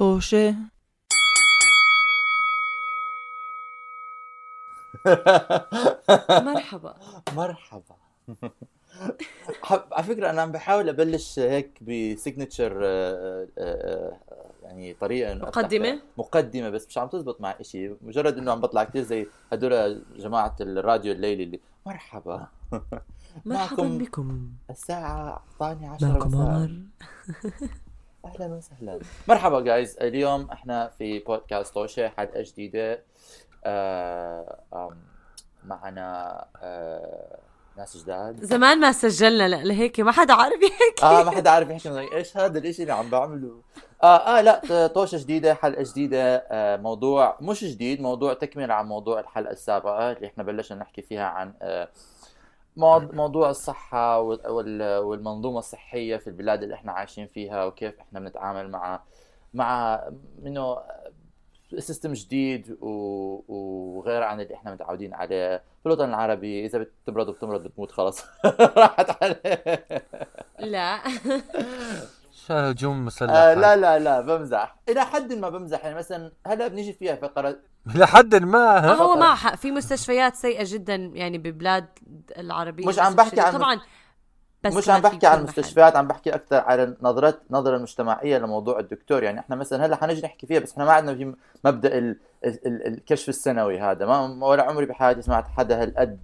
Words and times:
طوشة 0.00 0.54
مرحبا. 6.48 6.94
مرحبا. 7.36 7.96
على 9.92 10.02
فكرة 10.04 10.30
أنا 10.30 10.42
عم 10.42 10.52
بحاول 10.52 10.88
أبلش 10.88 11.38
هيك 11.38 11.82
بسيجنتشر 11.82 12.82
يعني 14.62 14.94
طريقة 15.00 15.32
إنه 15.32 15.44
مقدمة؟ 15.44 16.00
مقدمة 16.18 16.70
بس 16.70 16.86
مش 16.86 16.98
عم 16.98 17.08
تزبط 17.08 17.40
مع 17.40 17.54
إشي. 17.60 17.88
مجرد 18.02 18.38
إنه 18.38 18.52
عم 18.52 18.60
بطلع 18.60 18.84
كثير 18.84 19.02
زي 19.02 19.26
هدول 19.52 20.02
جماعة 20.16 20.56
الراديو 20.60 21.12
الليلي 21.12 21.42
اللي 21.44 21.60
مرحبا. 21.86 22.46
مرحبا 23.44 23.98
بكم. 23.98 24.48
الساعة 24.70 25.44
الثانية 25.52 25.90
عشرة 25.90 26.08
معكم 26.08 26.36
عمر. 26.36 26.80
أهلا 28.24 28.46
وسهلا. 28.54 28.98
مرحبا 29.28 29.60
جايز 29.60 29.96
اليوم 30.00 30.50
إحنا 30.52 30.88
في 30.98 31.18
بودكاست 31.18 31.74
طوشة 31.74 32.08
حلقة 32.08 32.42
جديدة؟ 32.42 33.02
آه 33.64 34.56
معنا 35.64 36.44
آه 36.62 37.38
ناس 37.76 37.96
جداد. 37.96 38.44
زمان 38.44 38.80
ما 38.80 38.92
سجلنا 38.92 39.48
لا 39.48 39.56
لهيك 39.64 40.00
ما 40.00 40.12
حدا 40.12 40.34
عارف 40.34 40.62
يحكي. 40.62 41.02
آه 41.06 41.22
ما 41.24 41.30
حدا 41.30 41.50
عارف 41.50 41.70
يحكي. 41.70 42.14
إيش 42.16 42.36
هذا 42.36 42.58
الإشي 42.58 42.82
اللي 42.82 42.92
عم 42.92 43.10
بعمله؟ 43.10 43.60
آه 44.02 44.16
آه 44.16 44.40
لا 44.40 44.86
طوشه 44.86 45.18
جديدة 45.18 45.54
حلقة 45.54 45.82
جديدة 45.82 46.36
آه 46.36 46.76
موضوع 46.76 47.36
مش 47.40 47.64
جديد 47.64 48.00
موضوع 48.00 48.34
تكملة 48.34 48.74
عن 48.74 48.86
موضوع 48.86 49.20
الحلقة 49.20 49.52
السابقة 49.52 50.12
اللي 50.12 50.26
إحنا 50.26 50.44
بلشنا 50.44 50.78
نحكي 50.78 51.02
فيها 51.02 51.24
عن 51.24 51.54
آه 51.62 51.88
موضوع 52.76 53.50
الصحة 53.50 54.20
والمنظومة 55.00 55.58
الصحية 55.58 56.16
في 56.16 56.26
البلاد 56.26 56.62
اللي 56.62 56.74
إحنا 56.74 56.92
عايشين 56.92 57.26
فيها 57.26 57.64
وكيف 57.64 58.00
إحنا 58.00 58.20
بنتعامل 58.20 58.70
مع 58.70 59.00
مع 59.54 60.00
منه 60.42 60.78
سيستم 61.78 62.12
جديد 62.12 62.76
وغير 62.80 64.22
عن 64.22 64.40
اللي 64.40 64.54
إحنا 64.54 64.72
متعودين 64.72 65.14
عليه. 65.14 65.56
في 65.56 65.86
الوطن 65.86 66.08
العربي 66.08 66.66
إذا 66.66 66.78
بتمرض 66.78 67.28
وبتمرض 67.28 67.62
بتموت 67.62 67.90
خلص 67.92 68.24
راحت 68.76 69.22
عليه 69.22 69.66
لا. 70.58 71.00
هجوم 72.50 73.04
مسلح 73.04 73.30
آه 73.30 73.54
لا 73.54 73.76
لا 73.76 73.98
لا 73.98 74.20
بمزح. 74.20 74.76
إلى 74.88 75.04
حد 75.04 75.32
ما 75.32 75.48
بمزح. 75.48 75.84
يعني 75.84 75.98
مثلا 75.98 76.32
هلا 76.46 76.68
بنيجي 76.68 76.92
فيها 76.92 77.16
فقره 77.16 77.56
لحد 77.94 78.34
ما 78.34 78.92
هو 78.92 79.16
معه 79.16 79.36
حق 79.36 79.54
في 79.54 79.70
مستشفيات 79.70 80.34
سيئة 80.34 80.64
جدا 80.66 80.94
يعني 80.94 81.38
ببلاد 81.38 81.86
العربية. 82.38 82.86
مش 82.86 82.98
عم 82.98 83.14
بحكي 83.14 83.40
عن 83.40 83.52
طبعا 83.52 83.80
بس 84.64 84.74
مش 84.74 84.88
عم 84.88 85.00
بحكي 85.00 85.26
عن 85.26 85.38
المستشفيات 85.38 85.96
عم 85.96 86.08
بحكي 86.08 86.34
أكثر 86.34 86.56
على 86.56 86.96
نظرة 87.02 87.40
نظرة 87.50 87.76
المجتمعيه 87.76 88.38
لموضوع 88.38 88.78
الدكتور. 88.78 89.22
يعني 89.22 89.40
إحنا 89.40 89.56
مثلا 89.56 89.86
هلأ 89.86 89.96
حنجي 89.96 90.22
نحكي 90.22 90.46
فيها 90.46 90.60
بس 90.60 90.72
إحنا 90.72 90.84
ما 90.84 90.92
عندنا 90.92 91.16
في 91.16 91.34
مبدأ 91.64 91.98
ال 91.98 92.20
ال 92.44 92.66
ال 92.66 92.86
الكشف 92.86 93.28
السنوي 93.28 93.80
هذا. 93.80 94.06
ما 94.06 94.46
ولا 94.46 94.62
عمري 94.62 94.86
بحياتي 94.86 95.22
سمعت 95.22 95.48
حدا 95.48 95.82
هالقد 95.82 96.18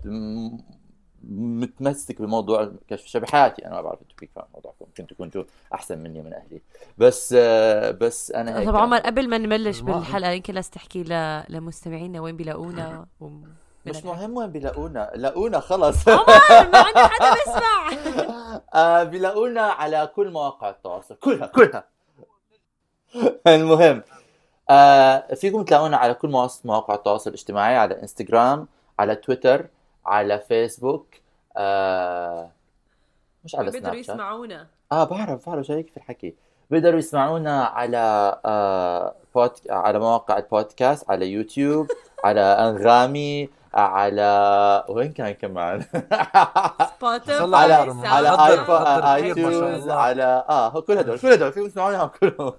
متمسك 1.30 2.22
بموضوع 2.22 2.62
الكشف 2.62 3.16
بحياتي 3.16 3.66
أنا 3.66 3.74
ما 3.74 3.80
بعرف 3.80 3.98
أنتم 4.02 4.14
كيف 4.16 4.30
موضوعكم. 4.54 4.86
كنتوا 4.96 5.16
كنتوا 5.16 5.44
أحسن 5.74 5.98
مني 5.98 6.22
من 6.22 6.32
أهلي. 6.34 6.62
بس 6.98 7.32
بس 8.00 8.30
أنا 8.32 8.58
هيك 8.58 8.68
طب 8.68 8.76
عمر 8.76 8.98
قبل 8.98 9.28
ما 9.28 9.38
نبلش 9.38 9.80
بالحلقة 9.80 10.30
يمكن 10.30 10.54
لازم 10.54 10.70
تحكي 10.70 11.04
لمستمعينا 11.48 12.20
وين 12.20 12.36
بيلاقونا 12.36 13.06
مش 13.86 14.04
مهم 14.04 14.36
وين 14.36 14.52
بيلاقونا. 14.52 15.10
لاقونا 15.14 15.60
خلص. 15.60 16.08
عمر 16.08 16.24
ما 16.28 16.78
عندنا 16.78 17.06
حدا 17.08 17.34
بيسمع. 17.34 17.90
آه 18.74 19.02
بيلاقونا 19.02 19.60
على 19.62 20.10
كل 20.16 20.30
مواقع 20.30 20.70
التواصل. 20.70 21.14
كلها 21.14 21.46
كلها. 21.46 21.84
المهم 23.46 24.02
آه 24.70 25.34
فيكم 25.34 25.62
تلاقونا 25.64 25.96
على 25.96 26.14
كل 26.14 26.28
مواقع 26.64 26.94
التواصل 26.94 27.30
الاجتماعي 27.30 27.76
على 27.76 28.02
إنستغرام 28.02 28.68
على 28.98 29.14
تويتر. 29.16 29.66
على 30.06 30.38
فيسبوك 30.40 31.06
آه 31.56 32.50
مش 33.44 33.54
على 33.54 33.70
سناب 33.70 33.82
بيقدروا 33.82 34.00
يسمعونا. 34.00 34.66
آه 34.92 35.04
بعرف 35.04 35.48
بعرف 35.48 35.66
شايك 35.66 35.90
في 35.90 35.96
الحكي. 35.96 36.34
بيقدروا 36.70 36.98
يسمعونا 36.98 37.64
على 37.64 37.98
آه 38.44 39.14
بود... 39.34 39.50
على 39.70 39.98
مواقع 39.98 40.38
البودكاست 40.38 41.10
على 41.10 41.32
يوتيوب 41.32 41.86
على 42.24 42.40
أنغامي 42.40 43.48
على 43.74 44.84
وين 44.88 45.12
كان 45.12 45.32
كمان؟ 45.34 45.80
سبوتيفاي 46.96 47.54
على 47.54 47.74
على 48.04 49.14
iTunes 49.14 49.88
على 49.88 50.44
آه 50.48 50.80
كل 50.80 50.98
هدول 50.98 51.18
كل 51.18 51.28
هدول 51.32 51.52
فيهم 51.52 51.68
تسمعونهم 51.68 52.08
كلهم. 52.08 52.54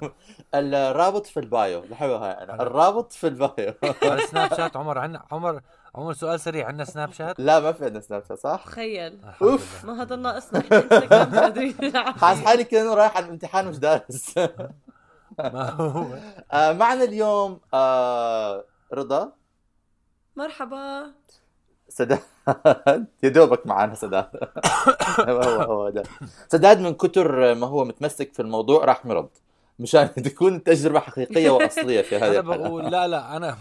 الرابط 0.55 1.25
في 1.25 1.39
ال 1.39 1.50
bio 1.50 1.83
لحظه 1.89 2.17
هاي 2.17 2.31
أنا 2.43 2.53
الرابط 2.61 3.13
في 3.13 3.27
ال 3.27 3.37
bio. 3.37 3.73
على 4.03 4.21
سناب 4.21 4.53
شات 4.53 4.77
عمر 4.77 4.97
عنا 4.97 5.23
عمر 5.31 5.61
عمر 5.95 6.13
سؤال 6.13 6.39
سريع 6.39 6.67
عندنا 6.67 6.85
سناب 6.85 7.11
شات؟ 7.13 7.39
لا 7.39 7.59
ما 7.59 7.71
في 7.71 7.85
عندنا 7.85 8.01
سناب 8.01 8.23
شات 8.29 8.39
صح؟ 8.39 8.63
تخيل. 8.65 9.19
أوف. 9.41 9.85
ما 9.85 10.01
هذا 10.01 10.15
ناقصنا 10.15 10.63
حاسس 12.21 12.41
حالي 12.45 12.63
كانه 12.63 12.93
رايح 12.93 13.17
على 13.17 13.25
الامتحان 13.25 13.67
مش 13.67 13.77
دارس. 13.77 14.33
ما 15.39 15.69
هو. 15.69 16.07
معنا 16.73 17.03
اليوم 17.03 17.59
آه 17.73 18.63
رضا. 18.93 19.31
مرحبا. 20.35 21.11
سداد. 21.89 22.19
يا 23.23 23.29
دوبك 23.29 23.67
معنا 23.67 23.95
سداد. 23.95 24.29
هو 25.19 25.41
هو 25.41 25.89
ده. 25.89 26.03
سداد 26.47 26.79
من 26.79 26.93
كتر 26.93 27.55
ما 27.55 27.67
هو 27.67 27.85
متمسك 27.85 28.33
في 28.33 28.41
الموضوع 28.41 28.85
راح 28.85 29.05
مرض 29.05 29.29
مشان 29.79 30.13
تكون 30.13 30.63
تجربة 30.63 30.99
حقيقية 30.99 31.49
وأصلية 31.49 32.01
في 32.01 32.15
هذه 32.17 32.31
أنا 32.31 32.41
بقول 32.41 32.91
لا 32.91 33.07
لا 33.07 33.37
أنا 33.37 33.57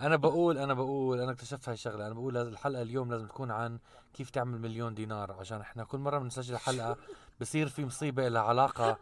أنا 0.00 0.16
بقول 0.16 0.58
أنا 0.58 0.74
بقول 0.74 1.20
أنا 1.20 1.32
اكتشفت 1.32 1.68
هاي 1.68 1.74
الشغلة. 1.74 2.06
أنا 2.06 2.14
بقول 2.14 2.36
الحلقة 2.36 2.82
اليوم 2.82 3.10
لازم 3.10 3.26
تكون 3.26 3.50
عن 3.50 3.78
كيف 4.14 4.30
تعمل 4.30 4.60
مليون 4.60 4.94
دينار 4.94 5.32
عشان 5.40 5.60
إحنا 5.60 5.84
كل 5.84 5.98
مرة 5.98 6.18
بنسجل 6.18 6.56
حلقة 6.56 6.96
بصير 7.40 7.68
في 7.68 7.84
مصيبة 7.84 8.28
لها 8.28 8.42
علاقة 8.42 8.96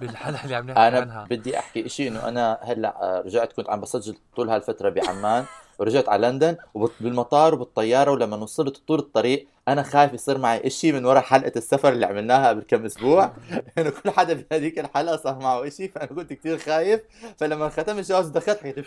بالحلقة 0.00 0.44
اللي 0.44 0.54
عم 0.54 0.66
نحكي 0.66 0.80
أنا 0.88 1.00
عنها. 1.00 1.26
بدي 1.30 1.58
أحكي 1.58 1.88
شيء 1.88 2.08
إنه 2.08 2.28
أنا 2.28 2.58
هلأ 2.62 3.22
رجعت 3.26 3.52
كنت 3.52 3.70
عم 3.70 3.80
بسجل 3.80 4.16
طول 4.36 4.48
هالفترة 4.50 4.88
بعمان 4.88 5.44
ورجعت 5.78 6.08
على 6.08 6.26
لندن 6.28 6.56
وبالمطار 6.74 7.54
وبالطيارة 7.54 8.10
ولما 8.10 8.36
وصلت 8.36 8.82
طول 8.88 8.98
الطريق 8.98 9.48
أنا 9.68 9.82
خايف 9.82 10.12
يصير 10.12 10.38
معي 10.38 10.66
إشي 10.66 10.92
من 10.92 11.04
وراء 11.04 11.22
حلقة 11.22 11.52
السفر 11.56 11.88
اللي 11.92 12.06
عملناها 12.06 12.48
قبل 12.48 12.62
كم 12.62 12.84
أسبوع. 12.84 13.32
إنه 13.78 13.90
كل 13.90 14.10
حدا 14.10 14.44
بهذيك 14.50 14.78
الحلقة 14.78 15.16
صار 15.16 15.38
معه 15.38 15.66
إشي 15.66 15.88
فأنا 15.88 16.06
كنت 16.06 16.32
كثير 16.32 16.58
خايف. 16.58 17.00
فلما 17.38 17.68
ختم 17.68 17.98
الجواز 17.98 18.28
دخلت 18.28 18.58
حكيت 18.58 18.86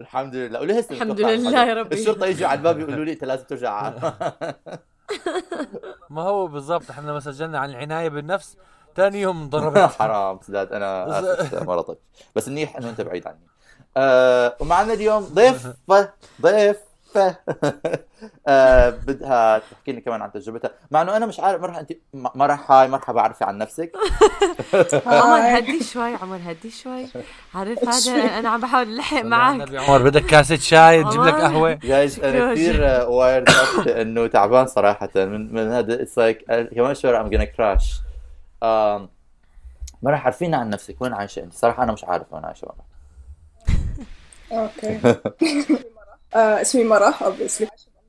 الحمد 0.00 0.34
لله. 0.34 0.60
ولهسه 0.60 0.94
الحمد 0.94 1.20
لله 1.20 1.64
يا 1.64 1.74
ربي. 1.74 1.94
الشرطة 2.00 2.26
يجوا 2.26 2.48
على 2.48 2.58
الباب 2.58 2.78
يقولوا 2.78 3.04
لي 3.04 3.12
إنت 3.12 3.24
لازم 3.24 3.44
ترجع. 3.44 3.92
ما 6.10 6.22
هو 6.22 6.46
بالضبط 6.46 6.90
إحنا 6.90 7.10
لما 7.10 7.20
سجلنا 7.20 7.58
عن 7.58 7.70
العناية 7.70 8.08
بالنفس 8.08 8.56
ثاني 8.96 9.20
يوم 9.20 9.42
انضربت. 9.42 9.78
حرام 10.00 10.38
سداد 10.46 10.72
أنا 10.72 11.18
آسف 11.20 11.62
مرضك 11.62 11.98
بس 12.36 12.48
منيح 12.48 12.76
انه 12.76 12.90
أنت 12.90 13.00
بعيد 13.00 13.26
عني. 13.26 13.40
آه 13.96 14.56
ومعنا 14.60 14.92
اليوم 14.92 15.22
ضيف 15.24 15.66
ضيف. 16.42 16.76
آه 18.48 18.90
بدها 18.90 19.58
تحكي 19.58 19.92
لنا 19.92 20.00
كمان 20.00 20.22
عن 20.22 20.32
تجربتها. 20.32 20.70
مع 20.90 21.02
إنه 21.02 21.16
أنا 21.16 21.26
مش 21.26 21.40
عارف 21.40 21.60
مرحبا 21.62 21.80
انت 21.80 21.92
مرحبا 22.12 22.74
هاي 22.74 22.88
مرحبا 22.88 23.20
عرفي 23.20 23.44
عن 23.44 23.58
نفسك. 23.58 23.92
عمر 25.06 25.38
هدي 25.58 25.84
شوي 25.84 26.14
عمر 26.14 26.40
هدي 26.46 26.70
شوي. 26.70 27.06
عارف 27.54 27.88
هذا 27.88 28.38
أنا 28.38 28.48
عم 28.48 28.60
بحاول 28.60 28.94
ألحق 28.94 29.22
معك. 29.22 29.74
عمر 29.74 30.02
بدك 30.02 30.26
كاسة 30.26 30.56
شاي 30.56 31.04
تجيب 31.04 31.22
لك 31.22 31.34
قهوة. 31.34 31.72
جايز 31.72 32.20
أنا 32.20 32.54
كثير 32.54 32.82
weird 33.08 33.48
إنه 33.88 34.26
تعبان 34.26 34.66
صراحة. 34.66 35.10
من 35.16 35.54
من 35.54 35.72
هذا 35.72 36.02
it's 36.02 36.18
like 36.18 36.44
كمان 36.74 36.94
شوي 36.94 37.20
I'm 37.20 37.30
gonna 37.30 37.44
crash 37.44 38.00
مرح 40.02 40.26
عرفينا 40.26 40.56
عن 40.56 40.70
نفسك. 40.70 41.02
وين 41.02 41.14
عايشة 41.14 41.42
أنت؟ 41.42 41.54
صراحة 41.54 41.82
أنا 41.82 41.92
مش 41.92 42.04
عارف 42.04 42.32
وين 42.32 42.44
عايشة 42.44 42.66
مرح 42.66 42.88
okay. 44.52 45.00
آه 46.34 46.60
اسمي 46.60 46.84
مرح 46.84 47.22
obviously 47.22 47.68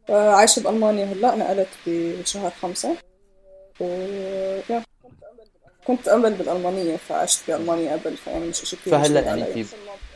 آه 0.10 0.30
عايشة 0.32 0.64
بألمانيا 0.64 1.06
هلأ. 1.06 1.36
نقلت 1.36 1.68
بشهر 1.88 2.52
خمسة. 2.62 2.96
و 3.80 3.86
yeah 4.70 4.84
كنت 5.88 6.10
قبل 6.10 6.34
بالألمانية 6.34 6.98
فعشت 6.98 7.40
بألمانيا 7.48 7.94
قبل 7.96 8.18
فيعني 8.18 8.48
مش 8.48 8.58
شيء 8.58 8.80
كثير 8.80 8.94
فهلأ 8.94 9.20
يعني 9.22 9.66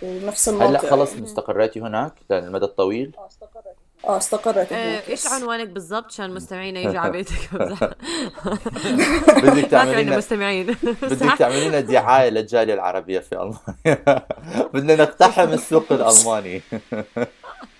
ونفس 0.01 0.49
المنطقة 0.49 0.69
هلأ 0.69 0.91
خلص 0.91 1.13
يعني. 1.13 1.25
استقريتي 1.25 1.79
هناك 1.81 2.13
للمدى 2.29 2.65
الطويل؟ 2.65 3.11
آه 3.17 3.27
استقريت. 3.27 3.75
آه 4.05 4.17
استقرت 4.17 4.71
آه، 4.71 5.01
إيش 5.09 5.27
عنوانك 5.27 5.67
بالضبط؟ 5.69 6.05
عشان 6.05 6.33
مستمعينا 6.33 6.79
يجوا 6.79 6.99
على 6.99 7.11
بيتك. 7.17 7.53
بدك 7.53 9.43
ما 9.43 9.53
في 9.55 9.61
تعملي 9.61 10.03
لنا 10.03 10.17
مستمعين. 10.17 10.75
بدك 11.01 11.37
تعملي 11.37 11.67
لنا 11.69 11.79
دعاية 11.79 12.29
للجالية 12.29 12.73
العربية 12.73 13.19
في 13.19 13.31
ألمانيا. 13.35 14.25
بدنا 14.73 14.95
نقتحم 14.95 15.53
السوق 15.53 15.85
الألماني. 15.91 16.61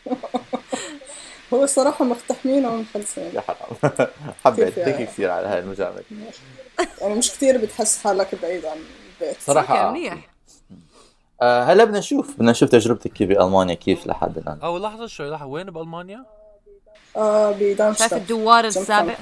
هو 1.54 1.64
الصراحة 1.64 2.06
مقتحمين 2.06 2.66
ومخلصين 2.66 3.32
يا 3.34 3.42
حرام. 3.42 3.92
حبيت 4.46 4.68
كيف 4.68 4.78
يعني؟ 4.78 5.06
كثير 5.06 5.32
على 5.32 5.48
هاي 5.48 5.60
المجاملة. 5.60 6.04
يعني 7.02 7.16
مش 7.16 7.32
كثير 7.32 7.58
بتحس 7.58 7.98
حالك 7.98 8.36
بعيد 8.42 8.66
عن 8.66 8.78
البيت. 9.22 9.38
صراحة. 9.42 9.92
منيح. 9.92 10.30
آه 11.42 11.64
هلا 11.64 11.84
بدنا 11.84 12.00
نشوف. 12.00 12.36
بدنا 12.36 12.52
نشوف 12.52 12.70
تجربتك 12.70 13.24
بألمانيا 13.24 13.76
كيف 13.76 14.08
لحد 14.08 14.38
الآن؟ 14.38 14.60
أو 14.64 14.78
لحظة 14.78 15.08
شوي 15.08 15.30
لحظة. 15.30 15.46
وين 15.46 15.72
بألمانيا؟ 15.72 16.26
آه 17.18 17.52
شايف 17.52 17.74
بدارمشتادت 17.74 18.14
الدوار 18.14 18.66
السابق؟ 18.66 19.16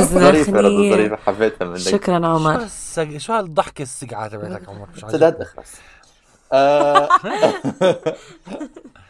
ظريفة 0.00 0.60
رضا 0.60 0.90
ظريفة. 0.90 1.16
حبيتها 1.16 1.64
منك. 1.64 1.78
شكرا 1.78 2.26
عمر. 2.26 2.68
شو 3.18 3.32
هالضحكة 3.32 3.82
السقعة 3.82 4.28
تبعتك 4.28 4.68
عمر؟ 4.68 4.88
مش. 4.96 5.00
سداد 5.00 5.40
اخرس 5.40 5.72
آه، 6.54 7.08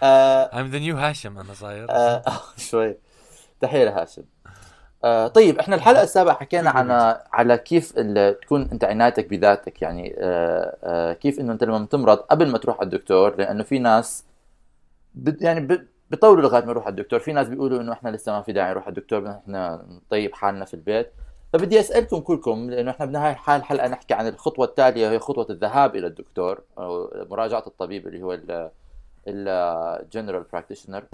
آه، 0.03 0.51
I'm 0.63 0.73
the 0.73 0.79
new 0.81 0.95
هاشم 0.97 1.39
أنا 1.39 1.55
صاير. 1.55 1.87
آه، 1.91 2.23
شوي. 2.57 2.97
تحية 3.61 3.85
لهاشم. 3.85 4.23
آه، 5.05 5.27
طيب 5.29 5.59
إحنا 5.59 5.77
الحلقة 5.77 6.03
السابقه 6.03 6.35
حكينا 6.35 6.71
عن 6.71 6.91
على 7.33 7.59
كيف 7.59 7.93
تكون 8.43 8.69
أنت 8.73 8.85
عنايتك 8.85 9.27
بذاتك 9.29 9.83
يعني 9.83 10.15
آه، 10.19 10.77
آه، 10.85 11.13
كيف 11.13 11.41
إنه 11.41 11.53
أنت 11.53 11.65
لما 11.65 11.87
تمرض 11.87 12.17
قبل 12.19 12.51
ما 12.51 12.59
تروح 12.59 12.77
على 12.77 12.85
الدكتور 12.87 13.37
لأنه 13.37 13.63
في 13.63 13.79
ناس 13.79 14.25
بد- 15.15 15.43
يعني 15.43 15.87
بيطولوا 16.11 16.43
لغاية 16.43 16.65
ما 16.65 16.71
يروح 16.71 16.85
على 16.87 16.91
الدكتور. 16.93 17.21
في 17.21 17.33
ناس 17.33 17.49
بيقولوا 17.49 17.81
إنه 17.81 17.93
إحنا 17.93 18.09
لسه 18.09 18.33
ما 18.33 18.43
في 18.43 18.53
داعي 18.53 18.71
نروح 18.71 18.85
على 18.85 18.97
الدكتور 18.97 19.31
إحنا 19.31 19.85
نطيب 19.89 20.35
حالنا 20.35 20.65
في 20.65 20.75
البيت. 20.75 21.13
فبدي 21.55 21.81
أسألكم 21.81 22.21
كلكم 22.21 22.71
لأنه 22.71 22.91
إحنا 22.91 23.07
بنهاية 23.07 23.35
حال 23.35 23.61
الحلقة 23.61 23.89
نحكي 23.89 24.15
عن 24.15 24.29
الخطوة 24.29 24.67
التالية 24.67 25.09
وهي 25.09 25.19
خطوة 25.19 25.47
الذهاب 25.51 25.97
إلى 25.97 26.07
الدكتور 26.07 26.61
أو 26.79 27.11
مراجعة 27.31 27.65
الطبيب 27.67 28.07
اللي 28.07 28.23
هو 28.23 28.39
ال 29.27 29.41
general 29.41 30.43
practitioner 30.53 31.05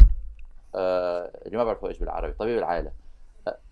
اللي 0.74 1.56
ما 1.56 1.64
بعرفه 1.64 1.88
إيش 1.88 1.98
بالعربي 1.98 2.32
طبيب 2.32 2.58
العائلة. 2.58 2.92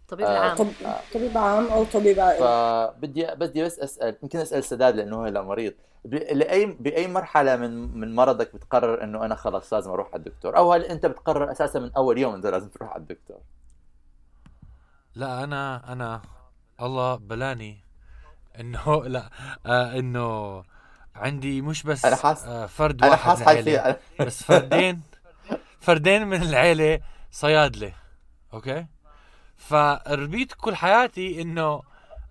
طبيب 0.08 0.26
آه، 0.26 0.54
طب 0.54 0.66
طبيب 1.14 1.38
عام 1.38 1.66
أو 1.66 1.84
طبيب 1.84 2.20
عائلي 2.20 2.38
فبدي 2.40 3.26
بدي 3.26 3.64
بس 3.64 3.78
أسأل 3.78 4.16
يمكن 4.22 4.38
أسأل 4.38 4.64
سداد 4.64 4.96
لأنه 4.96 5.16
هو 5.16 5.24
هلا 5.24 5.42
مريض. 5.42 5.72
لأي 6.04 6.66
بأي 6.66 7.08
مرحلة 7.08 7.56
من 7.56 8.00
من 8.00 8.14
مرضك 8.14 8.54
بتقرر 8.54 9.04
إنه 9.04 9.24
أنا 9.24 9.34
خلص 9.34 9.74
لازم 9.74 9.90
أروح 9.90 10.06
على 10.06 10.16
الدكتور؟ 10.16 10.56
أو 10.56 10.72
هل 10.72 10.82
أنت 10.82 11.06
بتقرر 11.06 11.52
أساسا 11.52 11.78
من 11.78 11.90
أول 11.96 12.18
يوم 12.18 12.34
إنت 12.34 12.46
لازم 12.46 12.68
تروح 12.68 12.90
على 12.90 13.02
الدكتور؟ 13.02 13.38
لا 15.14 15.44
أنا 15.44 15.92
أنا 15.92 16.22
الله 16.82 17.14
بلاني. 17.16 17.78
إنه 18.60 19.02
لا 19.06 19.30
آه 19.66 19.98
إنه 19.98 20.62
عندي 21.16 21.62
مش 21.62 21.82
بس 21.82 22.04
أنا 22.04 22.16
حاس- 22.16 22.44
آه 22.44 22.66
فرد 22.66 23.04
واحد 23.04 23.18
حاس 23.18 23.38
من 23.40 23.48
العيلة 23.48 23.96
بس 24.20 24.42
فردين 24.42 25.02
فردين 25.80 26.26
من 26.26 26.42
العيلة 26.42 27.00
صيادلة 27.30 27.92
أوكي؟ 28.54 28.86
فربيت 29.56 30.52
كل 30.52 30.76
حياتي 30.76 31.42
إنه 31.42 31.82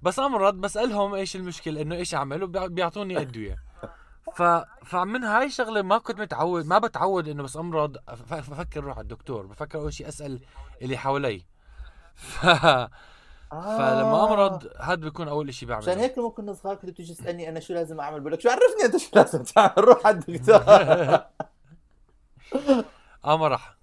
بس 0.01 0.19
أمرض 0.19 0.53
بسالهم 0.53 1.13
إيش 1.13 1.35
المشكلة 1.35 1.81
إنه 1.81 1.95
إيش 1.95 2.15
اعمل 2.15 2.43
وبيعطوني 2.43 3.17
أدوية. 3.21 3.57
ف 4.35 4.43
فمن 4.85 5.23
هاي 5.23 5.45
الشغلة 5.45 5.81
ما 5.81 5.97
كنت 5.97 6.19
متعود 6.19 6.65
ما 6.65 6.77
بتعود 6.79 7.27
إنه 7.27 7.43
بس 7.43 7.57
أمرض 7.57 7.97
بفكر 8.31 8.79
أروح 8.83 8.97
على 8.97 9.03
الدكتور 9.03 9.45
بفكر 9.45 9.79
أول 9.79 9.93
شيء 9.93 10.07
أسأل 10.07 10.39
اللي 10.81 10.97
حوالي. 10.97 11.45
ف 12.15 12.45
فلما 13.51 14.25
أمرض 14.27 14.67
هذا 14.81 14.95
بيكون 14.95 15.27
أول 15.27 15.53
شيء 15.53 15.67
بعمله. 15.69 15.89
عشان 15.89 15.99
هيك 15.99 16.17
لما 16.17 16.29
كنا 16.29 16.53
صغار 16.53 16.75
كنت 16.75 16.89
بتيجي 16.89 17.13
تسألني 17.13 17.49
أنا 17.49 17.59
شو 17.59 17.73
لازم 17.73 17.99
أعمل؟ 17.99 18.19
بقول 18.19 18.33
لك 18.33 18.41
شو 18.41 18.49
عرفني 18.49 18.85
أنت 18.85 18.97
شو 18.97 19.07
لازم 19.13 19.43
تعمل؟ 19.43 19.71
روح 19.77 20.07
على 20.07 20.15
الدكتور. 20.17 20.55
آه 23.25 23.37
ما 23.37 23.47
راح. 23.47 23.77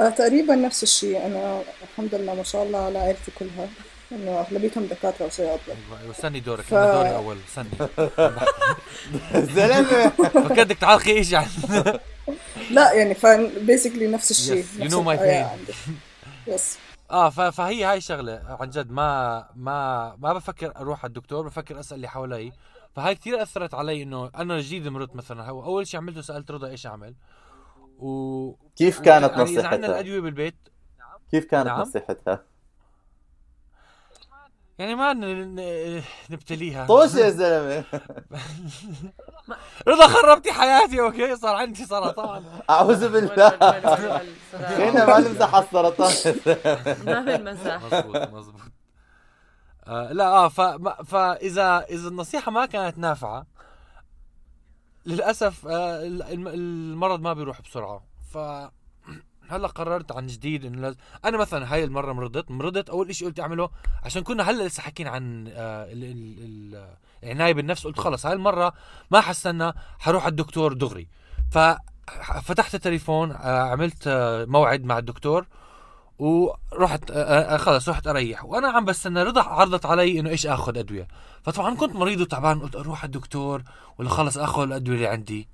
آه 0.00 0.08
تقريبا 0.08 0.54
نفس 0.54 0.82
الشيء. 0.82 1.26
أنا 1.26 1.62
الحمد 1.82 2.14
لله 2.14 2.34
ما 2.34 2.42
شاء 2.42 2.62
الله 2.62 2.78
على 2.78 2.98
عائلتي 2.98 3.30
كلها. 3.38 3.68
إنه 4.12 4.40
أغلبيتهم 4.40 4.86
دكاترة 4.86 5.26
وصيادلة. 5.26 5.76
استني 6.10 6.40
دورك. 6.40 6.60
ف- 6.64 6.74
أنا 6.74 6.92
دوري 6.94 7.16
أول. 7.16 7.36
استني 7.48 7.68
زلمة. 9.54 10.08
فكرتك 10.48 10.78
تعلقي 10.78 11.10
إيش 11.10 11.32
يعني. 11.32 11.48
لا 12.70 12.92
يعني 12.92 13.14
ف 13.14 13.26
بيسكلي 13.60 14.06
نفس 14.06 14.30
الشيء. 14.30 14.64
My 14.64 14.82
الحياة 15.08 15.44
pain. 15.44 15.50
عندي 15.50 15.72
يس 16.46 16.78
آه 17.12 17.30
فهي 17.30 17.84
هاي 17.84 17.96
الشغله 17.96 18.56
عن 18.60 18.70
جد 18.70 18.90
ما 18.90 19.48
ما 19.54 20.16
ما 20.16 20.32
بفكر 20.32 20.76
أروح 20.76 21.04
على 21.04 21.08
الدكتور 21.08 21.46
بفكر 21.46 21.80
أسأل 21.80 21.96
اللي 21.96 22.08
حوالي. 22.08 22.52
فهاي 22.92 23.14
كثير 23.14 23.42
أثرت 23.42 23.74
علي 23.74 24.02
إنه 24.02 24.30
أنا 24.36 24.60
جديد 24.60 24.88
مرضت 24.88 25.16
مثلا. 25.16 25.50
هو 25.50 25.64
أول 25.64 25.86
شيء 25.86 26.00
عملته 26.00 26.20
سألت 26.20 26.50
رضا 26.50 26.68
إيش 26.68 26.86
أعمل؟ 26.86 27.14
و 27.98 28.52
كيف 28.76 29.00
كانت 29.00 29.30
يعني 29.30 29.42
إذا 29.42 29.42
عندنا 29.42 29.42
نصيحتها؟ 29.42 29.86
الأدوية 29.86 30.20
بالبيت. 30.20 30.68
كيف 31.30 31.44
كانت 31.44 31.66
نعم. 31.66 31.80
نصيحتها؟ 31.80 32.44
يعني 34.78 34.94
ما 34.94 35.12
ن- 35.12 35.54
ن- 35.60 36.02
نبتليها. 36.30 36.86
طوش 36.86 37.14
يا 37.14 37.30
زلمة. 37.40 37.84
رضا 39.88 40.06
خربتي 40.06 40.52
حياتي 40.52 41.00
أوكي 41.00 41.36
صار 41.36 41.56
عندي 41.56 41.84
سرطان. 41.84 42.44
أعوذ 42.70 43.08
بالله. 43.12 43.48
خلينا 44.76 45.06
ما 45.06 45.18
نمزح 45.18 45.54
على 45.54 45.64
السرطان. 45.64 46.34
ما 47.06 47.20
بالمزح 47.20 47.82
مزبوط 47.82 48.16
مزبوط 48.16 48.60
آه 49.86 50.12
لا 50.12 50.26
آه 50.28 50.48
فاذا 51.04 51.86
إذا 51.90 52.08
النصيحة 52.08 52.50
ما 52.52 52.66
كانت 52.66 52.98
نافعة 52.98 53.46
للأسف 55.06 55.66
آه 55.66 56.02
الم- 56.06 56.48
المرض 56.48 57.20
ما 57.20 57.32
بيروح 57.32 57.60
بسرعة. 57.62 58.04
ف 58.32 58.38
هلا 59.52 59.68
قررت 59.68 60.12
عن 60.12 60.26
جديد 60.26 60.64
إنه 60.64 60.80
لازم 60.80 60.96
أنا 61.24 61.36
مثلا 61.38 61.72
هاي 61.74 61.84
المرة 61.84 62.12
مرضت 62.12 62.50
مرضت 62.50 62.90
أول 62.90 63.14
شيء 63.14 63.28
قلت 63.28 63.40
أعمله 63.40 63.70
عشان 64.02 64.22
كنا 64.22 64.50
هلأ 64.50 64.62
لسه 64.62 64.82
حاكين 64.82 65.06
عن 65.06 65.48
آه 65.48 65.84
ال 65.92 66.04
ال 66.04 66.36
ال 66.38 66.86
العناية 67.22 67.52
بالنفس 67.54 67.86
قلت 67.86 68.00
خلص 68.00 68.26
هاي 68.26 68.34
المرة 68.34 68.72
ما 69.10 69.20
حستنى 69.20 69.72
حروح 69.98 70.22
على 70.22 70.30
الدكتور 70.30 70.72
دغري. 70.72 71.08
ففتحت 71.50 72.74
التليفون 72.74 73.32
آه 73.32 73.62
عملت 73.62 74.02
آه 74.06 74.44
موعد 74.44 74.84
مع 74.84 74.98
الدكتور 74.98 75.46
ورحت 76.18 77.10
آه، 77.10 77.54
آه، 77.54 77.56
خلص 77.56 77.88
رحت 77.88 78.06
أريح. 78.06 78.44
وأنا 78.44 78.68
عم 78.68 78.84
بستنى 78.84 79.22
رضا 79.22 79.42
عرضت 79.42 79.86
علي 79.86 80.20
إنه 80.20 80.30
إيش 80.30 80.46
آخذ 80.46 80.78
أدوية. 80.78 81.08
فطبعا 81.42 81.74
كنت 81.74 81.94
مريض 81.96 82.20
وتعبان 82.20 82.60
قلت 82.60 82.76
أروح 82.76 82.98
على 82.98 83.06
الدكتور 83.06 83.62
ولا 83.98 84.08
خلص 84.08 84.38
آخذ 84.38 84.62
الأدوية 84.62 84.96
اللي 84.96 85.06
عندي. 85.06 85.48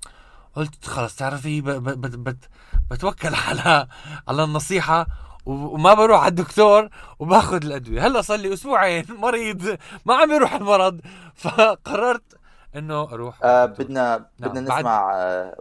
قلت 0.55 0.85
خلص 0.85 1.15
تعرفي 1.15 1.61
ب- 1.61 1.69
ب- 1.69 2.01
بت 2.01 2.15
بت 2.15 2.49
بتوكل 2.91 3.35
على 3.35 3.87
على 4.27 4.43
النصيحة 4.43 5.07
وما 5.45 5.93
بروح 5.93 6.19
على 6.21 6.29
الدكتور 6.29 6.89
وباخذ 7.19 7.65
الأدوية. 7.65 8.07
هلأ 8.07 8.21
صار 8.21 8.37
لي 8.37 8.53
أسبوعين 8.53 9.05
مريض 9.09 9.77
ما 10.05 10.15
عم 10.15 10.31
يروح 10.31 10.53
المرض. 10.53 10.99
فقررت 11.35 12.23
إنه 12.75 13.01
أروح 13.03 13.39
آه،. 13.43 13.65
بدنا 13.65 14.25
نعم، 14.39 14.51
بدنا 14.51 14.61
نسمع 14.61 15.11
آه، 15.15 15.55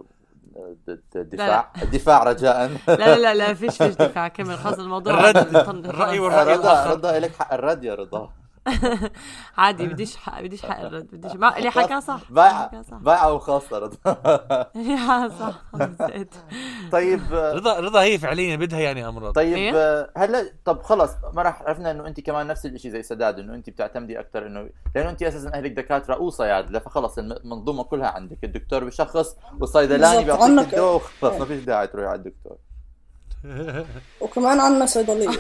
د- 0.89 1.01
د- 1.15 1.31
دفاع 1.31 1.73
الدفاع 1.83 2.23
رجاء. 2.23 2.71
لا 2.89 3.17
لا 3.19 3.35
لا 3.35 3.55
فيش 3.55 3.77
فيش 3.77 3.95
دفاع. 3.95 4.29
كمل 4.29 4.59
خلص 4.59 4.79
الموضوع. 4.79 5.13
الرد- 5.31 5.57
خلص. 5.67 6.19
والرأي 6.19 6.19
رضا. 6.57 6.85
رضا 6.87 7.19
لك 7.19 7.37
حق 7.37 7.55
الرد 7.55 7.85
يا 7.85 7.95
رضا. 7.95 8.31
عادي 9.59 9.87
بديش 9.87 10.17
حق 10.17 10.41
بديش 10.41 10.63
حق 10.67 10.81
الرد 10.81 11.09
بديش 11.13 11.33
ما 11.33 11.59
اللي 11.59 11.71
حكاه 11.71 12.01
صح 12.01 12.21
بايعة 12.31 12.71
بايعة 12.91 13.29
اللي 13.29 13.41
حكاه 13.41 15.29
صح. 15.29 15.63
طيب 16.93 17.21
رضا 17.33 17.81
رضا 17.81 18.03
هي 18.03 18.19
فعليا 18.19 18.57
بدها 18.57 18.81
يعني 18.81 19.09
أمراض. 19.09 19.33
طيب 19.35 19.57
إيه؟ 19.57 20.11
هلا 20.17 20.53
طب 20.65 20.83
خلص 20.83 21.11
ما 21.35 21.43
راح 21.43 21.63
عرفنا 21.63 21.91
إنه 21.91 22.07
أنت 22.07 22.21
كمان 22.21 22.47
نفس 22.47 22.67
الشيء 22.67 22.91
زي 22.91 23.03
سداد 23.03 23.39
إنه 23.39 23.55
أنت 23.55 23.71
بتعتمدي 23.71 24.21
أكثر 24.21 24.47
إنه 24.47 24.69
لأنه 24.95 25.11
أنت 25.11 25.23
أساسا 25.23 25.51
أهلك 25.55 25.71
دكاترة 25.71 26.21
وصيادلة 26.21 26.79
فخلص 26.79 27.19
المنظومة 27.19 27.83
كلها 27.83 28.09
عندك 28.09 28.45
الدكتور 28.45 28.85
بشخص 28.85 29.37
والصيدلاني 29.61 30.25
بيعطيك 30.25 30.43
الدواء 30.73 30.95
وخلص 30.95 31.35
ما 31.41 31.45
فيش 31.45 31.65
داعي 31.65 31.87
تروحي 31.87 32.09
على 32.09 32.19
الدكتور. 32.19 32.57
وكمان 34.21 34.61
عندنا 34.61 34.87
صيدلية. 34.87 35.39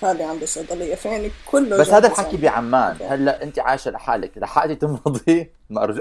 خالي 0.00 0.24
عنده 0.24 0.46
صيدلية 0.46 0.94
فيعني 0.94 1.30
كله 1.50 1.76
بس 1.76 1.88
هذا 1.90 2.08
الحكي. 2.08 2.36
بعمان. 2.36 2.96
هلا 3.10 3.42
أنت 3.42 3.58
عايشة 3.58 3.90
لحالك 3.90 4.32
لحقتي 4.38 4.74
تمرضي 4.74 5.50
ما 5.70 5.82
ارجو 5.84 6.00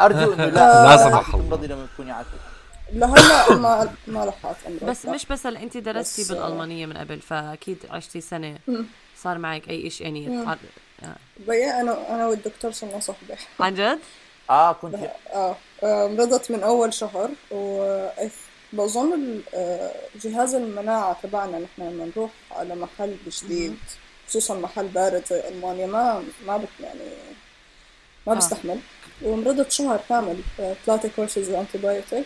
أرجو 0.00 0.32
إنه 0.32 0.44
لا 0.44 0.84
لا 0.88 0.96
سمح 0.96 1.34
الله. 1.34 1.46
تمرضي 1.46 1.66
لما 1.66 1.86
تكوني 1.94 2.12
عايشه 2.12 2.28
لهلا 2.92 3.54
ما 3.54 3.88
ما 4.06 4.24
لحقت 4.24 4.56
بس. 4.84 5.06
مش 5.06 5.26
بس 5.26 5.46
هلا 5.46 5.62
أنت 5.62 5.76
درستي 5.76 6.22
بس- 6.22 6.28
بالألمانية 6.32 6.86
من 6.86 6.96
قبل 6.96 7.20
فأكيد 7.20 7.78
عشتي 7.90 8.20
سنة. 8.20 8.58
صار 9.16 9.38
معك 9.38 9.68
أي 9.68 9.90
شيء 9.90 10.06
يعني 10.06 10.46
بيا 11.46 11.80
أنا 11.80 12.14
أنا 12.14 12.26
والدكتور 12.26 12.70
صرنا 12.72 13.00
صحبه 13.00 13.36
عن 13.60 13.74
جد؟ 13.74 13.98
آه 14.50 14.72
كنت 14.72 14.94
آه 15.34 15.56
آه، 15.82 16.06
مرضت 16.08 16.50
من 16.50 16.62
أول 16.62 16.92
شهر 16.94 17.30
وبظن 17.50 18.30
ال- 19.14 19.42
آه، 19.54 19.92
جهاز 20.24 20.54
المناعة 20.54 21.16
تبعنا 21.22 21.58
نحن 21.58 21.82
لما 21.82 22.04
نروح 22.16 22.30
على 22.50 22.74
محل 22.74 23.16
جديد 23.28 23.76
خصوصا 24.28 24.54
محل 24.54 24.88
بارد 24.88 25.24
زي 25.26 25.48
ألمانيا 25.48 25.86
ما 25.86 26.22
ما 26.46 26.56
بت 26.56 26.68
يعني 26.80 27.00
ما 28.26 28.32
آه. 28.32 28.36
بستحمل. 28.36 28.78
ومرضت 29.22 29.70
شهر 29.70 30.00
كامل 30.08 30.36
آه، 30.60 30.76
ثلاثة 30.86 31.10
courses 31.16 31.50
antibiotic 31.50 32.24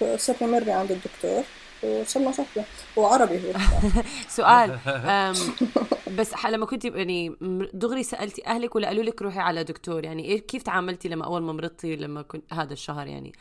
وصرت 0.00 0.42
مرة 0.42 0.72
عند 0.72 0.90
الدكتور 0.90 1.42
وصرنا 1.82 2.32
صحبة. 2.32 2.64
وعربي 2.96 3.40
هو. 3.48 3.52
سؤال 4.28 4.78
بس 6.18 6.32
لما 6.46 6.66
كنت 6.66 6.84
يعني 6.84 7.36
دغري 7.74 8.02
سألتي 8.02 8.46
أهلك 8.46 8.76
ولا 8.76 8.88
قالوا 8.88 9.04
لك 9.04 9.22
روحي 9.22 9.38
على 9.40 9.64
دكتور؟ 9.64 10.04
يعني 10.04 10.24
إيه 10.24 10.38
كيف 10.46 10.62
تعاملتي 10.62 11.08
لما 11.08 11.24
أول 11.24 11.42
ما 11.42 11.52
مرضتي 11.52 11.96
لما 11.96 12.22
كنت 12.22 12.52
هذا 12.52 12.72
الشهر 12.72 13.06
يعني؟ 13.06 13.32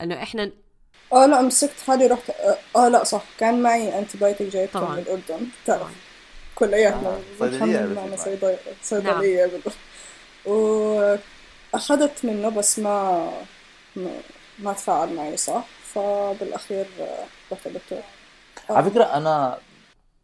انه 0.00 0.22
إحنا 0.22 0.52
آه 1.12 1.26
لا 1.26 1.42
مسكت 1.42 1.80
حالي 1.86 2.06
رحت 2.06 2.30
آه, 2.30 2.56
آه 2.76 2.88
لا 2.88 3.04
صح. 3.04 3.22
كان 3.38 3.62
معي 3.62 3.98
انتبايوتيك 3.98 4.48
جايبته 4.52 4.80
طبعاً. 4.80 4.92
من 4.96 4.98
الأردن. 4.98 5.22
طبعاً. 5.66 5.78
تعرف 5.78 5.90
كلياتنا. 6.54 7.08
آه، 7.08 7.20
صيدلية. 7.38 8.16
صيدلية 8.16 8.58
صيدلية 8.82 9.46
بالأردن 9.46 9.70
وأخذت 11.74 12.24
منه 12.24 12.48
بس 12.48 12.78
ما 12.78 13.28
ما, 13.96 14.10
ما 14.58 14.72
تفاعل 14.72 15.14
معي 15.16 15.36
صح؟ 15.36 15.64
فبالأخير 15.94 16.86
آه، 17.00 17.24
رحت 17.52 17.66
للدكتور. 17.68 17.98
على 18.70 18.90
فكرة 18.90 19.04
أنا 19.04 19.58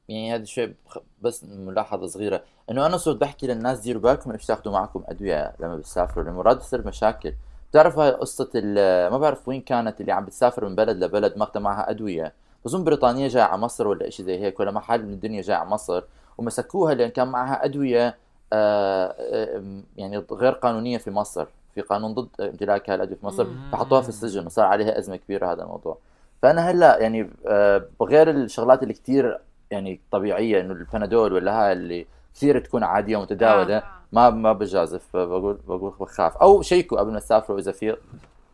يعني 0.08 0.34
هذا 0.34 0.44
شوي 0.44 0.66
بخ- 0.86 1.02
بس 1.22 1.44
ملاحظة 1.44 2.06
صغيرة. 2.06 2.42
إنه 2.70 2.86
أنا 2.86 2.96
صرت 2.96 3.16
بحكي 3.16 3.46
للناس 3.46 3.78
ديروا 3.80 4.02
بالكم 4.02 4.32
إيش 4.32 4.46
تاخذوا 4.46 4.72
معكم 4.72 5.04
أدوية 5.08 5.52
لما 5.60 5.76
بتسافروا؟ 5.76 6.24
لأنه 6.24 6.36
مرات 6.36 6.56
بتصير 6.56 6.86
مشاكل. 6.86 7.32
بتعرف 7.70 7.98
هاي 7.98 8.10
قصة 8.10 8.48
ال- 8.54 9.10
ما 9.12 9.18
بعرف 9.18 9.48
وين 9.48 9.60
كانت 9.60 10.00
اللي 10.00 10.12
عم 10.12 10.24
بتسافر 10.24 10.68
من 10.68 10.74
بلد 10.74 11.04
لبلد 11.04 11.38
ماخذه 11.38 11.60
معها 11.60 11.90
أدوية. 11.90 12.32
بظن 12.64 12.84
بريطانيا 12.84 13.28
جاي 13.28 13.42
على 13.42 13.60
مصر 13.60 13.88
ولا 13.88 14.10
شيء 14.10 14.26
زي 14.26 14.38
هيك 14.40 14.60
ولا 14.60 14.70
محل 14.70 15.02
من 15.02 15.12
الدنيا 15.12 15.42
جاي 15.42 15.56
على 15.56 15.68
مصر 15.68 16.02
ومسكوها 16.38 16.94
لأن 16.94 17.08
كان 17.10 17.28
معها 17.28 17.64
أدوية 17.64 18.16
آه، 18.52 19.14
آه، 19.18 19.62
يعني 19.96 20.24
غير 20.32 20.52
قانونية 20.52 20.98
في 20.98 21.10
مصر 21.10 21.46
في 21.74 21.80
قانون 21.80 22.14
ضد 22.14 22.28
امتلاك 22.40 22.90
هالادويه 22.90 23.16
في 23.16 23.26
مصر. 23.26 23.46
فحطوها 23.72 24.00
في 24.00 24.08
السجن 24.08 24.46
وصار 24.46 24.64
عليها 24.64 24.98
أزمة 24.98 25.16
كبيرة 25.16 25.52
هذا 25.52 25.62
الموضوع. 25.62 25.98
فأنا 26.42 26.70
هلأ 26.70 26.98
يعني 26.98 27.30
آه، 27.46 27.82
بغير 28.00 28.30
الشغلات 28.30 28.82
اللي 28.82 28.94
كتير 28.94 29.38
يعني 29.70 30.00
طبيعية 30.10 30.60
إنه 30.60 30.72
البنادول 30.72 31.32
ولا 31.32 31.52
هاي 31.66 31.72
اللي 31.72 32.06
كثير 32.34 32.58
تكون 32.58 32.84
عادية 32.84 33.16
ومتداولة 33.16 33.82
ما 34.12 34.30
ما 34.30 34.52
بجازف 34.52 35.16
بقول 35.16 35.58
بقول 35.68 35.94
بخاف. 36.00 36.36
أو 36.36 36.62
شيكوا 36.62 36.98
قبل 36.98 37.12
ما 37.12 37.20
تسافروا 37.20 37.58
إذا 37.58 37.72
في 37.72 37.96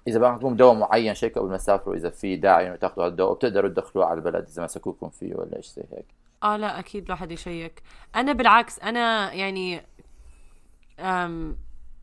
إذا 0.09 0.19
معكم 0.19 0.57
دواء 0.57 0.75
معين 0.75 1.15
شيكوا 1.15 1.43
قبل 1.43 1.51
ما 1.51 1.57
تسافروا 1.57 1.95
إذا 1.95 2.11
في 2.11 2.37
داعي 2.37 2.69
إنه 2.69 2.77
تاخذوا 2.77 3.05
هذا 3.05 3.11
الدواء 3.11 3.31
وبتقدروا 3.31 3.71
تدخلوه 3.71 4.07
على 4.07 4.19
البلد 4.19 4.47
إذا 4.49 4.65
مسكوكم 4.65 5.09
فيه 5.09 5.35
ولا 5.35 5.61
شيء 5.61 5.75
زي 5.75 5.85
هيك. 5.97 6.07
آه 6.43 6.57
لا 6.57 6.79
أكيد 6.79 7.05
الواحد 7.05 7.33
يشيك. 7.33 7.83
أنا 8.17 8.33
بالعكس 8.33 8.79
أنا 8.79 9.33
يعني 9.33 9.83
أم 11.01 11.57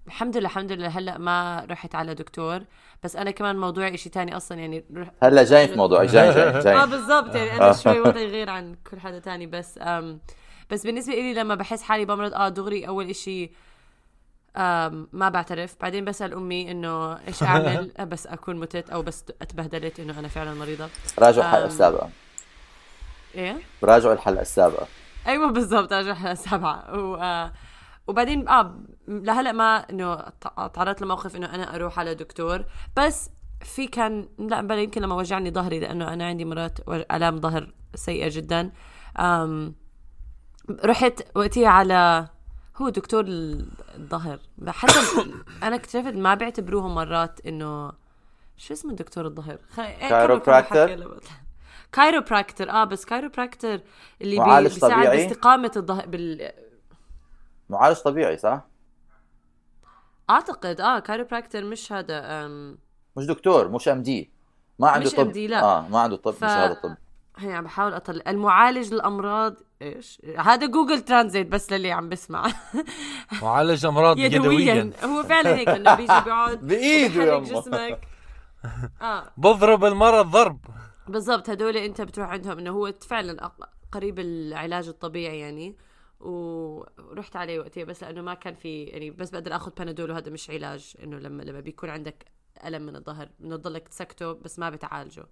الحمد 0.07 0.37
لله 0.37 0.47
الحمد 0.47 0.71
لله 0.71 0.87
هلأ 0.87 1.17
ما 1.17 1.65
رحت 1.69 1.95
على 1.95 2.13
دكتور. 2.13 2.59
بس 3.03 3.15
أنا 3.15 3.31
كمان 3.31 3.59
موضوعي 3.59 3.97
شيء 3.97 4.11
تاني 4.11 4.37
أصلا 4.37 4.59
يعني 4.59 4.83
رح... 4.95 5.11
هلأ 5.23 5.43
جاي 5.43 5.67
في 5.67 5.75
موضوع 5.75 6.03
جاي 6.03 6.33
جاي 6.33 6.43
آه 6.43 6.59
جاي 6.61 6.87
بالضبط 6.87 7.35
يعني 7.35 7.57
أنا 7.57 7.73
شوي 7.73 7.99
وضعي 7.99 8.27
غير 8.27 8.49
عن 8.49 8.75
كل 8.91 8.99
حدا 8.99 9.19
تاني. 9.19 9.45
بس 9.45 9.79
أم 9.81 10.19
بس 10.69 10.85
بالنسبة 10.85 11.13
لي 11.13 11.33
لما 11.33 11.55
بحس 11.55 11.81
حالي 11.81 12.05
بمرض 12.05 12.33
آه 12.33 12.49
دغري 12.49 12.87
أول 12.87 13.13
أم 14.57 15.07
ما 15.13 15.29
بعترف. 15.29 15.75
بعدين 15.81 16.05
بسأل 16.05 16.33
أمي 16.33 16.71
إنه 16.71 17.13
إيش 17.27 17.43
أعمل؟ 17.43 17.91
بس 18.11 18.27
أكون 18.27 18.55
متت 18.55 18.89
أو 18.89 19.01
بس 19.01 19.25
اتبهدلت 19.41 19.99
إنه 19.99 20.19
أنا 20.19 20.27
فعلا 20.27 20.53
مريضة. 20.53 20.89
راجعوا 21.19 21.45
الحلقة 21.45 21.63
أم. 21.63 21.67
السابقه 21.67 22.09
إيه؟ 23.35 23.57
راجعوا 23.83 24.13
الحلقة 24.13 24.41
السابقه 24.41 24.87
أيوه 25.27 25.51
بالضبط 25.51 25.93
ارجع 25.93 26.33
سبعه 26.33 26.95
و... 26.99 27.15
آه، 27.15 27.53
وبعدين 28.07 28.47
آه 28.49 28.79
لهلأ 29.07 29.51
ما 29.51 29.77
إنه 29.89 30.15
تعرضت 30.73 31.01
لموقف 31.01 31.35
إنه 31.35 31.55
أنا 31.55 31.75
أروح 31.75 31.99
على 31.99 32.15
دكتور. 32.15 32.65
بس 32.97 33.29
في 33.61 33.87
كان 33.87 34.29
لأ 34.39 34.61
بلا 34.61 34.81
يمكن 34.81 35.01
لما 35.01 35.15
وجعني 35.15 35.51
ظهري 35.51 35.79
لأنه 35.79 36.13
أنا 36.13 36.27
عندي 36.27 36.45
مرات 36.45 36.89
ألام 36.89 37.41
ظهر 37.41 37.73
سيئة 37.95 38.29
جدا. 38.31 38.71
أم 39.19 39.75
رحت 40.85 41.21
وقتها 41.37 41.67
على 41.67 42.27
هو 42.77 42.89
دكتور 42.89 43.23
الظهر 43.27 44.39
حتى 44.67 44.93
أنا 45.63 45.75
اكتشفت 45.75 46.13
ما 46.13 46.33
بيعتبروهم 46.33 46.95
مرات 46.95 47.39
إنه 47.45 47.91
شو 48.57 48.73
اسمه 48.73 48.93
دكتور 48.93 49.25
الظهر؟ 49.25 49.57
خ... 49.71 49.79
لما- 49.79 51.19
كايروبراكتر 51.91 52.69
آه 52.69 52.83
بس 52.83 53.05
كايروبراكتر 53.05 53.81
اللي 54.21 54.35
بي... 54.39 54.63
بيساعد 54.69 54.91
طبيعي؟ 54.93 55.27
باستقامة 55.27 55.71
الظهر 55.75 56.05
بال... 56.05 56.51
معالج 57.69 57.97
طبيعي 57.97 58.37
صح؟ 58.37 58.61
أعتقد 60.29 60.81
آه 60.81 60.99
chiropractor 60.99 61.63
مش 61.63 61.91
هذا 61.93 62.45
أم... 62.45 62.77
مش 63.17 63.25
دكتور 63.25 63.67
مش 63.67 63.87
MD 63.87 64.31
ما 64.79 64.89
عنده 64.89 65.05
مش 65.05 65.15
طب 65.15 65.33
MD 65.33 65.37
لا. 65.37 65.63
آه 65.63 65.87
ما 65.87 65.99
عنده 65.99 66.15
طب 66.15 66.31
ف- 66.31 66.43
مش 66.43 66.49
هذا 66.51 66.73
طب 66.73 66.95
هي 67.39 67.53
عم 67.53 67.63
بحاول 67.63 67.93
أطلع. 67.93 68.23
المعالج 68.27 68.93
للامراض 68.93 69.55
إيش؟ 69.81 70.21
هذا 70.37 70.65
Google 70.67 71.01
Translate 71.01 71.47
بس 71.47 71.71
للي 71.73 71.91
عم 71.91 72.09
بسمع. 72.09 72.47
معالج 73.41 73.85
أمراض 73.85 74.17
يدويا. 74.17 74.73
يدويا. 74.73 74.91
هو 75.05 75.23
فعلا 75.23 75.55
هيك 75.55 75.69
إنه 75.69 75.95
بيجي 75.95 76.13
بيقعد 76.25 76.59
بإيده 76.67 77.23
يا. 77.23 77.39
جسمك. 77.39 78.07
آه. 79.01 79.23
بضرب 79.37 79.85
المرض 79.85 80.31
ضرب. 80.31 80.59
بالضبط 81.07 81.49
هدول 81.49 81.77
أنت 81.77 82.01
بتروح 82.01 82.29
عندهم 82.29 82.57
إنه 82.59 82.71
هو 82.71 82.93
فعلا 83.07 83.51
قريب 83.91 84.19
العلاج 84.19 84.87
الطبيعي 84.87 85.39
يعني. 85.39 85.75
ورحت 86.19 87.35
عليه 87.35 87.59
وقتها 87.59 87.83
بس 87.83 88.03
لأنه 88.03 88.21
ما 88.21 88.33
كان 88.33 88.53
في 88.55 88.83
يعني 88.83 89.11
بس 89.11 89.29
بقدر 89.29 89.55
آخذ 89.55 89.71
بنادول 89.79 90.11
وهذا 90.11 90.29
مش 90.31 90.49
علاج. 90.49 90.93
إنه 91.03 91.17
لما 91.19 91.43
لما 91.43 91.59
بيكون 91.59 91.89
عندك 91.89 92.25
ألم 92.65 92.81
من 92.81 92.95
الظهر 92.95 93.29
انه 93.41 93.57
تضلك 93.57 93.87
تسكته 93.87 94.31
بس 94.33 94.59
ما 94.59 94.69
بتعالجه. 94.69 95.25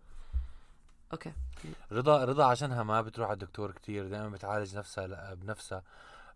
أوكي. 1.14 1.32
رضا 1.92 2.26
رضا 2.26 2.46
عشانها 2.46 2.84
ما 2.84 3.02
بتروح 3.02 3.28
على 3.28 3.34
الدكتور 3.34 3.72
كتير 3.72 4.08
دائما 4.08 4.30
بتعالج 4.30 4.78
نفسها 4.78 5.34
بنفسها. 5.34 5.84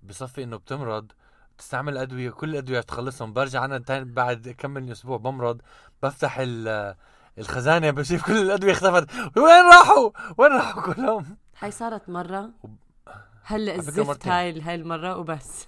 بصفي 0.03 0.43
إنه 0.43 0.57
بتمرض 0.57 1.11
بتستعمل 1.55 1.97
أدوية 1.97 2.29
كل 2.29 2.49
الادويه 2.49 2.79
بتخلصهم. 2.79 3.33
برجع 3.33 3.65
أنا 3.65 3.77
تاني 3.77 4.05
بعد 4.05 4.55
كم 4.57 4.71
من 4.71 4.91
أسبوع 4.91 5.17
بمرض 5.17 5.61
بفتح 6.03 6.37
ال- 6.39 6.95
الخزانة 7.37 7.91
بشوف 7.91 8.25
كل 8.25 8.41
الأدوية 8.41 8.71
اختفت. 8.71 9.15
وين 9.37 9.65
راحوا؟ 9.73 10.11
وين 10.37 10.51
راحوا 10.51 10.93
كلهم؟ 10.93 11.37
هاي 11.59 11.71
صارت 11.71 12.09
مرة. 12.09 12.49
هلأ 13.43 13.75
الزفت. 13.75 14.27
هاي 14.27 14.61
هاي 14.61 14.75
المرة 14.75 15.17
وبس. 15.17 15.67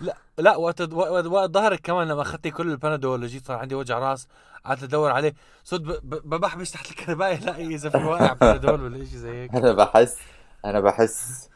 لا 0.00 0.16
لا 0.38 0.56
وقت 0.56 0.80
وقت, 0.80 1.26
وقت 1.26 1.50
ظهرك 1.50 1.80
كمان 1.80 2.08
لما 2.08 2.22
أخذتي 2.22 2.50
كل 2.50 2.70
البنادول 2.70 3.26
جيت 3.26 3.46
صار 3.46 3.56
عندي 3.56 3.74
وجع 3.74 3.98
راس 3.98 4.28
قعدت 4.64 4.82
أدور 4.82 5.10
عليه. 5.10 5.34
صرت 5.64 5.80
ب- 5.80 6.00
ب- 6.10 6.28
ببحبش 6.34 6.70
تحت 6.70 6.90
الكربايه 6.90 7.38
الاقي 7.38 7.66
إذا 7.66 7.90
في 7.90 7.96
واقع 7.98 8.32
بنادول 8.32 8.82
ولا 8.82 8.96
شيء 9.04 9.18
زي 9.18 9.30
هيك. 9.42 9.54
أنا 9.54 9.72
بحس 9.72 10.16
أنا 10.64 10.80
بحس 10.80 11.48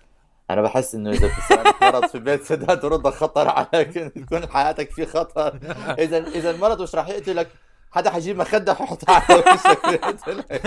أنا 0.51 0.63
بحس 0.63 0.95
إنه 0.95 1.11
إذا 1.11 1.31
بصيرك 1.39 1.83
مرض 1.83 2.07
في 2.07 2.19
بيت 2.19 2.45
سداد 2.45 2.85
ورضا 2.85 3.11
خطر 3.11 3.49
عليك 3.49 3.97
يكون 3.97 4.49
حياتك 4.49 4.91
في 4.91 5.07
خطر. 5.07 5.59
إذا 5.99 6.19
إذا 6.19 6.51
المرض 6.51 6.83
مش 6.83 6.95
راح 6.95 7.09
يقتلك 7.09 7.51
حدا 7.91 8.11
حيجيب 8.11 8.37
مخدة 8.37 8.73
ويحطها 8.81 9.15
على 9.15 9.39
وشك. 9.41 9.85
يقتلك. 9.89 10.67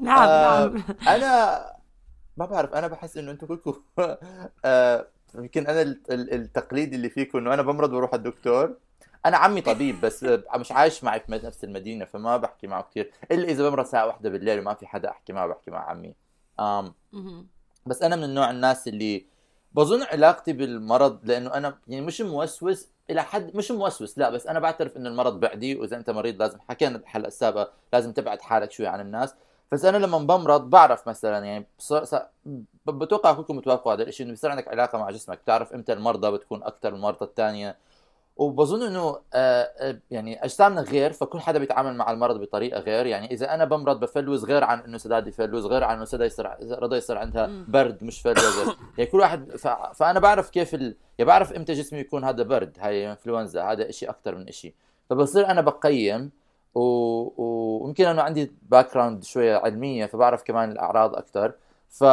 نعم. 0.00 0.18
آه، 0.28 0.66
نعم 0.66 0.84
أنا 1.08 1.60
ما 2.36 2.46
بعرف 2.46 2.74
أنا 2.74 2.86
بحس 2.86 3.16
إنه 3.16 3.30
أنتم 3.30 3.46
كلكم 3.46 3.74
آه، 4.64 5.06
يمكن 5.34 5.66
أنا 5.66 5.82
ال- 5.82 6.00
ال- 6.10 6.32
التقليد 6.34 6.94
اللي 6.94 7.10
فيكم 7.10 7.38
إنه 7.38 7.54
أنا 7.54 7.62
بمرض 7.62 7.90
بروح 7.90 8.10
على 8.12 8.18
الدكتور. 8.18 8.76
أنا 9.26 9.36
عمي 9.36 9.60
طبيب 9.60 10.00
بس 10.00 10.26
مش 10.56 10.72
عايش 10.72 11.04
معي 11.04 11.20
في 11.20 11.32
نفس 11.32 11.64
المدينة 11.64 12.04
فما 12.04 12.36
بحكي 12.36 12.66
معه 12.66 12.82
كثير 12.90 13.10
إلا 13.32 13.44
إذا 13.48 13.68
بمرض 13.68 13.84
الساعة 13.84 14.06
واحدة 14.06 14.30
بالليل 14.30 14.58
وما 14.58 14.74
في 14.74 14.86
حدا 14.86 15.10
أحكي 15.10 15.32
معه 15.32 15.46
بحكي 15.46 15.70
مع 15.70 15.90
عمي. 15.90 16.14
مهم. 17.12 17.46
بس 17.86 18.02
أنا 18.02 18.16
من 18.16 18.24
النوع 18.24 18.50
الناس 18.50 18.88
اللي 18.88 19.26
بظن 19.72 20.02
علاقتي 20.02 20.52
بالمرض 20.52 21.20
لأنه 21.24 21.54
أنا 21.54 21.78
يعني 21.88 22.06
مش 22.06 22.20
موسوس 22.20 22.88
إلى 23.10 23.22
حد 23.22 23.56
مش 23.56 23.70
موسوس 23.70 24.18
لا 24.18 24.30
بس 24.30 24.46
أنا 24.46 24.58
بعترف 24.60 24.96
إنه 24.96 25.08
المرض 25.08 25.40
بعدي 25.40 25.76
وإذا 25.76 25.96
أنت 25.96 26.10
مريض 26.10 26.42
لازم 26.42 26.58
حكينا 26.68 26.96
الحلقة 26.96 27.26
السابقة 27.28 27.72
لازم 27.92 28.12
تبعد 28.12 28.40
حالك 28.40 28.72
شوي 28.72 28.86
عن 28.86 29.00
الناس. 29.00 29.34
بس 29.72 29.84
أنا 29.84 29.96
لما 29.96 30.18
بمرض 30.18 30.70
بعرف 30.70 31.08
مثلا 31.08 31.44
يعني 31.44 31.66
بتوقع 32.86 33.32
كلكم 33.32 33.58
بتوافقوا 33.58 33.92
على 33.92 34.02
الشيء 34.02 34.26
إنه 34.26 34.34
بصير 34.34 34.50
عندك 34.50 34.68
علاقة 34.68 34.98
مع 34.98 35.10
جسمك 35.10 35.38
بتعرف 35.38 35.72
إمتى 35.72 35.92
المرضى 35.92 36.30
بتكون 36.30 36.62
أكثر 36.62 36.90
من 36.90 36.96
المرضى 36.96 37.24
الثانية 37.24 37.76
وبظن 38.36 38.82
إنه 38.82 39.18
آه، 39.34 39.70
آه، 39.78 39.98
يعني 40.10 40.44
أجسامنا 40.44 40.80
غير 40.80 41.12
فكل 41.12 41.40
حدا 41.40 41.58
بيتعامل 41.58 41.96
مع 41.96 42.10
المرض 42.10 42.40
بطريقة 42.40 42.80
غير. 42.80 43.06
يعني 43.06 43.30
إذا 43.32 43.54
أنا 43.54 43.64
بمرض 43.64 44.00
بفلوز 44.00 44.44
غير 44.44 44.64
عن 44.64 44.78
إنه 44.78 44.98
سداد 44.98 45.26
يفلوز 45.26 45.66
غير 45.66 45.84
عن 45.84 45.96
إنه 45.96 46.04
سداد 46.04 46.26
يصير 46.26 46.50
رضا 46.82 46.96
يصير 46.96 47.18
عندها. 47.18 47.50
برد 47.68 48.04
مش 48.04 48.20
flu 48.20 48.74
يعني 48.98 49.10
كل 49.10 49.20
واحد 49.20 49.56
ف... 49.56 49.68
فأنا 49.68 50.20
بعرف 50.20 50.50
كيف 50.50 50.74
ال... 50.74 50.96
يعني 51.18 51.28
بعرف 51.28 51.52
إمتى 51.52 51.72
جسمي 51.72 51.98
يكون 51.98 52.24
هذا 52.24 52.42
برد 52.42 52.76
هاي 52.80 53.10
انفلونزا 53.10 53.62
هذا 53.64 53.88
إشي 53.88 54.06
أكثر 54.06 54.34
من 54.34 54.48
إشي. 54.48 54.74
فبصير 55.10 55.46
أنا 55.46 55.60
بقيم 55.60 56.30
ويمكن 56.74 58.06
انه 58.06 58.22
عندي 58.22 58.52
background 58.62 59.24
شوية 59.24 59.56
علمية 59.56 60.06
فبعرف 60.06 60.42
كمان 60.42 60.70
الأعراض 60.72 61.14
أكثر 61.16 61.52
ف... 61.88 62.04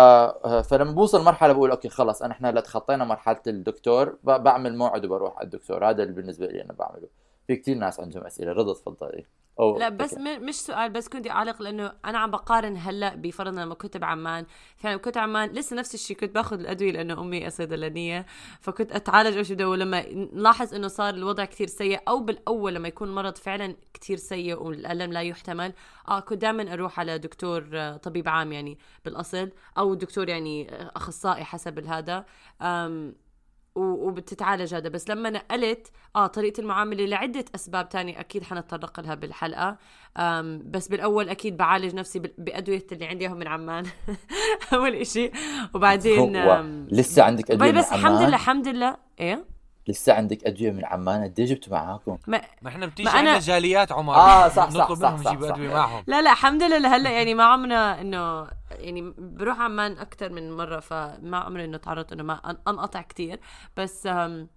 فلما 0.70 0.92
بوصل 0.92 1.24
مرحلة 1.24 1.54
بقول 1.54 1.72
okay 1.72 1.90
خلص 1.90 2.22
أنا 2.22 2.34
إحنا 2.34 2.52
لا 2.52 2.62
تخطينا 2.62 3.06
مرحلة 3.06 3.42
الدكتور. 3.48 4.18
بعمل 4.24 4.78
موعد 4.78 5.06
وبروح 5.06 5.38
على 5.38 5.46
الدكتور 5.46 5.90
هذا 5.90 6.04
اللي 6.04 6.14
بالنسبة 6.14 6.48
لي 6.48 6.62
أنا 6.62 6.74
بعمله 6.74 7.08
في 7.48 7.56
كثير 7.56 7.76
ناس 7.78 8.00
عندهم 8.00 8.24
أسئلة 8.24 8.52
رضا 8.52 8.74
تفضلي 8.74 9.26
أو 9.60 9.78
لا 9.80 9.90
بس. 9.90 10.14
م- 10.14 10.46
مش 10.46 10.56
سؤال 10.56 10.90
بس 10.90 11.08
كنت 11.10 11.28
أعلق 11.30 11.62
لأنه 11.62 11.94
أنا 12.06 12.18
عم 12.18 12.32
بقارن 12.32 12.78
هلأ 12.78 13.16
بفرضنا 13.16 13.62
لما 13.62 13.76
كنت 13.76 13.98
بعمان. 13.98 14.46
فعلا 14.78 14.98
كنت 14.98 15.18
عمان 15.18 15.50
لسه 15.50 15.76
نفس 15.76 15.94
الشيء 15.94 16.18
كنت 16.18 16.36
باخذ 16.36 16.60
الأدوية 16.60 16.92
لأنه 16.92 17.22
أمي 17.22 17.50
صيدلانيه 17.50 18.26
فكنت 18.62 18.92
أتعالج 18.92 19.36
أول 19.36 19.46
شيء 19.46 19.56
بدو 19.56 19.76
لما 19.76 20.06
نلاحظ 20.14 20.74
إنه 20.74 20.88
صار 20.88 21.14
الوضع 21.14 21.46
كتير 21.46 21.68
سيء 21.68 22.00
أو 22.08 22.20
بالأول 22.20 22.76
لما 22.76 22.88
يكون 22.88 23.08
المرض 23.10 23.38
فعلا 23.38 23.76
كتير 23.94 24.18
سيء 24.18 24.64
والألم 24.64 25.14
لا 25.14 25.22
يحتمل 25.22 25.74
آه 26.08 26.20
كنت 26.20 26.42
دائما 26.42 26.74
أروح 26.74 27.00
على 27.00 27.18
دكتور 27.18 27.70
آه، 27.74 27.98
طبيب 27.98 28.30
عام 28.30 28.52
يعني 28.52 28.78
بالأصل 29.06 29.50
أو 29.78 29.94
دكتور 29.94 30.30
يعني 30.30 30.72
آه، 30.76 30.92
أخصائي 30.96 31.44
حسب 31.44 31.80
هذا 31.88 32.26
أم 32.62 33.08
و- 33.10 33.27
وبتتعالج 33.78 34.76
هذا. 34.76 34.90
بس 34.90 35.10
لما 35.10 35.30
نقلت 35.30 35.92
آه 36.16 36.28
طريقة 36.28 36.62
المعاملة 36.62 37.06
لعدة 37.06 37.46
أسباب 37.56 37.90
تانية 37.90 38.20
أكيد 38.20 38.44
حنتطرق 38.44 39.00
لها 39.00 39.16
بالحلقة. 39.16 39.78
بس 40.72 40.88
بالأول 40.88 41.30
أكيد 41.30 41.58
بعالج 41.58 41.96
نفسي 41.96 42.20
بأدوية 42.38 42.86
اللي 42.92 43.06
عندي 43.06 43.26
اياهم 43.26 43.38
من 43.38 43.48
عمان. 43.48 43.86
أول 44.74 44.96
إشي. 44.96 45.32
وبعدين 45.74 46.38
لسه 46.92 47.24
عندك 47.24 47.52
أدوية 47.52 47.72
من 47.72 47.78
بس 47.80 47.92
الحمد 47.94 48.06
عمان؟ 48.16 48.28
لله 48.28 48.36
الحمد 48.36 48.68
لله. 48.68 48.98
إيه؟ 49.20 49.46
لسه 49.88 50.14
عندك 50.14 50.44
أدوية 50.46 50.72
من 50.72 50.86
عمان؟ 50.86 51.24
قد 51.24 51.40
إيه 51.40 51.46
جبتوا 51.46 51.74
معاكم؟ 51.74 52.18
ما 52.28 52.42
ما 52.62 52.70
إحنا 52.70 52.86
بتيجي 52.86 53.10
أنا- 53.10 53.14
عندنا 53.16 53.40
جاليات 53.40 53.92
عمر. 53.92 54.16
آه، 54.16 54.48
صح، 54.48 54.70
صح، 54.70 54.84
نطلب 54.84 54.96
صح، 54.98 55.10
منهم 55.12 55.24
صح، 55.24 55.32
يجيبوا 55.32 55.48
صح. 55.48 55.54
أدوية 55.56 55.70
معهم. 55.74 56.04
لا 56.08 56.22
لا 56.22 56.32
الحمد 56.32 56.64
لله. 56.64 56.78
لهلأ 56.78 57.10
يعني 57.10 57.34
ما 57.34 57.44
عمرنا 57.44 58.02
إنه 58.02 58.48
يعني 58.78 59.14
بروح 59.18 59.60
عمان 59.62 59.98
أكثر 59.98 60.30
من 60.34 60.52
مرة 60.58 60.80
فما 60.80 61.38
عمري 61.38 61.66
إنه 61.66 61.78
تعرضت 61.78 62.12
إنه 62.12 62.24
ما 62.24 62.38
أن- 62.46 62.68
أنقطع 62.70 63.02
كتير. 63.02 63.40
بس 63.78 64.08
أم 64.08 64.48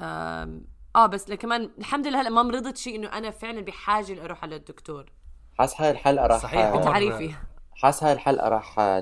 أم 0.00 0.64
آه 0.96 1.06
بس 1.06 1.32
كمان 1.32 1.70
الحمد 1.78 2.06
لله 2.06 2.20
هلأ 2.20 2.30
ما 2.30 2.42
مرضت 2.42 2.76
شيء 2.76 2.96
إنه 2.96 3.08
أنا 3.08 3.30
فعلا 3.30 3.60
بحاجة 3.60 4.12
لاروح 4.14 4.42
على 4.42 4.56
الدكتور. 4.56 5.12
حاس 5.58 5.80
هاي 5.80 5.90
الحلقة 5.90 6.26
راح 6.26 6.42
صحيح، 6.42 6.66
عمر. 6.66 6.82
تعريفي 6.82 7.34
حاس 7.74 8.04
هاي 8.04 8.12
الحلقة 8.12 8.48
راح 8.48 9.00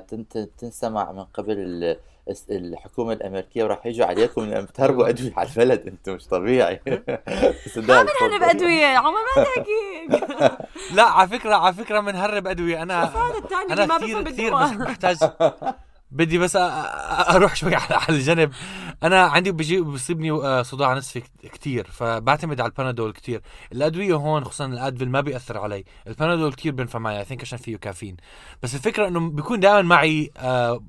تنسمع 0.57 1.11
من 1.11 1.23
قبل 1.23 1.97
الحكومة 2.49 3.13
الأمريكية 3.13 3.63
وراح 3.63 3.85
يجوا 3.85 4.05
عليكم 4.05 4.41
لأن 4.41 4.65
بتهربوا 4.65 5.09
أدوية 5.09 5.33
على 5.37 5.49
البلد. 5.49 5.87
أنتم 5.87 6.13
مش 6.13 6.27
طبيعي. 6.27 6.81
ما 7.77 8.01
أنا 8.01 8.37
بادويه 8.39 8.97
عمر 8.97 9.19
ما 9.37 9.43
تحكيك. 9.43 10.29
لا 10.95 11.03
على 11.03 11.29
فكرة 11.29 11.55
على 11.55 11.73
فكرة 11.73 11.99
بنهرب 11.99 12.47
أدوية. 12.47 12.81
أنا 12.81 13.03
هذا 13.03 13.37
الثاني 13.37 13.71
اللي 13.71 13.83
أنا 13.83 13.85
ما 13.85 13.97
كثير 13.97 14.21
بفهم 14.21 14.73
كثير 14.73 14.85
بحتاج 14.85 15.17
بدي 16.11 16.37
بس 16.37 16.55
أروح 16.55 17.55
شوي 17.55 17.75
على 17.75 18.05
الجنب. 18.09 18.51
أنا 19.03 19.21
عندي 19.21 19.51
بيجي 19.51 19.81
بيصيبني 19.81 20.31
آه، 20.31 20.61
صداع 20.61 20.93
نصفي 20.93 21.23
كثير 21.53 21.87
فبعتمد 21.91 22.61
على 22.61 22.69
البانادول 22.69 23.13
كثير. 23.13 23.41
الأدوية 23.71 24.15
هون 24.15 24.43
خصوصا 24.43 24.65
ال 24.65 24.72
Advil 24.72 25.09
ما 25.09 25.21
بيأثر 25.21 25.57
علي. 25.57 25.83
البانادول 26.07 26.53
كثير 26.53 26.71
بينفع 26.71 26.99
معي. 26.99 27.19
I 27.19 27.25
think 27.25 27.41
عشان 27.41 27.57
فيه 27.57 27.77
كافيين. 27.77 28.17
بس 28.63 28.75
الفكرة 28.75 29.07
إنه 29.07 29.29
بيكون 29.29 29.59
دائما 29.59 29.81
معي 29.81 30.31
آه، 30.37 30.83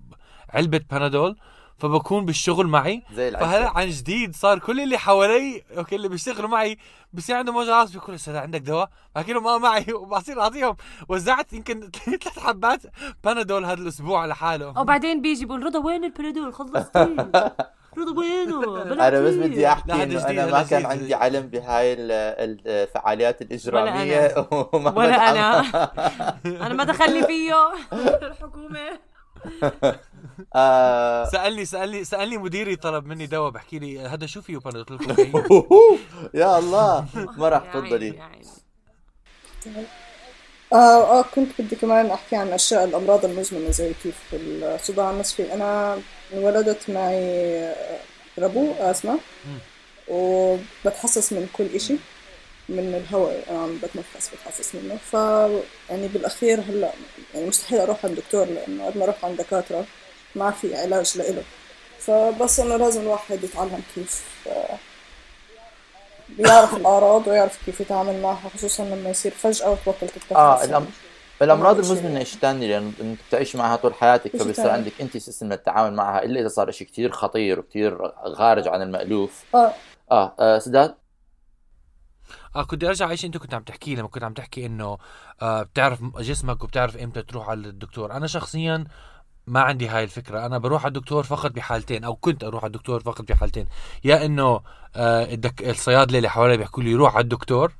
علبة 0.54 0.80
بانادول 0.90 1.36
فبكون 1.78 2.24
بالشغل 2.24 2.66
معي. 2.66 3.02
زي 3.14 3.30
فهلا 3.30 3.58
العسل 3.58 3.76
عن 3.78 3.88
جديد 3.90 4.36
صار 4.36 4.58
كل 4.58 4.80
اللي 4.80 4.98
حوالي 4.98 5.62
okay 5.78 5.96
اللي 5.96 6.08
بيشتغلوا 6.08 6.48
معي 6.48 6.78
بصير 7.12 7.36
عندهم 7.36 7.56
وجع 7.56 7.80
راس 7.80 7.90
بيقول 7.90 8.14
أستاذ 8.14 8.36
عندك 8.36 8.60
دواء؟ 8.60 8.88
بحكي 9.16 9.32
لهم 9.32 9.46
آه 9.46 9.58
معي 9.58 9.86
وبصير 9.94 10.40
اعطيهم 10.40 10.76
وزعت 11.08 11.52
يمكن 11.52 11.90
ثلاث 12.04 12.38
حبات 12.38 12.80
بانادول 13.24 13.64
هذا 13.64 13.80
الأسبوع 13.82 14.26
لحاله 14.26 14.68
وبعدين 14.80 15.22
بيجي 15.22 15.44
بيقول 15.46 15.62
رضا 15.62 15.78
وين 15.78 16.04
البنادول؟ 16.04 16.54
خلصتي 16.54 16.98
رضا 17.98 18.18
وينه؟ 18.18 18.82
أنا 19.08 19.20
بس 19.20 19.34
بدي 19.34 19.68
أحكي 19.68 19.92
إنه 19.92 20.04
جديد، 20.04 20.18
أنا 20.38 20.46
ما 20.52 20.62
كان 20.62 20.78
جديد. 20.82 20.86
عندي 20.92 21.14
علم 21.14 21.46
بهاي 21.46 21.92
ال- 21.92 22.12
الفعاليات 22.68 23.42
الإجرامية. 23.42 24.34
وما 24.72 24.90
ولا 24.90 25.16
بدعم- 25.16 25.36
أنا. 25.36 25.60
أنا 26.66 26.74
ما 26.74 26.84
دخلني 26.84 27.22
فيه 27.26 27.54
الحكومة. 28.22 29.11
آه، 30.54 31.24
سألني 31.24 31.64
سألني 31.64 32.04
سألني 32.04 32.38
مديري 32.38 32.76
طلب 32.76 33.06
مني 33.06 33.26
دواء 33.26 33.50
بحكي 33.50 33.78
لي 33.78 34.00
هذا 34.00 34.26
شو 34.26 34.42
فيه؟ 34.42 34.58
بانادول 34.58 34.98
قلت 34.98 35.08
له 35.08 35.14
كوكايين. 35.14 35.98
يا 36.34 36.58
الله 36.58 37.06
ما 37.14 37.48
راح 37.48 37.62
يا 37.62 37.68
عيني، 37.70 37.88
تفضلي 37.88 38.08
يا 38.16 38.22
عيني. 38.22 38.46
آه, 40.72 41.18
آه 41.18 41.22
كنت 41.22 41.60
بدي 41.60 41.76
كمان 41.76 42.10
أحكي 42.10 42.36
عن 42.36 42.48
أشياء 42.48 42.84
الأمراض 42.84 43.24
المزمنة 43.24 43.70
زي 43.70 43.92
كيف 44.02 44.34
الصداع 44.34 45.10
النصفي 45.10 45.54
أنا 45.54 45.98
انولدت 46.32 46.90
معي 46.90 47.74
ربو 48.38 48.72
أزمة 48.78 49.18
وبتحسس 50.08 51.32
من 51.32 51.48
كل 51.52 51.66
إشي. 51.66 51.96
من 52.68 52.94
الهواء 52.94 53.44
عم 53.50 53.78
بتنفس 53.82 54.30
بتحسس 54.34 54.74
منه 54.74 54.96
ف 54.96 55.14
يعني 55.90 56.08
بالأخير 56.08 56.60
هلأ 56.60 56.92
يعني 57.34 57.46
مستحيل 57.46 57.78
أروح 57.78 58.06
عند 58.06 58.16
دكتور 58.16 58.44
لأنه 58.44 58.86
قد 58.86 58.96
ما 58.96 59.04
أروح 59.04 59.24
عند 59.24 59.36
دكاترة 59.36 59.84
ما 60.36 60.50
في 60.50 60.76
علاج 60.76 61.18
لإله 61.18 61.42
فبس 61.98 62.60
إنه 62.60 62.76
لازم 62.76 63.00
الواحد 63.00 63.44
يتعلم 63.44 63.82
كيف 63.94 64.24
آه، 64.46 64.76
يعرف 66.38 66.76
الأعراض 66.76 67.26
ويعرف 67.26 67.58
كيف 67.66 67.80
يتعامل 67.80 68.22
معها 68.22 68.48
خصوصا 68.54 68.84
لما 68.84 69.10
يصير 69.10 69.32
فجأة 69.32 69.70
وتبطل 69.70 70.08
تتنفس 70.08 70.32
آه 70.32 70.56
يعني. 70.58 70.70
الأم... 70.70 70.86
الأمراض 71.42 71.74
أول 71.74 71.84
شيء. 71.84 71.94
المزمنة 71.94 72.24
شيء 72.24 72.40
ثاني 72.40 72.68
لأنه 72.68 72.92
انت 73.00 73.18
بتعيش 73.28 73.56
معها 73.56 73.76
طول 73.76 73.94
حياتك 73.94 74.36
فبصير. 74.36 74.70
عندك 74.70 74.92
انت 75.00 75.16
سيستم 75.16 75.48
للتعامل 75.48 75.96
معها 75.96 76.22
إلا 76.22 76.40
إذا 76.40 76.48
صار 76.48 76.70
شيء 76.70 76.86
كثير 76.86 77.12
خطير 77.12 77.58
وكثير 77.58 78.12
خارج 78.34 78.68
عن 78.68 78.82
المألوف 78.82 79.44
آه 79.54 79.72
آه, 80.10 80.34
آه 80.40 80.58
سداد 80.58 80.94
آه 82.56 82.62
كنت 82.62 82.84
أرجع 82.84 83.06
على 83.06 83.16
شيء 83.16 83.26
أنت 83.26 83.36
كنت 83.36 83.54
عم 83.54 83.62
تحكي 83.62 83.94
لما 83.94 84.08
كنت 84.08 84.24
عم 84.24 84.32
تحكي 84.32 84.66
إنه 84.66 84.98
آه 85.42 85.62
بتعرف 85.62 86.02
جسمك 86.18 86.64
وبتعرف 86.64 86.96
إمتى 86.96 87.22
تروح 87.22 87.48
على 87.48 87.68
الدكتور. 87.68 88.12
أنا 88.12 88.26
شخصيا 88.26 88.84
ما 89.46 89.60
عندي 89.60 89.88
هاي 89.88 90.04
الفكرة. 90.04 90.46
أنا 90.46 90.58
بروح 90.58 90.82
على 90.84 90.88
الدكتور 90.88 91.22
فقط 91.22 91.50
بحالتين 91.50 92.04
أو 92.04 92.14
كنت 92.16 92.44
أروح 92.44 92.64
على 92.64 92.70
الدكتور 92.70 93.00
فقط 93.00 93.28
بحالتين. 93.28 93.66
يا 94.04 94.24
إنه 94.24 94.60
آه 94.96 95.32
الدك... 95.34 95.68
الصيادلة 95.68 96.18
اللي 96.18 96.28
حوالي 96.28 96.56
بيحكوا 96.56 96.82
لي 96.82 96.94
روح 96.94 97.14
على 97.16 97.22
الدكتور 97.22 97.72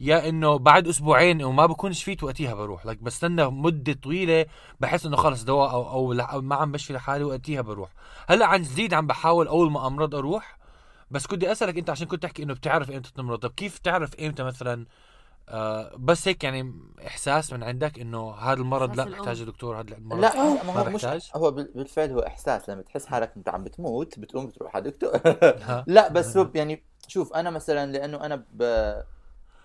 يا 0.00 0.28
إنه 0.28 0.58
بعد 0.58 0.88
أسبوعين 0.88 1.44
وما 1.44 1.66
بكونش 1.66 2.04
فيت 2.04 2.22
وقتها 2.22 2.54
بروح. 2.54 2.86
لك 2.86 3.02
بستنى 3.02 3.50
مدة 3.50 3.92
طويلة 3.92 4.46
بحس 4.80 5.06
إنه 5.06 5.16
خلص 5.16 5.44
دواء 5.44 6.12
لح... 6.12 6.32
أو 6.32 6.40
ما 6.40 6.56
عم 6.56 6.72
بشفي 6.72 6.92
لحالي 6.92 7.24
وقتها 7.24 7.60
بروح. 7.60 7.90
هلأ 8.28 8.46
عن 8.46 8.62
جديد 8.62 8.94
عم 8.94 9.06
بحاول 9.06 9.48
أول 9.48 9.70
ما 9.70 9.86
أمرض 9.86 10.14
أروح 10.14 10.59
بس 11.10 11.26
كنت 11.26 11.44
أسألك 11.44 11.78
أنت 11.78 11.90
عشان 11.90 12.06
كنت 12.06 12.22
تحكي 12.22 12.42
إنه 12.42 12.54
بتعرف 12.54 12.90
إمتى 12.90 13.12
تمرض 13.12 13.38
طب 13.38 13.50
كيف 13.50 13.78
تعرف 13.78 14.14
إمتى 14.20 14.42
مثلا 14.42 14.86
آه 15.48 15.96
بس 15.96 16.28
هيك 16.28 16.44
يعني 16.44 16.74
إحساس 17.06 17.52
من 17.52 17.62
عندك 17.62 17.98
إنه 17.98 18.30
هذا 18.34 18.60
المرض 18.60 18.96
لا. 18.96 19.04
بحتاج 19.04 19.42
دكتور 19.44 19.80
هذا 19.80 19.96
المرض 19.96 20.20
لا 20.20 20.34
آه. 20.38 20.64
ما 20.64 20.72
ما 20.72 20.80
هو 20.80 20.90
مش؟ 20.90 21.06
هو 21.36 21.50
بال- 21.50 21.72
بالفعل 21.74 22.10
هو 22.12 22.20
إحساس 22.20 22.70
لما 22.70 22.82
تحس 22.82 23.06
حالك 23.06 23.32
أنت 23.36 23.48
عم 23.48 23.64
بتموت 23.64 24.18
بتقوم 24.18 24.46
بتروح 24.46 24.76
على 24.76 24.90
دكتور؟ 24.90 25.10
لا 25.86 26.08
بس 26.08 26.36
هو 26.36 26.50
يعني 26.54 26.84
شوف 27.08 27.32
أنا 27.34 27.50
مثلا 27.50 27.92
لأنه 27.92 28.26
أنا 28.26 28.44
ب... 28.52 28.62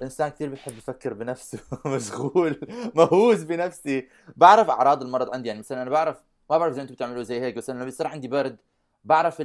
إنسان 0.01 0.29
كثير 0.29 0.49
بحب 0.49 0.77
يفكر 0.77 1.13
بنفسه 1.13 1.59
مشغول 1.85 2.59
مهووس 2.95 3.43
بنفسي 3.43 4.07
بعرف 4.35 4.69
أعراض 4.69 5.01
المرض 5.03 5.29
عندي 5.33 5.47
يعني 5.47 5.59
مثلا 5.59 5.81
أنا 5.81 5.89
بعرف 5.89 6.23
ما 6.49 6.57
بعرف 6.57 6.73
إذا 6.73 6.81
أنتم 6.81 6.93
بتعملوا 6.93 7.23
زي 7.23 7.41
هيك 7.41 7.55
بس 7.55 7.69
أنا 7.69 7.77
لما 7.77 7.85
بيصير 7.85 8.07
عندي 8.07 8.27
برد 8.27 8.57
بعرف 9.03 9.41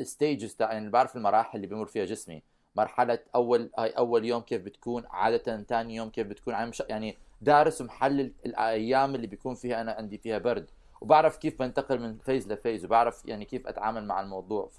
الستيجز 0.00 0.56
يعني 0.60 0.90
بعرف 0.90 1.16
المراحل 1.16 1.56
اللي 1.56 1.66
بيمر 1.66 1.86
فيها 1.86 2.04
جسمي. 2.04 2.42
مرحلة 2.76 3.18
أول 3.34 3.70
هاي 3.78 3.90
أول 3.90 4.24
يوم 4.24 4.40
كيف 4.42 4.62
بتكون 4.62 5.04
عادة 5.10 5.62
ثاني 5.62 5.94
يوم 5.94 6.10
كيف 6.10 6.26
بتكون. 6.26 6.54
عم 6.54 6.70
يعني 6.88 7.16
دارس 7.42 7.80
ومحلل 7.80 8.32
الأيام 8.46 9.14
اللي 9.14 9.26
بيكون 9.26 9.54
فيها 9.54 9.80
أنا 9.80 9.92
عندي 9.92 10.18
فيها 10.18 10.38
برد. 10.38 10.70
وبعرف 11.00 11.36
كيف 11.36 11.58
بنتقل 11.58 12.00
من 12.00 12.18
phase 12.18 12.52
ل 12.52 12.57
phase 12.57 12.84
وبعرف 12.84 13.22
يعني 13.26 13.44
كيف 13.44 13.66
أتعامل 13.66 14.04
مع 14.04 14.20
الموضوع. 14.20 14.66
ف 14.68 14.78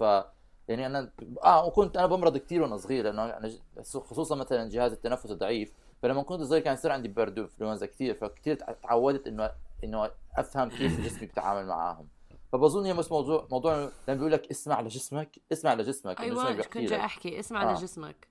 يعني 0.68 0.86
أنا 0.86 1.10
آه 1.44 1.66
وكنت 1.66 1.96
أنا 1.96 2.06
بمرض 2.06 2.36
كثير 2.36 2.62
وأنا 2.62 2.76
صغير 2.76 3.10
أنا 3.10 3.48
ج- 3.48 3.82
خصوصا 3.82 4.36
مثلا 4.36 4.70
جهاز 4.70 4.92
التنفس 4.92 5.32
ضعيف. 5.32 5.72
فلما 6.02 6.22
كنت 6.22 6.42
صغير 6.42 6.62
كان 6.62 6.74
يصير 6.74 6.92
عندي 6.92 7.08
برد 7.08 7.38
وإنفلونزا 7.38 7.86
كثير 7.86 8.14
فكثير 8.14 8.54
تع- 8.54 8.72
تعودت 8.72 9.26
إنه 9.26 9.50
إنه 9.84 10.10
أفهم 10.36 10.68
كيف 10.68 11.00
جسمي 11.00 11.26
بيتعامل 11.26 11.66
معاهم. 11.66 12.08
فبظن 12.54 12.86
هي 12.86 12.92
بس 12.94 13.12
موضوع 13.12 13.48
موضوع 13.50 13.74
لما 14.08 14.16
بيقول 14.16 14.32
لك 14.32 14.50
اسمع 14.50 14.80
لجسمك 14.80 15.38
اسمع 15.52 15.74
لجسمك 15.74 16.16
جسمك 16.20 16.20
أيوه 16.20 16.52
بيحكي 16.52 16.78
كنت 16.80 16.90
جاي. 16.90 17.00
أحكي 17.00 17.40
اسمع 17.40 17.70
آه. 17.70 17.72
لجسمك. 17.74 18.28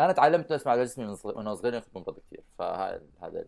أنا 0.00 0.12
تعلمت 0.12 0.52
أسمع 0.52 0.74
لجسمي 0.74 1.04
من 1.06 1.14
صغير 1.14 1.36
وأنا 1.38 1.54
صغير 1.54 1.78
كنت 1.80 1.94
بمرض 1.94 2.18
كثير 2.26 2.44
فهذا 2.58 3.44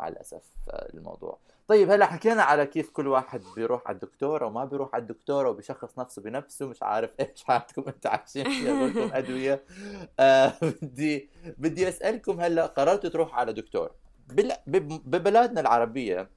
مع 0.00 0.08
الأسف 0.08 0.42
آه، 0.70 0.88
الموضوع. 0.94 1.38
طيب 1.68 1.90
هلا 1.90 2.06
حكينا 2.06 2.42
على 2.42 2.66
كيف 2.66 2.90
كل 2.90 3.06
واحد 3.06 3.42
بيروح 3.56 3.82
على 3.86 3.94
الدكتور 3.94 4.44
أو 4.44 4.50
ما 4.50 4.64
بيروح 4.64 4.94
على 4.94 5.02
الدكتور 5.02 5.46
أو 5.46 5.52
بيشخص 5.52 5.98
نفسه 5.98 6.22
بنفسه. 6.22 6.66
مش 6.66 6.82
عارف 6.82 7.10
إيش 7.20 7.44
حياتكم 7.44 7.84
انت 7.88 8.06
عايشين 8.06 8.44
فيها 8.44 8.86
بدكم 8.86 9.10
أدوية. 9.16 9.64
آه 10.20 10.52
بدي 10.62 11.30
بدي 11.58 11.88
أسألكم 11.88 12.40
هلا 12.40 12.66
قررتوا 12.66 13.10
تروحوا 13.10 13.34
على 13.34 13.52
دكتور. 13.52 13.90
بل- 14.28 14.52
بب- 14.66 15.10
ببلادنا 15.10 15.60
العربية 15.60 16.30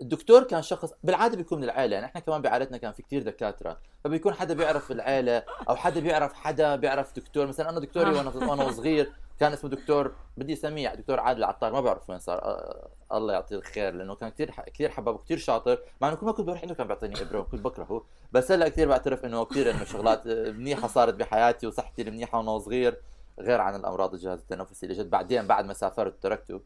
الدكتور 0.00 0.44
كان 0.44 0.62
شخص 0.62 0.92
بالعادة 1.04 1.36
بيكون 1.36 1.58
من 1.58 1.64
العائله 1.64 1.94
يعني 1.94 2.06
إحنا 2.06 2.20
كمان 2.20 2.42
بعائلتنا 2.42 2.76
كان 2.76 2.92
في 2.92 3.02
كتير 3.02 3.22
دكاترة. 3.22 3.78
فبيكون 4.04 4.34
حدا 4.34 4.54
بيعرف 4.54 4.90
العائله 4.90 5.42
أو 5.68 5.76
حدا 5.76 6.00
بيعرف 6.00 6.32
حدا 6.32 6.76
بيعرف 6.76 7.16
دكتور. 7.16 7.46
مثلا 7.46 7.70
أنا 7.70 7.80
دكتوري 7.80 8.10
وأنا 8.10 8.30
وأنا 8.30 8.70
صغير 8.70 9.12
كان 9.40 9.52
اسمه 9.52 9.70
دكتور 9.70 10.12
بدي 10.36 10.52
أسميه 10.52 10.94
دكتور 10.94 11.20
عادل 11.20 11.38
العطار. 11.38 11.72
ما 11.72 11.80
بعرف 11.80 12.10
وين 12.10 12.18
صار 12.18 12.64
الله 13.12 13.32
يعطيه 13.32 13.56
الخير 13.56 13.94
لأنه 13.94 14.14
كان 14.14 14.28
كثير 14.28 14.50
كثير 14.50 14.90
حباب 14.90 15.14
وكثير 15.14 15.38
شاطر. 15.38 15.78
مع 16.00 16.08
إنه 16.08 16.16
كل 16.16 16.26
ما 16.26 16.32
كنت 16.32 16.46
بروح 16.46 16.62
عنده 16.62 16.74
كان 16.74 16.86
بيعطيني 16.86 17.22
إبرة 17.22 17.38
وكنت 17.38 17.60
بكرهه 17.60 18.04
بس 18.32 18.52
هلأ 18.52 18.68
كثير 18.68 18.88
بعترف 18.88 19.24
إنه 19.24 19.44
كثير 19.44 19.70
إنه 19.70 19.84
شغلات 19.84 20.26
منيحة 20.26 20.88
صارت 20.88 21.14
بحياتي 21.14 21.66
وصحتي 21.66 22.02
المنيحة 22.02 22.38
وأنا 22.38 22.58
صغير 22.58 23.02
غير 23.40 23.60
عن 23.60 23.76
الأمراض 23.76 24.14
الجهاز 24.14 24.38
التنفسي 24.38 24.86
اللي 24.86 24.98
جت 24.98 25.06
بعدين 25.06 25.46
بعد 25.46 25.64
ما 25.64 25.72
سافرت 25.72 26.22
تركته 26.22 26.60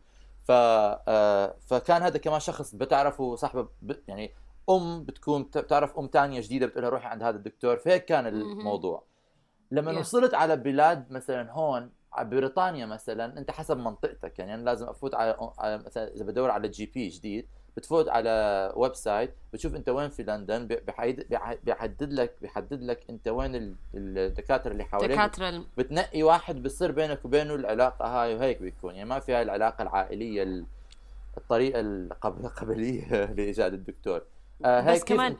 ف 0.45 0.51
آه، 0.51 1.57
فكان 1.67 2.03
هذا 2.03 2.19
كمان 2.19 2.41
شخص 2.41 2.75
بتعرفه 2.75 3.37
صاحبه 3.37 3.69
ب... 3.83 3.93
يعني 4.09 4.35
أم 4.71 5.05
بتكون 5.05 5.43
بتعرف 5.43 5.99
أم 5.99 6.11
ثانية 6.13 6.41
جديدة 6.41 6.67
بتقول 6.67 6.83
لها 6.83 6.91
روحي 6.91 7.07
عند 7.07 7.23
هذا 7.23 7.37
الدكتور 7.37 7.77
فهيك 7.77 8.05
كان 8.05 8.27
الموضوع 8.27 9.05
لما 9.71 9.93
Yeah. 9.95 9.99
وصلت 9.99 10.35
على 10.35 10.57
بلاد 10.57 11.11
مثلا 11.11 11.53
هون 11.53 11.93
على 12.13 12.29
بريطانيا 12.29 12.87
مثلا 12.87 13.39
أنت 13.39 13.51
حسب 13.51 13.77
منطقتك 13.77 14.39
يعني 14.39 14.55
أنا 14.55 14.63
لازم 14.63 14.87
أفوت 14.89 15.15
على, 15.15 15.37
على 15.59 15.79
مثلا 15.79 16.15
إذا 16.15 16.25
بدور 16.25 16.51
على 16.51 16.69
GP 16.69 17.09
جديد 17.09 17.49
بتفوت 17.77 18.09
على 18.09 18.73
website 18.77 19.35
بتشوف 19.53 19.75
انت 19.75 19.89
وين 19.89 20.09
في 20.11 20.23
لندن 20.23 20.67
بيحدد 21.65 22.13
لك 22.13 22.35
بيحدد 22.43 22.83
لك 22.83 23.01
انت 23.11 23.29
وين 23.29 23.55
ال- 23.55 23.75
الدكاترة 23.95 24.73
اللي 24.73 24.85
حواليك. 24.85 25.11
دكاترة 25.11 25.49
الم- 25.49 25.67
بتنقي 25.79 26.23
واحد 26.23 26.63
بصير 26.63 26.91
بينك 26.93 27.25
وبينه 27.25 27.55
العلاقة 27.55 28.07
هاي 28.07 28.35
وهيك 28.35 28.63
بيكون. 28.63 28.95
يعني 28.95 29.09
ما 29.09 29.19
في 29.19 29.33
هاي 29.35 29.43
العلاقة 29.43 29.83
العائلية 29.83 30.43
ال- 30.43 30.65
الطريقة 31.37 31.81
القب- 31.81 32.45
القبلية 32.45 33.25
لايجاد 33.37 33.73
الدكتور. 33.73 34.23
آه 34.65 34.93
بس 34.93 35.05
كيف 35.05 35.17
كمان- 35.17 35.37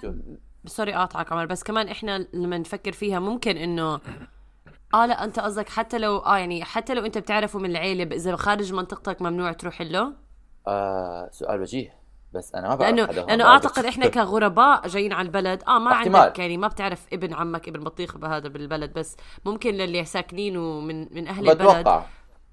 سوري 0.67 0.95
اقاطعك 0.95 1.33
عمر 1.33 1.47
بس 1.47 1.63
كمان 1.63 1.89
إحنا 1.89 2.27
لما 2.33 2.59
نفكر 2.59 2.93
فيها 2.93 3.19
ممكن 3.19 3.57
انه 3.57 4.01
آه 4.95 5.07
لا 5.07 5.25
أنت 5.25 5.41
قصدك 5.41 5.69
حتى 5.69 5.99
لو 5.99 6.17
آه 6.19 6.37
يعني 6.39 6.65
حتى 6.65 6.95
لو 6.95 7.05
أنت 7.07 7.19
بتعرفه 7.19 7.59
من 7.59 7.71
العيلة 7.71 8.17
إذا 8.17 8.37
خارج 8.37 8.73
منطقتك 8.73 9.23
ممنوع 9.23 9.53
تروح 9.53 9.83
له؟ 9.83 10.13
آه 10.67 11.29
سؤال 11.33 11.61
وجيه. 11.61 11.95
بس 12.35 12.55
أنا 12.55 12.69
ما 12.69 12.75
بعرف 12.75 12.91
لأنه 12.91 13.07
حدا 13.07 13.23
لأنه 13.25 13.45
بعرف 13.45 13.65
أعتقد 13.65 13.85
إحنا 13.85 14.09
كغرباء 14.09 14.89
جايين 14.89 15.13
على 15.13 15.27
البلد. 15.27 15.63
آه 15.69 15.79
ما 15.79 15.93
احتمال. 15.93 16.21
عندك 16.21 16.39
يعني 16.39 16.57
ما 16.57 16.69
بتعرف 16.69 17.07
ابن 17.13 17.35
عمك 17.35 17.69
ابن 17.69 17.81
بطيخ 17.85 18.17
بهذا 18.17 18.49
بالبلد 18.49 18.93
بس 18.93 19.17
ممكن 19.45 19.75
للي 19.75 20.05
ساكنينه 20.05 20.81
من 20.81 21.15
من 21.15 21.29
أهل 21.29 21.51
البلد. 21.51 21.63
بتوقع. 21.63 22.05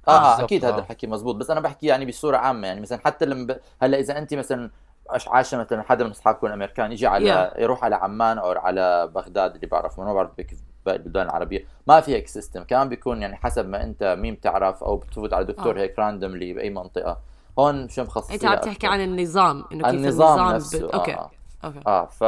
آه, 0.08 0.12
آه 0.12 0.44
أكيد 0.44 0.66
هذا 0.66 0.76
آه. 0.76 0.80
الحكي 0.80 1.08
مزبوط. 1.08 1.36
بس 1.36 1.50
أنا 1.52 1.60
بحكي 1.60 1.88
يعني 1.88 2.06
بصورة 2.06 2.38
عامة. 2.38 2.68
يعني 2.68 2.82
مثلا 2.82 3.00
حتى 3.06 3.26
لما 3.26 3.48
ب... 3.54 3.60
هلأ 3.82 4.00
إذا 4.00 4.18
أنت 4.18 4.34
مثلا 4.34 4.72
عاش- 5.10 5.56
مثلا 5.56 5.82
حدا 5.82 6.04
من 6.04 6.10
اصحابكم 6.10 6.48
الامريكان 6.48 6.92
يجي 6.92 7.08
على 7.08 7.52
Yeah. 7.56 7.60
يروح 7.60 7.84
على 7.84 7.96
عمان 7.96 8.38
أو 8.38 8.52
على 8.52 9.08
بغداد 9.16 9.56
اللي 9.56 9.68
بعرفه. 9.68 10.04
ما 10.04 10.14
بعرف 10.14 10.34
كيف 10.42 10.60
باقي 10.86 10.98
البلدان 10.98 11.26
العربية. 11.26 11.66
ما 11.88 12.02
في 12.02 12.16
هيك 12.16 12.28
system 12.28 12.64
كمان 12.64 12.90
بيكون 12.90 13.22
يعني 13.22 13.36
حسب 13.36 13.70
ما 13.70 13.84
أنت 13.84 14.16
مين 14.20 14.34
بتعرف 14.36 14.84
أو 14.84 14.98
بتفوت 14.98 15.34
على 15.34 15.46
دكتور 15.46 15.78
آه. 15.78 15.82
هيك 15.82 16.00
randomly 16.00 16.54
بأي 16.54 16.70
منطقة. 16.70 17.18
هون 17.60 17.90
شو 17.90 18.04
مخصصين 18.04 18.34
أنت 18.34 18.46
عم 18.46 18.58
تحكي 18.58 18.88
عن 18.88 19.02
النظام 19.02 19.66
إنه 19.72 19.84
كيف 19.84 19.94
النظام 19.94 20.30
النظام 20.40 20.56
نفسه 20.56 20.88
ب... 20.88 20.92
okay 20.92 21.14
آه. 21.14 21.32
okay. 21.64 21.80
آه 21.88 22.06
ف... 22.06 22.24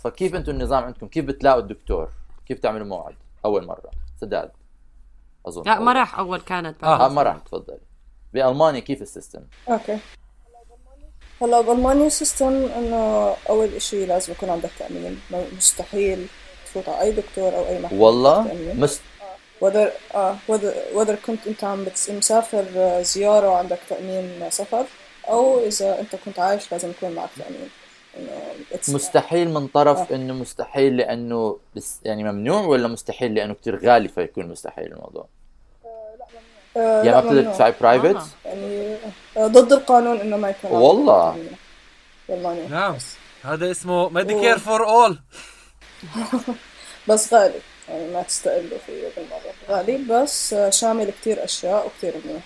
فكيف 0.00 0.34
أنتم 0.34 0.52
النظام 0.52 0.84
عندكم؟ 0.84 1.06
كيف 1.08 1.24
بتلاقوا 1.24 1.60
الدكتور؟ 1.60 2.08
كيف 2.46 2.58
تعملوا 2.58 2.86
موعد؟ 2.86 3.14
أول 3.44 3.66
مرة. 3.66 3.90
سداد. 4.20 4.50
أظن 5.46 5.62
لا 5.66 5.78
ما 5.78 5.90
أول. 5.90 5.96
راح 5.96 6.18
أول 6.18 6.40
كانت 6.40 6.84
آه. 6.84 7.06
آه 7.06 7.08
ما 7.08 7.22
راح 7.22 7.36
تفضلي. 7.36 7.78
بألمانيا 8.34 8.80
كيف 8.80 9.02
ال 9.02 9.07
system؟ 9.07 9.40
okay. 9.68 9.98
هلا 11.42 11.60
بألمانيا 11.60 12.08
system 12.08 12.46
إنه 12.76 13.34
أول 13.48 13.68
إشي 13.68 14.06
لازم 14.06 14.32
يكون 14.32 14.48
عندك 14.50 14.70
تأمين. 14.78 15.20
ما- 15.30 15.44
مستحيل 15.56 16.26
تفوت 16.66 16.88
على 16.88 17.00
أي 17.00 17.12
دكتور 17.12 17.54
أو 17.54 17.66
أي 17.66 17.82
محل 17.82 17.96
والله؟ 17.98 18.54
مست... 18.74 19.00
آه 19.62 20.36
whether, 20.48 20.96
whether 20.96 21.14
كنت 21.26 21.46
أنت 21.46 21.64
عم 21.64 21.86
مسافر 22.08 22.64
آه، 22.76 23.02
زيارة 23.02 23.48
وعندك 23.48 23.78
تأمين 23.88 24.50
سفر 24.50 24.84
أو 25.28 25.60
إذا 25.66 26.00
أنت 26.00 26.16
كنت 26.24 26.38
عايش 26.38 26.72
لازم 26.72 26.90
يكون 26.90 27.10
معك 27.10 27.30
تأمين 27.38 27.68
مستحيل 28.88 29.50
من 29.50 29.66
طرف 29.66 30.12
آه. 30.12 30.14
إنه 30.14 30.34
مستحيل 30.34 30.96
لأنه 30.96 31.58
بس 31.76 32.00
يعني 32.04 32.24
ممنوع 32.24 32.60
ولا 32.60 32.88
مستحيل 32.88 33.34
لأنه 33.34 33.54
كثير 33.54 33.86
غالي 33.86 34.08
فيكون 34.08 34.48
مستحيل 34.48 34.92
الموضوع 34.92 35.26
آه، 36.76 37.02
يعني 37.02 37.12
ما 37.12 37.20
بتقدر. 37.20 37.42
تدفعي 37.42 37.74
private 37.80 38.16
آه. 38.16 38.48
يعني 38.48 38.96
آه، 39.36 39.46
ضد 39.46 39.72
القانون 39.72 40.20
إنه 40.20 40.36
ما 40.36 40.48
يكون 40.50 40.70
عندك 40.70 40.84
والله. 40.84 41.30
تأمين 41.32 41.56
بالمانيا 42.28 42.68
نعم 42.68 42.96
هذا 43.42 43.70
اسمه 43.70 44.08
Medicare 44.08 44.58
for 44.58 44.88
all 44.88 45.18
بس 47.08 47.34
غالي 47.34 47.60
يعني 47.88 48.12
ما 48.12 48.22
تستقلوا 48.22 48.78
فيه 48.86 49.08
بالمرة. 49.16 49.54
غالي 49.68 49.96
بس 49.96 50.54
شامل 50.68 51.10
كتير 51.20 51.44
أشياء 51.44 51.86
وكتير 51.86 52.14
منيح. 52.24 52.42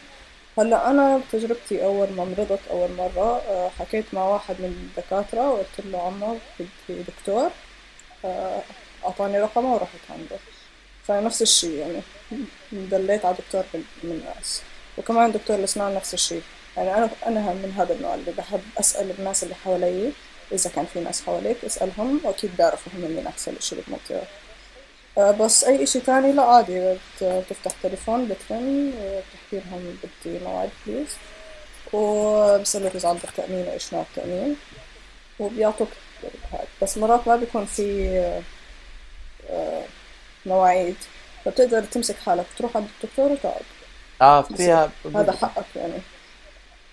هلأ 0.59 0.91
أنا 0.91 1.19
بتجربتي 1.29 1.85
أول 1.85 2.09
ما 2.13 2.25
مرضت 2.25 2.61
أول 2.71 2.89
مرة 2.99 3.43
آه، 3.49 3.69
حكيت 3.79 4.05
مع 4.13 4.25
واحد 4.29 4.55
من 4.59 4.67
الدكاترة 4.97 5.51
وقلت 5.51 5.81
له 5.85 6.03
عمو 6.03 6.37
بدي 6.61 7.03
دكتور 7.03 7.51
آه، 8.25 8.61
أعطاني 9.05 9.41
رقمه 9.41 9.75
ورحت 9.75 10.11
عنده. 10.11 10.37
فنفس 11.07 11.43
الشيء 11.43 11.79
يعني 11.79 12.01
دليت 12.73 13.25
على 13.25 13.37
دكتور 13.37 13.65
من 13.75 13.85
من 14.03 14.11
الناس. 14.11 14.63
وكمان 14.99 15.33
دكتور 15.33 15.57
الأسنان 15.57 15.95
نفس 15.95 16.15
الشيء. 16.15 16.43
يعني 16.77 16.95
أنا 16.95 17.11
أنا 17.27 17.41
من 17.41 17.75
هذا 17.79 17.95
النوع 17.95 18.15
اللي 18.15 18.33
بحب 18.39 18.61
أسأل 18.81 19.11
الناس 19.19 19.43
اللي 19.43 19.55
حوالي 19.55 20.13
إذا 20.53 20.71
كان 20.71 20.87
في 20.87 21.01
ناس 21.01 21.23
حواليك 21.23 21.65
أسألهم 21.65 22.21
وأكيد 22.25 22.51
بيعرفوا 22.57 22.93
هم 22.97 23.01
مين 23.01 23.27
أحسن 23.27 23.55
إشي 23.57 23.77
بالمنطقة 23.77 24.23
بس 25.19 25.65
أي 25.65 25.83
إشي 25.83 26.01
تاني 26.01 26.33
لا 26.33 26.43
عادي. 26.43 26.95
بت- 26.95 27.25
بتفتح 27.25 27.73
تليفون 27.83 28.29
بترن 28.29 28.93
وبتحكي 29.03 29.69
لهم 29.71 29.97
بدي 30.25 30.39
موعد 30.45 30.71
please 30.87 31.09
وبسألك 31.93 32.95
إذا 32.97 33.09
عندك 33.09 33.31
تأمين 33.37 33.67
وإيش 33.67 33.93
نوع 33.95 34.03
التأمين. 34.03 34.57
وبيعطوك 35.39 35.89
هاد. 36.53 36.67
بس 36.83 36.99
مرات 36.99 37.29
ما 37.29 37.37
بيكون 37.37 37.65
في 37.67 38.09
آه، 38.19 38.43
آه، 39.51 39.85
مواعيد. 40.47 40.97
فبتقدر 41.45 41.85
تمسك 41.85 42.17
حالك 42.17 42.47
تروح 42.59 42.77
عند 42.77 42.89
الدكتور 43.03 43.33
وتقعد. 43.33 43.63
آه 44.23 44.43
فيها 44.43 44.91
هذا 45.15 45.33
حقك 45.33 45.65
يعني. 45.77 45.99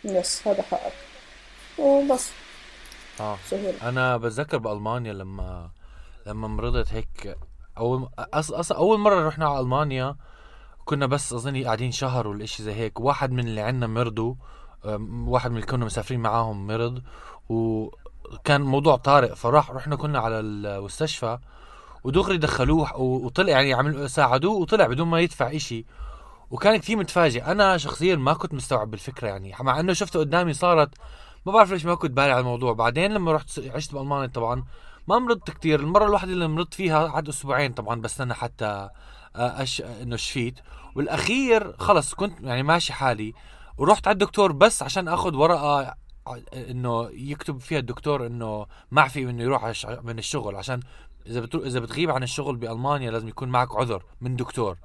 yes 0.04 0.47
هذا 0.47 0.62
حقك. 0.71 0.93
وبس. 1.77 2.30
آه. 3.19 3.38
سهل 3.49 3.73
أنا 3.82 4.17
بتذكر 4.17 4.58
بألمانيا 4.58 5.13
لما 5.13 5.69
لما 6.25 6.47
مرضت 6.47 6.93
هيك 6.93 7.38
اول. 7.78 8.10
أص... 8.20 8.72
أول 8.72 9.00
مرة 9.00 9.28
رحنا 9.28 9.48
على 9.48 9.60
ألمانيا 9.60 10.16
كنا 10.86 11.06
بس 11.06 11.34
أظني 11.34 11.66
قاعدين 11.66 11.92
شهر 11.92 12.28
ولا 12.28 12.46
شيء 12.46 12.66
زي 12.66 12.74
هيك. 12.74 13.00
واحد 13.00 13.32
من 13.32 13.48
اللي 13.48 13.62
عندنا 13.62 13.88
مرضوا 13.88 14.36
واحد 15.26 15.52
من 15.52 15.58
اللي 15.58 15.68
كنا 15.68 15.86
مسافرين 15.86 16.20
معاهم 16.20 16.68
مرض 16.68 17.02
وكان 17.50 18.62
موضوع 18.62 18.96
طارئ 18.96 19.36
فراح 19.36 19.72
رحنا 19.72 19.96
كنا 19.96 20.20
على 20.20 20.40
المستشفى 20.40 21.40
ودغري 22.04 22.38
دخلوه 22.38 22.98
وطلع 22.98 23.52
يعني 23.52 23.74
عملوا 23.74 24.08
ساعدوه 24.08 24.56
وطلع 24.56 24.88
بدون 24.88 25.08
ما 25.08 25.20
يدفع 25.20 25.56
إشي. 25.56 25.86
وكان 26.52 26.78
كثير 26.78 26.98
متفاجئ. 26.98 27.44
أنا 27.46 27.78
شخصيا 27.78 28.16
ما 28.16 28.34
كنت 28.34 28.54
مستوعب 28.54 28.92
بالفكرة 28.92 29.28
يعني 29.28 29.56
مع 29.60 29.80
إنه 29.80 29.94
شفته 29.94 30.20
قدامي 30.20 30.54
صارت 30.54 30.90
ما 31.46 31.52
بعرف 31.52 31.72
ليش 31.72 31.86
ما 31.86 31.96
كنت 31.96 32.12
بالي 32.12 32.32
على 32.32 32.40
الموضوع. 32.40 32.74
بعدين 32.74 33.13
لما 33.13 33.32
رحت 33.32 33.60
عشت 33.60 33.94
بألمانيا 33.94 34.28
طبعا 34.28 34.63
ما 35.08 35.20
مرضت 35.20 35.50
كتير 35.52 35.80
المرة 35.80 36.06
الواحده 36.06 36.32
اللي 36.34 36.48
مرضت 36.48 36.74
فيها 36.74 37.08
قعد 37.08 37.30
أسبوعين 37.30 37.74
طبعا 37.74 38.02
بستنى 38.02 38.34
حتى 38.34 38.65
آه، 39.36 39.63
أش... 39.63 39.82
إنه 39.82 40.15
شفيت. 40.15 40.60
والأخير 40.96 41.78
خلص 41.78 42.13
كنت 42.13 42.41
يعني 42.41 42.63
ماشي 42.63 42.93
حالي. 42.93 43.34
ورحت 43.78 44.08
على 44.08 44.13
الدكتور 44.13 44.52
بس 44.52 44.84
عشان 44.84 45.08
آخذ 45.08 45.36
ورقة 45.36 45.96
ع- 46.28 46.39
إنه 46.54 47.10
يكتب 47.13 47.58
فيها 47.60 47.80
الدكتور 47.80 48.28
إنه 48.28 48.65
معفي 48.91 49.30
إنه 49.30 49.43
يروح 49.43 49.74
من 50.04 50.20
الشغل. 50.20 50.56
عشان 50.56 50.80
إذا 51.28 51.39
بترو... 51.39 51.63
إذا 51.63 51.80
بتغيب 51.80 52.12
عن 52.12 52.24
الشغل 52.24 52.56
بألمانيا 52.56 53.12
لازم 53.12 53.28
يكون 53.28 53.50
معك 53.50 53.76
عذر 53.76 54.04
من 54.22 54.36
دكتور. 54.36 54.78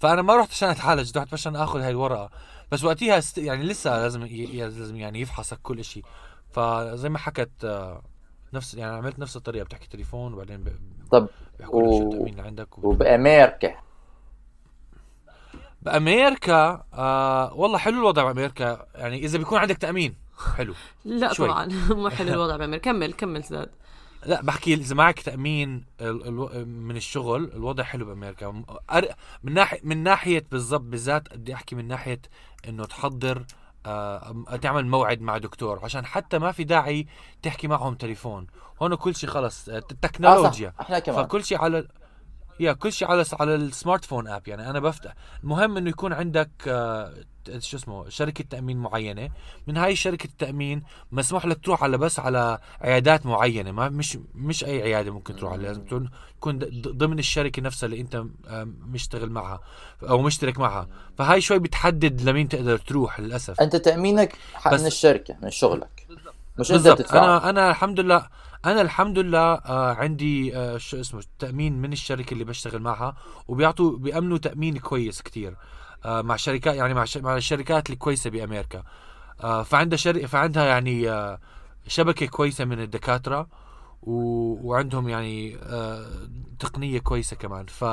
فأنا 0.00 0.22
ما 0.22 0.36
رحت 0.36 0.50
عشان 0.50 0.68
اتعالج 0.68 1.18
رحت 1.18 1.32
عشان 1.32 1.56
آخذ 1.56 1.80
هاي 1.80 1.90
الورقة. 1.90 2.30
بس 2.72 2.84
وقتها 2.84 3.18
است... 3.18 3.38
يعني 3.38 3.62
لسه 3.64 3.90
لازم. 3.98 4.26
ي- 4.26 4.46
لازم 4.46 4.96
يعني 4.96 5.20
يفحصك 5.20 5.58
كل 5.62 5.84
شيء 5.84 6.04
فزي 6.52 7.08
ما 7.08 7.18
حكت 7.18 7.50
آه، 7.64 8.02
نفس 8.54 8.74
يعني 8.74 8.96
عملت 8.96 9.18
نفس 9.18 9.36
الطريقة 9.36 9.64
بتحكي 9.64 9.88
تليفون 9.88 10.34
وبعدين 10.34 10.56
ب... 10.64 10.68
طب 11.10 11.28
بيحكوا 11.58 11.82
لك 11.82 11.88
شو 11.88 12.04
و- 12.04 12.08
التأمين 12.12 12.28
اللي 12.32 12.42
عندك 12.42 12.78
و... 12.78 12.88
وبامريكا 12.90 13.74
بامريكا 15.82 16.84
آه 16.94 17.54
والله 17.54 17.78
حلو 17.78 17.98
الوضع 17.98 18.24
بامريكا 18.32 18.86
يعني 18.94 19.18
إذا 19.24 19.38
بيكون 19.38 19.58
عندك 19.58 19.76
تأمين 19.76 20.14
حلو. 20.56 20.74
لا 21.04 21.32
شوي. 21.32 21.48
طبعا 21.48 21.66
مو 21.90 22.08
حلو 22.10 22.32
الوضع 22.34 22.56
بامريكا 22.66 22.92
كمل 22.92 23.12
كمل 23.12 23.44
سداد 23.44 23.70
لا 24.26 24.42
بحكي 24.42 24.74
إذا 24.74 24.94
معك 24.94 25.20
تأمين 25.20 25.84
ال- 26.00 26.26
ال- 26.56 26.68
من 26.68 26.96
الشغل 26.96 27.44
الوضع 27.54 27.82
حلو 27.84 28.04
بامريكا 28.06 28.62
من 29.42 29.54
ناحيه 29.54 29.80
من 29.84 30.02
ناحية 30.02 30.44
بالضبط 30.50 30.80
بالذات 30.80 31.34
بدي 31.36 31.54
أحكي 31.54 31.74
من 31.76 31.88
ناحية 31.88 32.20
إنه 32.68 32.84
تحضر 32.84 33.44
تعمل 34.62 34.86
موعد 34.86 35.20
مع 35.20 35.38
دكتور 35.38 35.80
عشان 35.84 36.06
حتى 36.06 36.38
ما 36.38 36.52
في 36.52 36.64
داعي 36.64 37.06
تحكي 37.42 37.68
معهم 37.68 37.94
تليفون. 37.94 38.46
هون 38.82 38.94
كل 38.94 39.14
شيء 39.14 39.30
خلص 39.30 39.68
آه، 39.68 39.76
آه 39.76 39.78
التكنولوجيا 39.90 40.72
صح 40.78 40.80
إحنا 40.80 40.98
كمان. 40.98 41.24
فكل 41.24 41.44
شيء 41.44 41.58
على 41.58 41.88
يا 42.60 42.72
كل 42.72 42.92
شيء 42.92 43.08
على 43.08 43.24
على 43.40 43.54
السمارت 43.54 44.04
فون 44.04 44.28
آب 44.28 44.48
يعني 44.48 44.70
أنا 44.70 44.80
بفتح. 44.80 45.14
المهم 45.44 45.76
إنه 45.76 45.90
يكون 45.90 46.12
عندك 46.12 46.50
آه 46.68 47.14
شو 47.58 47.76
اسمه 47.76 48.08
شركة 48.08 48.44
تأمين 48.50 48.76
معينة. 48.76 49.30
من 49.66 49.76
هاي 49.76 49.96
شركة 49.96 50.26
التأمين 50.26 50.82
مسموح 51.12 51.46
لك 51.46 51.64
تروح 51.64 51.82
على 51.82 51.98
بس 51.98 52.18
على 52.18 52.58
عيادات 52.80 53.26
معينة. 53.26 53.72
ما 53.72 53.88
مش 53.88 54.18
مش 54.34 54.64
أي 54.64 54.82
عيادة 54.82 55.10
ممكن 55.10 55.36
تروح 55.36 55.52
عليها. 55.52 55.66
لازم 55.66 55.84
تكون 56.40 56.58
ضمن 56.80 57.18
الشركة 57.18 57.62
نفسها 57.62 57.86
اللي 57.86 58.00
أنت 58.00 58.14
آه، 58.48 58.68
مشتغل 58.80 59.30
معها 59.30 59.60
أو 60.08 60.22
مشترك 60.22 60.58
معها. 60.58 60.88
فهاي 61.18 61.40
شوي 61.40 61.58
بتحدد 61.58 62.20
لمين 62.20 62.48
تقدر 62.48 62.78
تروح 62.78 63.20
للأسف. 63.20 63.60
أنت 63.60 63.76
تأمينك 63.76 64.38
من 64.66 64.86
الشركة 64.86 65.36
من 65.42 65.50
شغلك. 65.50 66.06
مش 66.58 66.72
أنت 66.72 66.88
بتدفع 66.88 67.18
أنا 67.18 67.50
أنا 67.50 67.70
الحمد 67.70 68.00
لله 68.00 68.28
أنا 68.64 68.80
الحمد 68.80 69.18
لله 69.18 69.38
آه 69.54 69.94
عندي 69.94 70.56
آه 70.56 70.76
شو 70.78 71.00
اسمه 71.00 71.22
تأمين 71.38 71.72
من 71.82 71.92
الشركة 71.92 72.32
اللي 72.34 72.44
بشتغل 72.44 72.82
معها 72.82 73.16
وبيعطوا 73.48 73.96
بيأمنوا 73.98 74.38
تأمين 74.38 74.78
كويس 74.78 75.22
كتير 75.22 75.56
آه 76.04 76.22
مع 76.22 76.36
شركات 76.36 76.74
يعني 76.74 76.94
مع. 76.94 77.04
مع 77.16 77.36
الشركات 77.36 77.90
الكويسة 77.90 78.30
بأمريكا 78.30 78.82
فعندها 79.64 79.96
شر... 79.96 80.26
فعندها 80.26 80.64
يعني 80.64 81.10
شبكة 81.86 82.26
كويسة 82.26 82.64
من 82.64 82.80
الدكاترة 82.80 83.48
و... 84.02 84.12
وعندهم 84.68 85.08
يعني 85.08 85.58
تقنية 86.58 86.98
كويسة 86.98 87.36
كمان 87.36 87.66
ف 87.66 87.84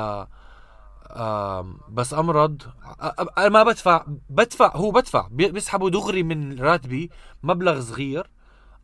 بس 1.88 2.14
أمرض 2.14 2.62
أنا 3.38 3.48
ما 3.48 3.62
بدفع 3.62 4.04
بدفع 4.30 4.76
هو 4.76 4.90
بدفع 4.90 5.28
بي- 5.30 5.50
بيسحبوا 5.52 5.90
دغري 5.90 6.22
من 6.22 6.60
راتبي 6.60 7.10
مبلغ 7.42 7.80
صغير 7.80 8.30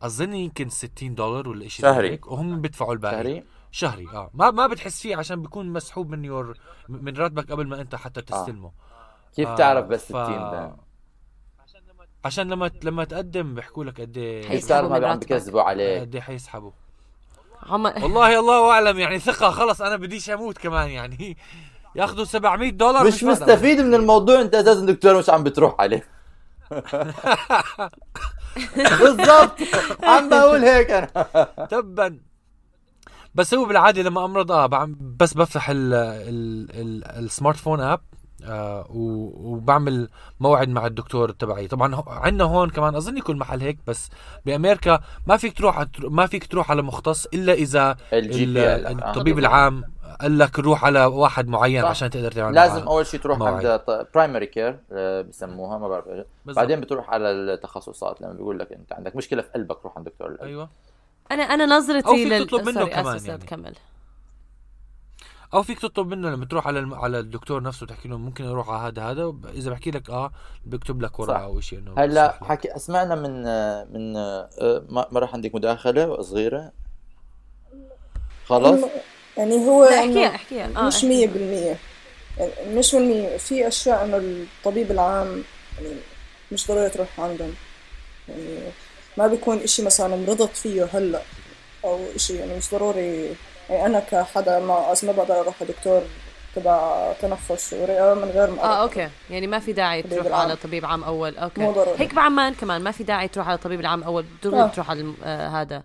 أظن 0.01 0.33
يمكن 0.33 0.69
60 0.69 1.15
دولار 1.15 1.49
ولا 1.49 1.67
شيء 1.67 1.85
شهري. 1.85 2.19
وهم 2.25 2.61
بيدفعوا 2.61 2.93
الباقي. 2.93 3.15
شهري؟ 3.15 3.43
شهري 3.71 4.07
آه. 4.13 4.29
ما 4.33 4.51
ما 4.51 4.67
بتحس 4.67 5.01
فيه 5.01 5.15
عشان 5.15 5.41
بيكون 5.41 5.67
مسحوب 5.69 6.09
من 6.09 6.25
يور 6.25 6.57
من 6.89 7.17
راتبك 7.17 7.51
قبل 7.51 7.67
ما 7.67 7.81
أنت 7.81 7.95
حتى 7.95 8.21
تستلمه. 8.21 8.71
كيف 9.35 9.47
آه، 9.47 9.55
تعرف 9.55 9.85
بس 9.85 10.03
ف- 10.03 10.05
60 10.05 10.25
ده؟ 10.51 10.75
عشان 12.25 12.49
لما 12.49 12.71
لما 12.83 13.03
تقدم 13.03 13.55
بيحكوا 13.55 13.83
لك 13.83 14.01
قد 14.01 14.17
إيه 14.17 14.47
كيف 14.47 14.67
تعرف 14.67 14.91
ما 14.91 15.07
عم. 15.07 15.19
بكذبوا 15.19 15.61
عليك. 15.61 16.01
قد 16.01 16.15
إيه 16.15 16.21
حيسحبوا. 16.21 16.71
عمر 17.63 17.93
والله 18.03 18.39
الله 18.39 18.71
أعلم 18.71 18.99
يعني 18.99 19.19
ثقة 19.19 19.51
خلص 19.51 19.81
أنا 19.81 19.95
بديش 19.95 20.29
أموت 20.29 20.57
كمان 20.57 20.89
يعني. 20.89 21.37
ياخذوا 21.95 22.25
700 22.25 22.69
دولار 22.71 23.07
مش. 23.07 23.23
مستفيد 23.23 23.79
من 23.81 23.93
الموضوع 23.93 24.41
أنت 24.41 24.55
أساسا 24.55 24.85
دكتور 24.85 25.17
مش 25.17 25.29
عم 25.29 25.43
بتروح 25.43 25.75
عليه. 25.79 26.03
بالضبط. 28.99 29.55
عم 30.03 30.29
بقول 30.29 30.63
هيك 30.63 30.91
أنا. 30.91 31.07
تبا. 31.71 32.19
بس 33.35 33.53
هو 33.53 33.65
بالعادة 33.65 34.01
لما 34.01 34.25
أمرض 34.25 34.51
آه 34.51 34.65
بعم 34.65 34.95
بس 35.19 35.33
بفتح 35.33 35.69
ال 35.69 35.93
ال 35.93 36.67
ال 36.81 37.05
السمارت 37.25 37.57
فون 37.57 37.81
آب 37.81 38.01
آه 38.45 38.85
و- 38.89 39.51
وبعمل 39.53 40.09
موعد 40.39 40.69
مع 40.69 40.85
الدكتور 40.85 41.31
تبعي. 41.31 41.67
طبعا 41.67 42.03
عندنا 42.07 42.43
هون 42.43 42.69
كمان 42.69 42.95
أظن 42.95 43.17
يكون 43.17 43.37
محل 43.37 43.61
هيك 43.61 43.77
بس 43.87 44.09
بأمريكا 44.45 44.99
ما 45.27 45.37
فيك 45.37 45.57
تروح 45.57 45.85
ما 46.03 46.25
فيك 46.27 46.47
تروح 46.47 46.71
على 46.71 46.81
مختص 46.81 47.25
إلا 47.33 47.53
إذا 47.53 47.97
آه. 48.13 48.91
الطبيب 49.09 49.39
العام 49.39 49.83
قال 50.21 50.37
لك 50.37 50.59
روح 50.59 50.85
على 50.85 51.05
واحد 51.05 51.47
معين 51.47 51.81
صح. 51.81 51.89
عشان 51.89 52.09
تقدر 52.09 52.31
تعمل 52.31 52.55
لازم. 52.55 52.87
أول 52.87 53.05
شيء 53.05 53.19
تروح 53.19 53.37
موعد. 53.37 53.65
عند 53.65 54.07
primary 54.13 54.45
care 54.45 54.79
بسموها 55.29 55.77
ما 55.77 55.87
بعرف. 55.87 56.05
بعدين 56.45 56.81
بتروح 56.81 57.09
على 57.09 57.31
التخصصات 57.31 58.21
لما 58.21 58.33
بيقول 58.33 58.59
لك 58.59 58.71
أنت 58.71 58.93
عندك 58.93 59.15
مشكلة 59.15 59.41
في 59.41 59.49
قلبك 59.49 59.77
روح 59.83 59.97
عند 59.97 60.05
دكتور 60.05 60.27
القلب 60.27 60.47
أيوه 60.47 60.69
أنا 61.31 61.43
أنا 61.43 61.65
نظرتي 61.65 62.07
أو 62.07 62.13
فيك 62.13 62.27
لل... 62.27 62.47
تطلب 62.47 62.65
منه 62.65 62.85
كمان 62.85 63.25
يعني. 63.25 63.45
كمل 63.45 63.75
أو 65.53 65.63
فيك 65.63 65.79
تطلب 65.79 66.07
منه 66.07 66.29
لما 66.29 66.45
تروح 66.45 66.67
على 66.67 66.79
الم... 66.79 66.93
على 66.93 67.19
الدكتور 67.19 67.63
نفسه 67.63 67.85
تحكي 67.85 68.07
له 68.07 68.17
ممكن 68.17 68.45
أروح 68.45 68.69
على 68.69 69.01
هذا 69.01 69.03
هذا 69.03 69.33
اذا 69.53 69.71
بحكي 69.71 69.91
لك 69.91 70.09
آه 70.09 70.31
بيكتب 70.65 71.01
لك. 71.01 71.19
ورقة 71.19 71.37
أو 71.37 71.59
شيء 71.59 71.79
إنه 71.79 71.93
هلأ. 71.97 72.37
حكي 72.43 72.79
سمعنا 72.79 73.15
من 73.15 73.31
من 73.93 74.17
آه، 74.17 74.49
ما 74.89 75.05
ما 75.11 75.19
راح 75.19 75.33
عندك 75.33 75.55
مداخلة 75.55 76.21
صغيرة 76.21 76.71
خلص 78.45 78.85
يعني 79.39 79.55
هو 79.67 79.83
احكيها 79.83 80.35
احكيها. 80.35 80.69
آه 80.77 80.87
مش 80.87 81.03
مية 81.03 81.27
بالمية. 81.27 81.77
يعني 82.37 82.51
مش 82.73 82.95
بالمية 82.95 83.37
في 83.37 83.67
أشياء 83.67 84.05
إنه 84.05 84.17
الطبيب 84.17 84.91
العام 84.91 85.43
يعني 85.81 85.95
مش 86.51 86.67
ضروري 86.67 86.89
تروح 86.89 87.07
عندهم. 87.19 87.53
يعني 88.29 88.59
ما 89.17 89.27
بيكون 89.27 89.57
إشي 89.57 89.81
مثلا 89.83 90.15
مرضت 90.15 90.57
فيه 90.57 90.89
هلأ 90.93 91.21
أو 91.85 91.99
إشي 92.15 92.35
يعني 92.35 92.57
مش 92.57 92.71
ضروري. 92.71 93.35
يعني 93.69 93.85
أنا 93.85 93.99
كحدا 93.99 94.59
ما 94.59 94.95
ما 95.03 95.11
بقدر 95.11 95.39
أروح 95.39 95.63
دكتور 95.63 96.01
تبع 96.55 97.11
تنفس 97.21 97.73
ورئة 97.73 98.13
من 98.13 98.29
غير 98.29 98.51
ما 98.51 98.63
آه. 98.63 98.81
أوكي. 98.81 99.09
يعني 99.29 99.47
ما 99.47 99.59
في 99.59 99.73
داعي 99.73 100.01
تروح 100.01 100.25
العام. 100.25 100.41
على 100.41 100.55
طبيب 100.55 100.85
عام 100.85 101.03
أول. 101.03 101.37
أوكي. 101.37 101.61
مو 101.61 101.71
ضروري. 101.71 101.99
هيك 101.99 102.13
بعمان 102.13 102.53
كمان 102.53 102.81
ما 102.81 102.91
في 102.91 103.03
داعي 103.03 103.27
تروح 103.27 103.47
على 103.47 103.57
طبيب 103.57 103.79
العام 103.79 104.03
أول. 104.03 104.25
دغري 104.43 104.61
آه. 104.61 104.67
تروح 104.67 104.89
على 104.89 105.13
آه 105.23 105.47
هذا. 105.47 105.83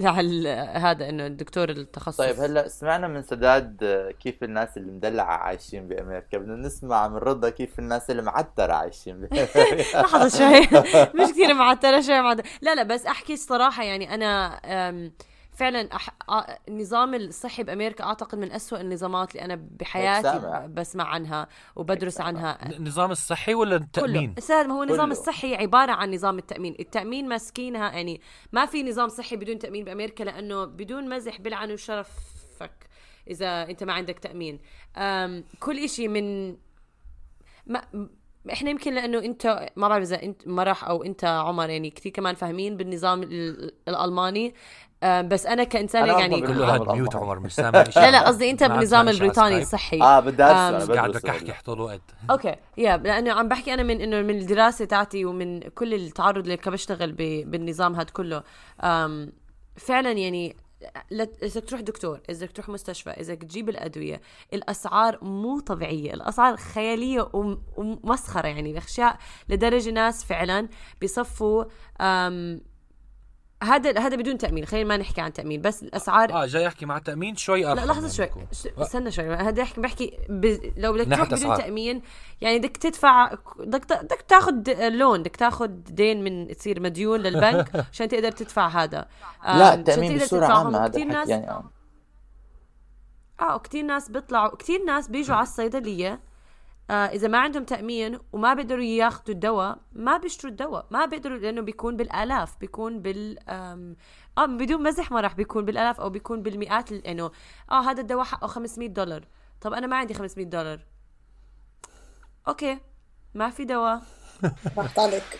هذا 0.00 1.08
إنه 1.08 1.26
الدكتور 1.26 1.70
التخصص؟ 1.70 2.16
طيب 2.18 2.40
هلا 2.40 2.68
سمعنا 2.68 3.08
من 3.08 3.22
سداد 3.22 3.84
كيف 4.20 4.42
الناس 4.44 4.76
اللي 4.76 4.92
مدلعة 4.92 5.36
عايشين 5.36 5.88
بأمريكا. 5.88 6.38
بدنا 6.38 6.56
نسمع 6.56 7.08
من 7.08 7.16
رضا 7.16 7.50
كيف 7.50 7.78
الناس 7.78 8.10
اللي 8.10 8.22
معترة 8.22 8.72
عايشين 8.72 9.20
بأمريكا. 9.20 9.74
لحظة 10.02 10.28
شوي. 10.38 10.60
مش 11.14 11.30
كثير 11.30 11.54
معترة 11.54 12.00
شوي 12.00 12.20
معترة. 12.22 12.44
لا 12.62 12.74
لا 12.74 12.82
بس 12.82 13.06
أحكي 13.06 13.32
الصراحة 13.32 13.82
يعني 13.82 14.14
أنا 14.14 14.60
فعلا 15.52 15.96
أح... 15.96 16.08
النظام 16.68 17.14
الصحي 17.14 17.62
بأمريكا 17.62 18.04
أعتقد 18.04 18.38
من 18.38 18.52
أسوأ 18.52 18.80
النظامات 18.80 19.30
اللي 19.32 19.44
أنا 19.44 19.54
بحياتي. 19.80 20.38
ب- 20.38 20.74
بسمع 20.74 21.04
عنها 21.04 21.48
وبدرس 21.76 22.14
سامع. 22.14 22.28
عنها 22.28 22.76
النظام 22.76 23.10
الصحي 23.10 23.54
ولا 23.54 23.76
التأمين 23.76 24.34
أستاذ 24.38 24.66
ما 24.68 24.74
هو 24.74 24.82
النظام 24.82 25.04
كله. 25.12 25.12
الصحي 25.20 25.54
عبارة 25.54 25.92
عن 25.92 26.14
نظام 26.14 26.38
التأمين 26.38 26.76
التأمين 26.80 27.28
ماسكينها 27.28 27.92
يعني 27.92 28.20
ما 28.52 28.66
في 28.66 28.82
نظام 28.82 29.08
صحي 29.08 29.36
بدون 29.36 29.58
تأمين 29.58 29.84
بأمريكا 29.84 30.24
لأنه 30.24 30.64
بدون 30.64 31.08
مزح 31.08 31.40
بلعنوا 31.40 31.76
شرفك 31.76 32.88
إذا 33.30 33.62
أنت 33.70 33.84
ما 33.84 33.92
عندك 33.92 34.18
تأمين 34.18 34.58
أم 34.96 35.44
كل 35.60 35.78
إشي 35.78 36.08
من 36.08 36.56
ما 37.66 38.08
إحنا 38.52 38.70
يمكن 38.70 38.94
لأنه 38.94 39.18
أنت 39.18 39.70
ما 39.76 39.88
بعرف 39.88 40.02
إذا 40.02 40.22
انت 40.22 40.48
مرح 40.48 40.84
أو 40.84 41.04
أنت 41.04 41.24
عمر 41.24 41.70
يعني 41.70 41.90
كثير 41.90 42.12
كمان 42.12 42.34
فاهمين 42.34 42.76
بالنظام 42.76 43.22
ال- 43.22 43.72
الألماني 43.88 44.54
أم 45.04 45.28
بس 45.28 45.46
أنا 45.46 45.64
كانسانه 45.64 46.04
أنا 46.12 46.18
يعني 46.20 46.40
بالنظام 46.40 46.68
هاد 46.70 46.90
ميوت. 46.92 47.16
عمر 47.16 47.40
مش 47.40 47.54
سامع 47.54 47.84
شيء 47.90 48.02
لا 48.02 48.10
لا 48.10 48.26
قصدي 48.26 48.50
أنت 48.50 48.64
بالنظام 48.64 49.08
البريطاني 49.08 49.48
سكايب. 49.50 49.62
الصحي 49.62 50.00
آه 50.02 50.20
بدي 50.20 50.44
أنا 50.44 50.84
قاعد 50.94 51.10
بدك 51.10 51.28
احكي. 51.28 51.52
طول 51.64 51.74
الوقت 51.76 52.00
أوكي 52.30 52.54
يا 52.78 52.96
لأنه 52.96 53.32
عم 53.32 53.48
بحكي 53.48 53.74
أنا 53.74 53.82
من 53.82 54.00
إنه 54.00 54.22
من 54.22 54.38
الدراسة 54.38 54.84
تاعتي 54.84 55.24
ومن 55.24 55.60
كل 55.60 55.94
التعرض 55.94 56.42
اللي 56.44 56.56
كنت 56.56 56.68
بشتغل 56.68 57.12
ب- 57.12 57.50
بالنظام 57.50 57.94
هذا 57.94 58.04
كله 58.12 58.42
فعلا 59.76 60.12
يعني 60.12 60.56
إذا 61.42 61.60
تروح 61.60 61.80
دكتور 61.80 62.20
إذا 62.30 62.46
تروح 62.46 62.68
مستشفى 62.68 63.10
إذا 63.10 63.34
تجيب 63.34 63.68
الأدوية 63.68 64.20
الأسعار 64.52 65.24
مو 65.24 65.60
طبيعية 65.60 66.14
الأسعار 66.14 66.56
خيالية 66.56 67.28
وم- 67.32 67.62
ومسخرة 67.76 68.48
يعني 68.48 68.78
اشياء 68.78 69.18
لدرجة 69.48 69.90
ناس 69.90 70.24
فعلا 70.24 70.68
بيصفوا 71.00 71.64
هذا 73.62 73.98
هذا 74.00 74.16
بدون 74.16 74.38
تأمين 74.38 74.64
خلينا 74.66 74.88
ما 74.88 74.96
نحكي 74.96 75.20
عن 75.20 75.32
تأمين 75.32 75.60
بس 75.60 75.82
الاسعار 75.82 76.32
آه 76.32 76.46
جاي 76.46 76.66
احكي 76.66 76.86
مع 76.86 76.98
تأمين 76.98 77.36
شوي 77.36 77.62
لا 77.62 77.72
ارخص 77.72 77.86
لحظة 77.88 78.08
شوي 78.08 78.28
ش- 78.52 78.66
استنى 78.78 79.10
شوي 79.10 79.34
هذا 79.34 79.62
بحكي 79.62 79.80
بحكي 79.80 80.18
ب... 80.28 80.58
لو 80.76 80.92
بدك 80.92 81.06
تروح 81.16 81.22
بدون 81.26 81.38
أسعار. 81.38 81.56
تأمين 81.56 82.02
يعني 82.40 82.58
بدك 82.58 82.76
تدفع 82.76 83.34
بدك 83.58 84.02
بدك 84.02 84.22
تاخذ 84.28 84.88
لون 84.88 85.20
بدك 85.20 85.36
تاخذ 85.36 85.66
دين 85.68 86.24
من 86.24 86.56
تصير 86.56 86.80
مديون 86.80 87.20
للبنك 87.20 87.70
عشان 87.92 88.08
تقدر 88.08 88.30
تدفع 88.32 88.68
هذا 88.68 89.06
آم، 89.46 89.58
لا 89.58 89.74
التامين 89.74 90.18
بصورة. 90.18 90.46
عامة 90.46 90.84
هذا 90.84 91.04
ناس 91.04 91.28
يعني 91.28 91.50
آه. 91.50 91.64
آه 93.40 93.56
وكثير 93.56 93.84
ناس 93.84 94.08
بيطلعوا 94.10 94.56
كثير 94.56 94.84
ناس 94.84 95.08
بيجوا 95.08 95.36
على 95.36 95.42
الصيدلية 95.42 96.20
آه 96.90 96.94
إذا 97.06 97.28
ما 97.28 97.38
عندهم 97.38 97.64
تأمين 97.64 98.18
وما 98.32 98.54
بيقدروا 98.54 98.84
ياخذوا 98.84 99.34
الدواء 99.34 99.78
ما 99.92 100.16
بيشتروا 100.16 100.50
الدواء. 100.50 100.86
ما 100.90 101.06
بيقدروا 101.06 101.38
لأنه 101.38 101.60
بيكون 101.60 101.96
بالآلاف 101.96 102.58
بيكون 102.60 103.02
بال 103.02 103.38
آه 103.48 103.94
بدون 104.46 104.82
مزح 104.82 105.10
ما 105.12 105.20
راح 105.20 105.34
بيكون 105.34 105.64
بالآلاف 105.64 106.00
أو 106.00 106.10
بيكون 106.10 106.42
بالمئات 106.42 106.92
ال- 106.92 107.06
إنه 107.06 107.30
آه 107.70 107.80
هذا 107.90 108.00
الدواء 108.00 108.24
حقه 108.24 108.46
500 108.46 108.88
دولار. 108.88 109.24
طب 109.60 109.72
أنا 109.72 109.86
ما 109.86 109.96
عندي 109.96 110.14
500 110.14 110.46
دولار. 110.46 110.80
أوكي 112.48 112.78
ما 113.34 113.50
في 113.50 113.64
دواء. 113.64 114.02
راحت 114.78 114.98
عليك 114.98 115.38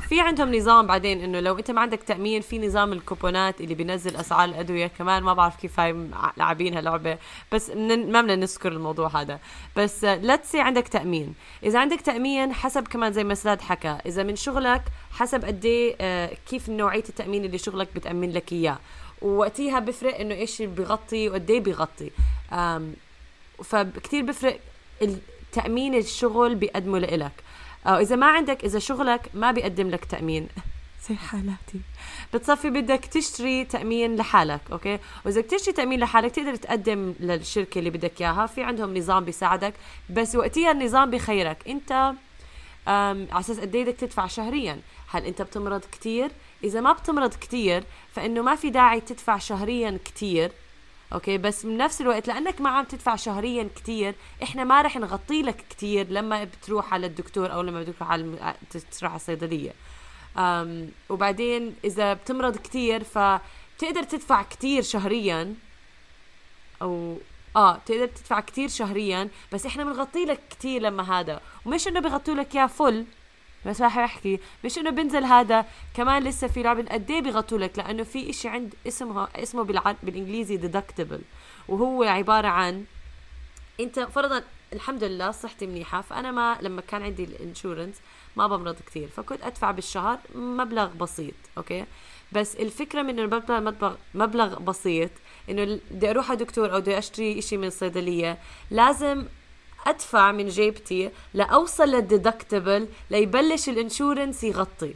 في 0.00 0.20
عندهم 0.20 0.54
نظام 0.54 0.86
بعدين 0.86 1.20
إنه 1.20 1.40
لو 1.40 1.58
أنت 1.58 1.70
ما 1.70 1.80
عندك 1.80 2.02
تأمين 2.02 2.40
في 2.40 2.58
نظام 2.58 2.92
الكوبونات 2.92 3.60
اللي 3.60 3.74
بينزل 3.74 4.16
أسعار 4.16 4.48
الأدوية 4.48 4.86
كمان. 4.86 5.22
ما 5.22 5.34
بعرف 5.34 5.56
كيف 5.56 5.80
هاي 5.80 6.08
لاعبينها 6.36 6.80
لعبه 6.80 7.18
بس 7.52 7.70
ما 7.70 8.22
بدنا 8.22 8.36
نذكر 8.36 8.72
الموضوع 8.72 9.20
هذا. 9.20 9.38
بس 9.76 10.04
ليتس 10.04 10.56
عندك 10.56 10.88
تأمين. 10.88 11.34
إذا 11.62 11.78
عندك 11.78 12.00
تأمين 12.00 12.52
حسب 12.52 12.88
كمان 12.88 13.12
زي 13.12 13.24
ما 13.24 13.34
سداد 13.34 13.60
حكى 13.60 13.98
إذا 14.06 14.22
من 14.22 14.36
شغلك 14.36 14.82
حسب 15.10 15.44
قد 15.44 15.64
إيه 15.64 15.96
آه، 16.00 16.30
كيف 16.50 16.68
نوعية 16.68 17.04
التأمين 17.08 17.44
اللي 17.44 17.58
شغلك 17.58 17.88
بتأمن 17.94 18.30
لك 18.30 18.52
إياه. 18.52 18.78
ووقتيها 19.22 19.78
بفرق 19.78 20.20
إنه 20.20 20.34
إيش 20.34 20.62
بيغطي 20.62 21.28
وقد 21.28 21.50
إيه 21.50 21.60
بيغطي. 21.60 22.10
فكتير 23.64 24.22
بفرق 24.22 24.60
التامين 25.02 25.94
الشغل 25.94 26.54
بيقدمه 26.54 26.98
لإلك. 26.98 27.32
أو 27.86 27.96
إذا 27.96 28.16
ما 28.16 28.26
عندك 28.26 28.64
إذا 28.64 28.78
شغلك 28.78 29.30
ما 29.34 29.52
بيقدم 29.52 29.90
لك 29.90 30.04
تأمين. 30.04 30.48
زي 31.08 31.14
حالاتي. 31.14 31.80
بتصفي 32.34 32.70
بدك 32.70 33.04
تشتري 33.04 33.64
تأمين 33.64 34.16
لحالك 34.16 34.60
أوكي؟ 34.72 34.98
وإذا 35.24 35.40
بدك 35.40 35.50
تشتري 35.50 35.72
تأمين 35.72 36.00
لحالك 36.00 36.30
تقدر 36.30 36.56
تقدم 36.56 37.14
للشركة 37.20 37.78
اللي 37.78 37.90
بدك 37.90 38.20
إياها. 38.20 38.46
في 38.46 38.62
عندهم 38.62 38.96
نظام 38.98 39.24
بيساعدك 39.24 39.74
بس 40.10 40.36
وقتها 40.36 40.70
النظام 40.70 41.10
بخيرك. 41.10 41.68
أنت 41.68 42.14
على 42.86 43.26
أساس 43.32 43.60
قد 43.60 43.74
إيه 43.74 43.84
بدك 43.84 43.96
تدفع 43.96 44.26
شهريا. 44.26 44.80
هل 45.08 45.24
أنت 45.24 45.42
بتمرض 45.42 45.80
كتير؟ 45.92 46.30
إذا 46.64 46.80
ما 46.80 46.92
بتمرض 46.92 47.34
كتير 47.34 47.84
فإنه 48.12 48.42
ما 48.42 48.56
في 48.56 48.70
داعي 48.70 49.00
تدفع 49.00 49.38
شهريا 49.38 49.98
كتير. 50.04 50.52
أوكي؟ 51.12 51.38
بس 51.38 51.66
بنفس 51.66 52.00
الوقت 52.00 52.28
لأنك 52.28 52.60
ما 52.60 52.70
عم 52.70 52.84
تدفع 52.84 53.16
شهريا 53.16 53.68
كتير 53.76 54.14
إحنا 54.42 54.64
ما 54.64 54.82
رح 54.82 54.96
نغطي 54.96 55.42
لك 55.42 55.64
كتير 55.70 56.08
لما 56.10 56.44
بتروح 56.44 56.94
على 56.94 57.06
الدكتور 57.06 57.52
أو 57.52 57.62
لما 57.62 57.82
بتروح 57.82 58.10
على 58.10 58.54
تروح 58.98 59.12
على 59.12 59.20
الصيدلية. 59.20 59.72
أم 60.36 60.90
وبعدين 61.08 61.74
إذا 61.84 62.14
بتمرض 62.14 62.56
كتير 62.56 63.04
فبتقدر 63.04 64.02
تدفع 64.02 64.42
كتير 64.42 64.82
شهريا 64.82 65.54
أو 66.82 67.18
آه 67.56 67.76
بتقدر 67.76 68.06
تدفع 68.06 68.40
كتير 68.40 68.68
شهريا 68.68 69.28
بس 69.52 69.66
إحنا 69.66 69.84
بنغطي 69.84 70.24
لك 70.24 70.40
كتير 70.50 70.82
لما 70.82 71.20
هذا. 71.20 71.40
ومش 71.66 71.88
إنه 71.88 72.00
بغطوا 72.00 72.34
لك 72.34 72.56
اياه 72.56 72.66
فل. 72.66 73.04
بس 73.66 73.80
راح 73.80 73.98
أحكي. 73.98 74.40
مش 74.64 74.78
إنه 74.78 74.90
بنزل 74.90 75.24
هذا 75.24 75.66
كمان 75.94 76.22
لسه 76.22 76.46
في 76.48 76.62
لعبه 76.62 76.84
قد 76.92 77.10
إيه 77.10 77.20
بيغطوا 77.20 77.58
لك 77.58 77.78
لأنه 77.78 78.02
في 78.02 78.30
إشي 78.30 78.48
عند 78.48 78.74
اسمها 78.86 79.28
اسمه 79.36 79.62
بالع... 79.62 79.94
بالإنجليزي 80.02 80.56
ديدكتبل 80.56 81.20
وهو 81.68 82.02
عبارة 82.02 82.48
عن 82.48 82.84
أنت 83.80 84.00
فرضا 84.00 84.42
الحمد 84.72 85.04
لله 85.04 85.30
صحتي 85.30 85.66
منيحة 85.66 86.00
فأنا 86.00 86.30
ما 86.30 86.58
لما 86.60 86.80
كان 86.80 87.02
عندي 87.02 87.24
ال 87.24 87.31
insurance 87.31 87.94
ما 88.36 88.46
بمرض 88.46 88.76
كثير 88.86 89.08
فكنت 89.08 89.42
أدفع 89.42 89.70
بالشهر 89.70 90.18
مبلغ 90.34 90.86
بسيط 90.86 91.34
أوكي؟ 91.58 91.84
بس 92.32 92.56
الفكرة 92.56 93.02
من 93.02 93.18
إنه 93.18 93.90
مبلغ 94.14 94.58
بسيط 94.58 95.10
إنه 95.50 95.80
بدي 95.90 96.10
أروح 96.10 96.30
على 96.30 96.38
دكتور 96.38 96.74
أو 96.74 96.80
بدي 96.80 96.98
أشتري 96.98 97.38
إشي 97.38 97.56
من 97.56 97.66
الصيدلية 97.66 98.38
لازم 98.70 99.24
أدفع 99.86 100.32
من 100.32 100.48
جيبتي 100.48 101.10
لأوصل 101.34 101.88
لل 101.88 102.05
deductible 102.05 102.88
ليبلش 103.10 103.68
ال 103.68 103.76
insurance 103.76 104.44
يغطي. 104.44 104.94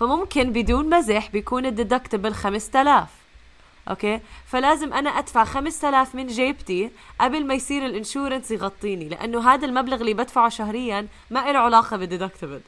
فممكن 0.00 0.52
بدون 0.52 0.90
مزح 0.98 1.30
بيكون 1.30 1.66
ال 1.66 1.72
deductible 1.72 2.34
5000 2.34 3.08
أوكي؟ 3.88 4.20
فلازم 4.46 4.92
أنا 4.92 5.10
أدفع 5.10 5.44
5000 5.44 6.14
من 6.14 6.26
جيبتي 6.26 6.90
قبل 7.20 7.46
ما 7.46 7.54
يصير 7.54 7.86
ال 7.86 7.92
insurance 7.92 8.50
يغطيني 8.50 9.08
لأنه 9.08 9.54
هذا 9.54 9.66
المبلغ 9.66 10.00
اللي 10.00 10.14
بدفعه 10.14 10.48
شهريا 10.48 11.06
ما 11.30 11.52
له 11.52 11.58
علاقة 11.58 11.96
بال 11.96 12.07
deductible 12.07 12.60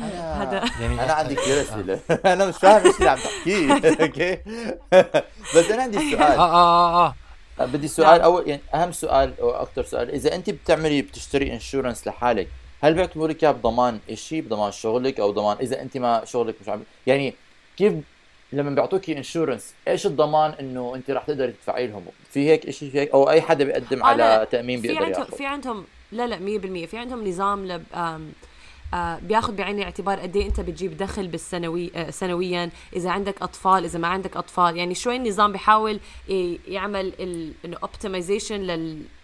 هذا 0.00 0.64
يعني 0.80 1.04
أنا 1.04 1.12
عندي 1.12 1.34
كثير 1.40 1.60
أسئلة. 1.60 2.00
أنا 2.32 2.46
مش 2.46 2.56
فاهم 2.56 2.86
إيش 2.86 2.96
اللي 2.96 3.10
عم 3.10 3.18
تحكيه. 3.18 3.72
أوكي؟ 4.04 4.38
بس 5.56 5.70
أنا 5.70 5.82
عندي 5.82 6.10
سؤال. 6.10 6.22
آه 6.22 6.38
آه 6.38 6.94
آه 6.94 7.06
آه، 7.06 7.14
بدي 7.60 7.88
سؤال 7.88 8.20
أول 8.20 8.48
يعني 8.48 8.62
أهم 8.74 8.92
سؤال 8.92 9.40
أو 9.40 9.50
أكثر 9.50 9.84
سؤال 9.84 10.10
إذا 10.10 10.34
أنت 10.34 10.50
بتعملي 10.50 11.02
بتشتري 11.02 11.52
insurance 11.52 12.06
لحالك 12.06 12.48
هل 12.82 12.94
بيعتبروا 12.94 13.28
لك 13.28 13.44
بضمان 13.44 13.98
شيء 14.14 14.42
بضمان 14.42 14.72
شغلك 14.72 15.20
أو 15.20 15.30
ضمان 15.30 15.56
إذا 15.60 15.82
أنت 15.82 15.96
ما 15.96 16.24
شغلك 16.24 16.54
مش 16.62 16.68
عم 16.68 16.82
يعني 17.06 17.34
كيف 17.76 17.92
لما 18.52 18.70
بيعطوكي 18.70 19.18
insurance 19.18 19.74
إيش 19.88 20.06
الضمان 20.06 20.50
إنه 20.60 20.94
أنت 20.94 21.10
راح 21.10 21.24
تقدري 21.24 21.52
تدفعي 21.52 21.86
لهم؟ 21.86 22.04
في 22.30 22.48
هيك 22.48 22.70
شيء 22.70 22.90
في 22.90 23.00
هيك 23.00 23.10
أو 23.10 23.30
أي 23.30 23.40
حدا 23.40 23.64
بيقدم 23.64 24.02
على 24.04 24.46
تأمين 24.50 24.80
بيقدر 24.80 24.98
في 24.98 25.04
عندهم 25.04 25.24
في 25.24 25.46
عندهم 25.46 25.84
لا 26.12 26.26
لا 26.26 26.36
100% 26.36 26.88
في 26.88 26.98
عندهم 26.98 27.28
نظام 27.28 27.66
لب 27.66 27.84
آه 28.94 29.18
بياخذ 29.18 29.56
بعين 29.56 29.78
الاعتبار 29.78 30.20
قد 30.20 30.36
إيه 30.36 30.46
أنت 30.46 30.60
بتجيب 30.60 30.96
دخل 30.96 31.28
بالسنوي 31.28 31.90
آه 31.94 32.10
سنويا 32.10 32.70
إذا 32.96 33.10
عندك 33.10 33.42
أطفال 33.42 33.84
إذا 33.84 33.98
ما 33.98 34.08
عندك 34.08 34.36
أطفال. 34.36 34.76
يعني 34.76 34.94
شوي 34.94 35.16
النظام 35.16 35.52
بيحاول 35.52 36.00
يعمل 36.68 37.12
إنه 37.64 37.76
optimization 37.82 38.60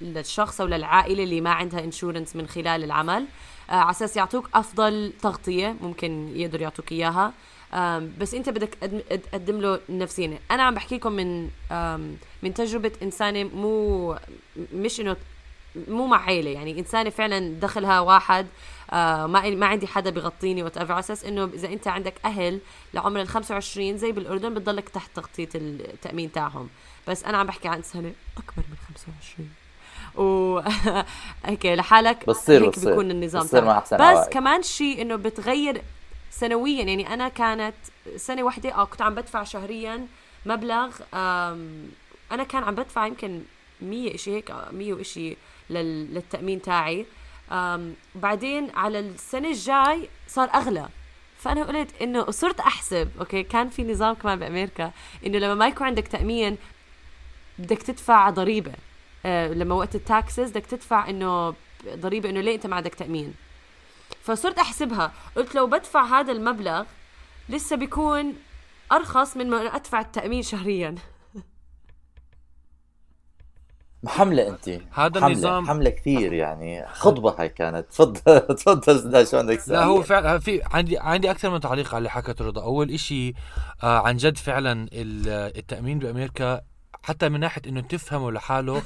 للشخص 0.00 0.61
أو 0.61 0.66
للعائلة 0.66 1.24
اللي 1.24 1.40
ما 1.40 1.50
عندها 1.50 1.85
insurance 1.85 2.37
من 2.37 2.46
خلال 2.46 2.85
العمل. 2.85 3.27
آه 3.70 3.74
على 3.74 3.90
أساس 3.90 4.16
يعطوك 4.16 4.48
أفضل 4.55 5.12
تغطية 5.22 5.77
ممكن 5.81 6.29
يقدروا 6.37 6.62
يعطوك 6.62 6.92
إياها. 6.92 7.33
بس 8.18 8.35
أنت 8.35 8.48
بدك 8.48 8.74
تقدم 9.33 9.61
له 9.61 9.81
نفسيا 9.88 10.38
أنا 10.50 10.62
عم 10.62 10.74
بحكي 10.74 10.96
لكم 10.96 11.12
من 11.12 11.48
من 12.42 12.55
تجربة 12.55 12.92
إنسانة 13.03 13.44
مو 13.44 14.16
مش 14.74 15.00
إنه 15.00 15.16
مو 15.88 16.07
مع 16.07 16.24
عيلة. 16.24 16.50
يعني 16.50 16.79
إنسانة 16.79 17.11
فعلا 17.11 17.61
دخلها 17.61 18.00
واحد 18.00 18.46
آه 18.92 19.27
ما 19.27 19.51
ما 19.51 19.66
عندي 19.66 19.87
حدا 19.87 20.11
بغطيني 20.11 20.62
وات 20.62 20.77
ايفر 20.79 20.92
على 20.92 21.01
أساس 21.01 21.25
إنه 21.25 21.44
إذا 21.55 21.68
أنت 21.68 21.88
عندك 21.88 22.14
أهل 22.25 22.61
لعمر 22.94 23.20
ال 23.20 23.29
25 23.29 23.97
زي 23.99 24.12
بالأردن 24.12 24.55
بتضلك 24.55 24.88
تحت 24.88 25.11
تغطية 25.14 25.49
التأمين 25.55 26.33
تاعهم. 26.33 26.68
بس 27.09 27.25
أنا 27.25 27.38
عم 27.38 27.47
بحكي 27.47 27.68
عن 27.68 27.83
سنة 27.83 28.12
أكبر 28.38 28.62
من 28.70 28.77
25 28.88 29.49
و 30.27 30.61
هيك 31.51 31.66
لحالك 31.66 32.27
بصير 32.27 32.64
هيك 32.64 32.70
بصير 32.70 32.88
بيكون 32.90 33.11
النظام 33.11 33.42
بصير 33.42 33.64
مع 33.64 33.79
أحسن 33.79 33.97
بس. 33.97 34.29
كمان 34.29 34.62
شيء 34.62 35.03
إنه 35.03 35.16
بتغير 35.16 35.83
سنويا. 36.31 36.83
يعني 36.83 37.14
أنا 37.14 37.29
كانت 37.29 37.75
سنة 38.16 38.42
واحدة 38.42 38.75
آه 38.75 38.85
كنت 38.85 39.03
عم 39.03 39.14
بدفع 39.14 39.44
شهريا 39.44 40.07
مبلغ 40.47 40.90
أنا 42.33 42.44
كان 42.49 42.64
عم 42.64 42.75
بدفع 42.75 43.07
يمكن 43.07 43.42
100 43.81 44.16
شيء 44.16 44.35
هيك 44.35 44.53
100 44.73 44.92
وشيء 44.92 45.37
للتأمين 45.70 46.62
تاعي. 46.62 47.07
بعدين 48.14 48.70
على 48.74 48.98
السنة 48.98 49.48
الجاي 49.48 50.09
صار 50.28 50.50
أغلى. 50.54 50.88
فأنا 51.38 51.62
قلت 51.64 52.02
إنه 52.02 52.30
صرت 52.30 52.61
أحسب 52.61 53.11
أوكي؟ 53.18 53.42
كان 53.42 53.68
في 53.68 53.85
نظام 53.85 54.14
كمان 54.14 54.38
بأمريكا 54.38 54.92
إنه 55.26 55.38
لما 55.38 55.54
ما 55.54 55.66
يكون 55.66 55.87
عندك 55.87 56.09
تأمين 56.09 56.57
بدك 57.59 57.83
تدفع 57.83 58.30
ضريبة. 58.30 58.72
آه 59.26 59.48
لما 59.48 59.74
وقت 59.74 59.94
التاكسز 59.94 60.50
بدك 60.50 60.66
تدفع 60.66 61.09
إنه 61.09 61.54
ضريبة 61.88 62.30
إنه 62.30 62.40
ليه 62.40 62.54
أنت 62.54 62.66
ما 62.66 62.76
عندك 62.76 62.94
تأمين. 62.94 63.35
فصرت 64.22 64.59
أحسبها. 64.59 65.12
قلت 65.37 65.54
لو 65.54 65.66
بدفع 65.66 66.04
هذا 66.20 66.33
المبلغ 66.33 66.85
لسه 67.48 67.76
بيكون 67.76 68.35
أرخص 68.92 69.37
من 69.37 69.50
ما 69.50 69.76
أدفع 69.76 70.00
التأمين 70.00 70.42
شهريا. 70.42 70.94
حملة 74.06 74.48
انت. 74.48 74.68
هذا 74.68 74.80
حملة. 75.20 75.26
النظام 75.26 75.66
حملة 75.68 75.90
كثير 75.90 76.32
يعني. 76.32 76.86
خطبة 76.92 77.34
هاي 77.38 77.48
كانت. 77.48 77.86
تفضل 77.90 78.40
تفضل 78.56 79.26
شو 79.26 79.38
عندك 79.38 79.60
لا 79.68 79.84
هو 79.84 80.02
فعلا 80.02 80.38
في 80.38 80.60
عندي 80.72 80.98
عندي 80.98 81.30
أكثر 81.30 81.50
من 81.50 81.60
تعليق 81.60 81.88
على 81.88 81.98
اللي 81.98 82.10
حكت 82.10 82.42
رضا. 82.42 82.62
أول 82.62 82.90
إشي 82.90 83.34
آه 83.82 83.98
عن 83.98 84.16
جد 84.16 84.36
فعلا 84.38 84.86
التأمين 84.92 85.98
بأمريكا 85.98 86.60
حتى 87.02 87.28
من 87.28 87.40
ناحية 87.40 87.62
إنه 87.66 87.80
تفهمه 87.80 88.30
لحاله 88.32 88.82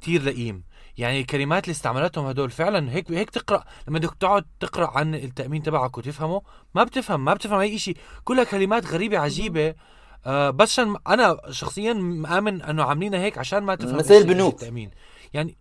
كثير 0.00 0.22
لئيم. 0.22 0.64
يعني 0.98 1.20
الكلمات 1.20 1.64
اللي 1.64 1.72
استعملتهم 1.72 2.26
هدول 2.26 2.50
فعلا 2.50 2.92
هيك 2.92 3.10
هيك 3.10 3.30
تقرأ. 3.30 3.64
لما 3.88 3.98
بدك 3.98 4.14
تقعد 4.14 4.44
تقرأ 4.60 4.98
عن 4.98 5.14
التأمين 5.14 5.62
تبعك 5.62 5.98
وتفهمه 5.98 6.42
ما 6.74 6.84
بتفهم 6.84 7.24
ما 7.24 7.34
بتفهم 7.34 7.58
أي 7.60 7.78
شيء 7.78 7.96
كلها 8.24 8.44
كلمات 8.44 8.86
غريبة 8.86 9.18
عجيبة. 9.18 9.74
آه 10.26 10.50
بس 10.50 10.70
عشان 10.70 10.96
أنا 11.08 11.36
شخصيا 11.50 11.92
مآمن 11.92 12.62
إنه 12.62 12.84
عاملينها 12.84 13.20
هيك 13.20 13.38
عشان 13.38 13.62
ما 13.62 13.74
تفهم 13.74 14.02
زي 14.02 14.18
البنوك 14.18 14.54
التأمين. 14.54 14.90
يعني 15.32 15.56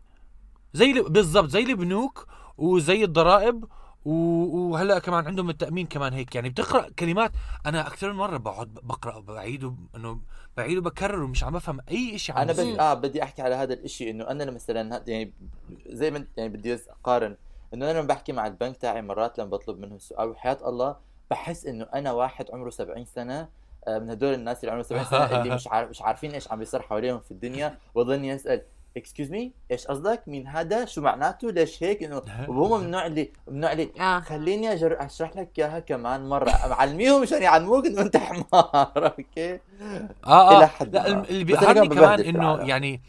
زي 0.73 1.01
بالضبط 1.01 1.49
زي 1.49 1.59
البنوك 1.59 2.27
وزي 2.57 3.03
الضرائب 3.03 3.65
وهلأ 4.05 4.99
كمان 4.99 5.27
عندهم 5.27 5.49
التأمين 5.49 5.87
كمان 5.87 6.13
هيك. 6.13 6.35
يعني 6.35 6.49
بتقرأ 6.49 6.89
كلمات 6.99 7.31
أنا 7.65 7.87
أكثر 7.87 8.11
من 8.11 8.17
مرة 8.17 8.37
بقعد 8.37 8.73
بقرأ 8.83 9.19
بعيد 9.19 9.75
إنه 9.95 10.19
بعيد 10.57 10.77
وبكرر 10.77 11.23
ومش 11.23 11.43
عم 11.43 11.53
بفهم 11.53 11.79
أي 11.91 12.17
شيء 12.17 12.35
عن 12.35 12.41
أنا 12.41 12.51
بس 12.51 12.59
آه 12.59 12.93
بدي 12.93 13.23
أحكي 13.23 13.41
على 13.41 13.55
هذا 13.55 13.73
الشيء 13.73 14.09
إنه 14.09 14.27
أنا 14.27 14.51
مثلا 14.51 15.03
يعني 15.07 15.33
زي 15.87 16.11
ما 16.11 16.25
يعني 16.37 16.49
بدي 16.49 16.73
أقارن. 16.73 17.37
إنه 17.73 17.91
أنا 17.91 17.97
لما 17.97 18.07
بحكي 18.07 18.31
مع 18.31 18.47
البنك 18.47 18.77
تاعي 18.77 19.01
مرات 19.01 19.39
لما 19.39 19.49
بطلب 19.49 19.79
منهم 19.79 19.99
سؤال 19.99 20.29
وحياة 20.29 20.57
الله 20.65 20.95
بحس 21.31 21.65
إنه 21.65 21.85
أنا 21.93 22.11
واحد 22.11 22.45
عمره 22.53 22.69
70 22.69 23.05
سنة 23.05 23.49
من 23.99 24.09
هدول 24.09 24.33
الناس 24.33 24.59
اللي 24.59 24.71
عمرهم 24.71 24.83
70 24.83 25.05
سنه 25.05 25.41
اللي 25.41 25.55
مش 25.55 25.67
عارف 25.67 25.89
مش 25.89 26.01
عارفين 26.01 26.31
إيش 26.31 26.51
عم 26.51 26.59
بيصير 26.59 26.81
حواليهم 26.81 27.19
في 27.19 27.31
الدنيا. 27.31 27.77
وظني 27.95 28.27
يسال 28.27 28.61
excuse 28.97 29.31
me 29.31 29.51
إيش 29.71 29.87
قصدك؟ 29.87 30.23
مين 30.27 30.47
هذا؟ 30.47 30.85
شو 30.85 31.01
معناته؟ 31.01 31.51
ليش 31.51 31.83
هيك؟ 31.83 32.03
إنه 32.03 32.21
وهو 32.47 32.77
من 32.77 32.85
النوع 32.85 33.05
اللي 33.05 33.31
من 33.47 33.53
النوع 33.53 33.71
اللي 33.71 33.91
آه. 33.99 34.19
خليني 34.19 34.73
أجر... 34.73 35.05
أشرح 35.05 35.35
لك 35.35 35.59
إياها 35.59 35.79
كمان 35.79 36.29
مرة 36.29 36.51
معلميهم 36.69 37.21
مشان 37.21 37.41
يعلموك 37.41 37.85
إنه 37.85 38.01
أنت 38.01 38.17
حمار. 38.17 38.91
أوكي؟ 39.17 39.59
آه 40.27 40.57
إلى 40.57 40.63
آه 40.63 40.67
حد 40.67 40.95
لا 40.95 41.13
ما. 41.13 41.23
اللي 41.29 41.43
بيقهرني 41.43 41.87
كمان 41.87 42.19
إنه 42.19 42.53
العالم. 42.53 42.69
يعني 42.69 43.01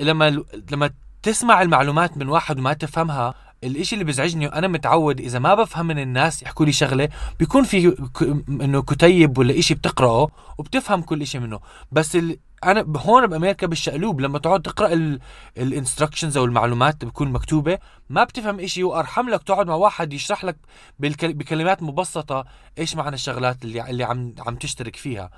لما 0.00 0.44
لما 0.72 0.90
تسمع 1.22 1.62
المعلومات 1.62 2.16
من 2.16 2.28
واحد 2.28 2.58
وما 2.58 2.72
تفهمها 2.72 3.34
الإشي 3.64 3.94
اللي 3.94 4.04
بيزعجني 4.04 4.46
أنا 4.46 4.68
متعود 4.68 5.20
إذا 5.20 5.38
ما 5.38 5.54
بفهم 5.54 5.86
من 5.86 5.98
الناس 5.98 6.42
يحكوا 6.42 6.66
لي 6.66 6.72
شغلة 6.72 7.08
بيكون 7.38 7.62
في 7.64 7.90
ك... 7.90 8.22
إنه 8.48 8.82
كتيب 8.82 9.38
ولا 9.38 9.58
إشي 9.58 9.74
بتقرأه 9.74 10.28
وبتفهم 10.58 11.02
كل 11.02 11.22
إشي 11.22 11.38
منه. 11.38 11.60
بس 11.92 12.16
ال... 12.16 12.38
أنا 12.64 12.84
هون 12.96 13.26
بأمريكا 13.26 13.66
بالشقلوب 13.66 14.20
لما 14.20 14.38
تقعد 14.38 14.62
تقرأ 14.62 14.92
ال... 14.92 15.20
الانستركشنز 15.58 16.36
أو 16.36 16.44
المعلومات 16.44 16.94
اللي 16.94 17.10
بتكون 17.10 17.32
مكتوبة 17.32 17.78
ما 18.10 18.24
بتفهم 18.24 18.60
إشي 18.60 18.82
وأرحم 18.84 19.28
لك 19.28 19.42
تقعد 19.42 19.66
مع 19.66 19.74
واحد 19.74 20.12
يشرح 20.12 20.44
لك 20.44 20.56
بالكل... 20.98 21.32
بكلمات 21.32 21.82
مبسطة 21.82 22.44
إيش 22.78 22.96
معنى 22.96 23.14
الشغلات 23.14 23.64
اللي 23.64 23.90
اللي 23.90 24.04
عم 24.04 24.34
عم 24.38 24.56
تشترك 24.56 24.96
فيها. 24.96 25.30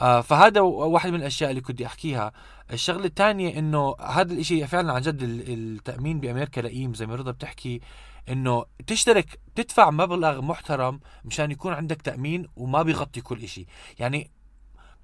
فهذا 0.00 0.60
و- 0.60 0.90
واحد 0.90 1.10
من 1.10 1.18
الأشياء 1.20 1.50
اللي 1.50 1.60
كنت 1.60 1.82
أحكيها. 1.82 2.32
الشغلة 2.72 3.04
الثانية 3.04 3.58
إنه 3.58 3.94
هذا 4.00 4.32
الإشي 4.32 4.66
فعلا 4.66 4.92
عن 4.92 5.00
جد 5.00 5.22
ال- 5.22 5.50
التأمين 5.50 6.20
بأمريكا 6.20 6.60
لئيم 6.60 6.94
زي 6.94 7.06
ما 7.06 7.14
رضا 7.14 7.30
بتحكي 7.30 7.80
إنه 8.28 8.64
تشترك 8.86 9.40
تدفع 9.54 9.90
مبلغ 9.90 10.40
محترم 10.42 11.00
مشان 11.24 11.50
يكون 11.50 11.72
عندك 11.72 12.02
تأمين 12.02 12.46
وما 12.56 12.82
بيغطي 12.82 13.20
كل 13.20 13.42
إشي. 13.42 13.66
يعني 13.98 14.30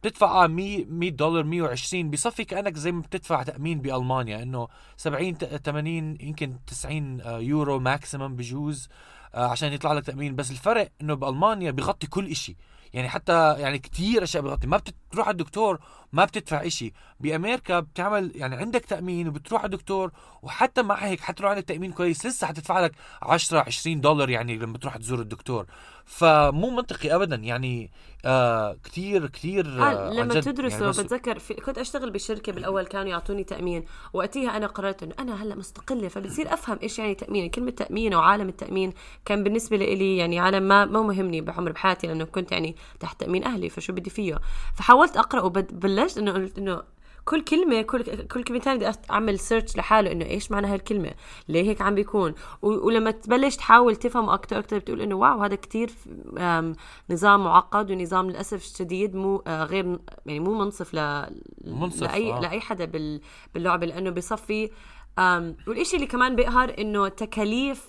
بتدفع 0.02 0.44
آه 0.44 0.46
100 0.46 0.84
100 0.88 1.10
دولار 1.10 1.44
120 1.44 2.10
بصفي 2.10 2.44
كأنك 2.44 2.76
زي 2.76 2.92
ما 2.92 3.00
بتدفع 3.02 3.42
تأمين 3.42 3.80
بألمانيا 3.80 4.42
إنه 4.42 4.68
70 4.96 5.38
ت- 5.38 5.44
80 5.44 6.18
يمكن 6.20 6.56
90 6.66 7.20
آه، 7.20 7.38
يورو 7.38 7.78
ماكسيمم 7.78 8.36
بجوز 8.36 8.88
آه، 9.34 9.46
عشان 9.46 9.72
يطلع 9.72 9.92
لك 9.92 10.04
تأمين. 10.04 10.36
بس 10.36 10.50
الفرق 10.50 10.90
إنه 11.00 11.14
بألمانيا 11.14 11.70
بيغطي 11.70 12.06
كل 12.06 12.26
إشي. 12.26 12.56
يعني 12.96 13.08
حتى 13.08 13.54
يعني 13.58 13.78
كتير 13.78 14.22
أشياء 14.22 14.42
بيغطي 14.42 14.66
ما 14.66 14.76
بتروح 14.76 15.26
على 15.28 15.32
الدكتور 15.32 15.78
ما 16.12 16.24
بتدفع 16.24 16.66
إشي. 16.66 16.92
بأمريكا 17.20 17.80
بتعمل 17.80 18.32
يعني 18.34 18.56
عندك 18.56 18.84
تأمين 18.84 19.28
وبتروح 19.28 19.60
على 19.62 19.72
الدكتور 19.72 20.12
وحتى 20.42 20.82
مع 20.82 20.94
هيك 20.94 21.20
حتى 21.20 21.42
لو 21.42 21.48
عندك 21.48 21.64
تامين 21.64 21.92
كويس. 21.92 22.26
لسه 22.26 22.46
حتدفع 22.46 22.80
لك 22.80 22.92
10 23.22 23.58
20 23.60 24.00
دولار 24.00 24.30
يعني 24.30 24.56
لما 24.58 24.78
تروح 24.78 24.96
تزور 24.96 25.20
الدكتور. 25.20 25.66
فمو 26.06 26.70
منطقي 26.70 27.14
ابدا. 27.14 27.36
يعني 27.36 27.90
آه 28.24 28.76
كتير 28.84 29.26
كتير 29.26 29.66
آه 29.66 30.10
آه 30.10 30.12
لما 30.12 30.40
تدرسوا 30.40 30.80
يعني 30.80 30.90
بتذكر 30.90 31.38
في 31.38 31.54
كنت 31.54 31.78
أشتغل 31.78 32.10
بشركه 32.10 32.52
بالأول 32.52 32.86
كانوا 32.86 33.10
يعطوني 33.10 33.44
تأمين. 33.44 33.84
وقتها 34.12 34.56
أنا 34.56 34.66
قررت 34.66 35.02
إنه 35.02 35.14
أنا 35.18 35.42
هلأ 35.42 35.54
مستقلة 35.54 36.08
فبصير 36.08 36.54
أفهم 36.54 36.78
إيش 36.82 36.98
يعني 36.98 37.14
تأمين. 37.14 37.50
كلمة 37.50 37.70
تأمين 37.70 38.14
وعالم 38.14 38.48
التأمين 38.48 38.92
كان 39.24 39.44
بالنسبة 39.44 39.76
لي 39.76 40.16
يعني 40.16 40.38
عالم 40.38 40.62
ما 40.62 40.84
ما 40.84 41.02
مهمني 41.02 41.40
بعمر 41.40 41.72
بحياتي 41.72 42.06
لأنه 42.06 42.24
كنت 42.24 42.52
يعني 42.52 42.76
تحت 43.00 43.20
تأمين 43.20 43.44
أهلي 43.44 43.68
فشو 43.68 43.92
بدي 43.92 44.10
فيه؟ 44.10 44.38
فحاولت 44.74 45.16
أقرأ 45.16 45.40
وبلشت 45.40 46.18
إنه 46.18 46.32
قلت 46.32 46.58
إنه 46.58 46.82
كل 47.28 47.42
كلمة 47.44 47.82
كل 47.82 48.02
كل 48.26 48.44
كلمتين 48.44 48.76
بدي 48.76 48.90
أعمل 49.10 49.38
search 49.38 49.76
لحاله 49.76 50.12
إنه 50.12 50.24
إيش 50.24 50.50
معنى 50.50 50.66
هالكلمة؟ 50.66 51.12
ليه 51.48 51.62
هيك 51.68 51.82
عم 51.82 51.94
بيكون؟ 51.94 52.34
ولما 52.62 53.10
تبلش 53.10 53.56
تحاول 53.56 53.96
تفهم 53.96 54.28
أكتر 54.30 54.58
أكتر 54.58 54.78
بتقول 54.78 55.00
إنه 55.00 55.14
wow 55.14 55.42
هذا 55.42 55.54
كتير 55.54 55.90
آم، 56.38 56.72
نظام 57.10 57.44
معقد 57.44 57.90
ونظام 57.90 58.30
للأسف 58.30 58.64
الشديد 58.64 59.14
مو 59.14 59.42
آه، 59.46 59.64
غير 59.64 59.98
يعني 60.26 60.40
مو 60.40 60.54
منصف 60.54 60.94
ل 60.94 61.26
منصف، 61.64 62.02
لأي 62.02 62.32
آه. 62.32 62.40
لأي 62.40 62.60
حدا 62.60 62.84
بال 62.84 63.20
باللعبة 63.54 63.86
لأنه 63.86 64.10
بصفي 64.10 64.70
آم، 65.18 65.56
والإشي 65.68 65.96
اللي 65.96 66.06
كمان 66.06 66.36
بيقهر 66.36 66.74
إنه 66.78 67.08
تكاليف 67.08 67.86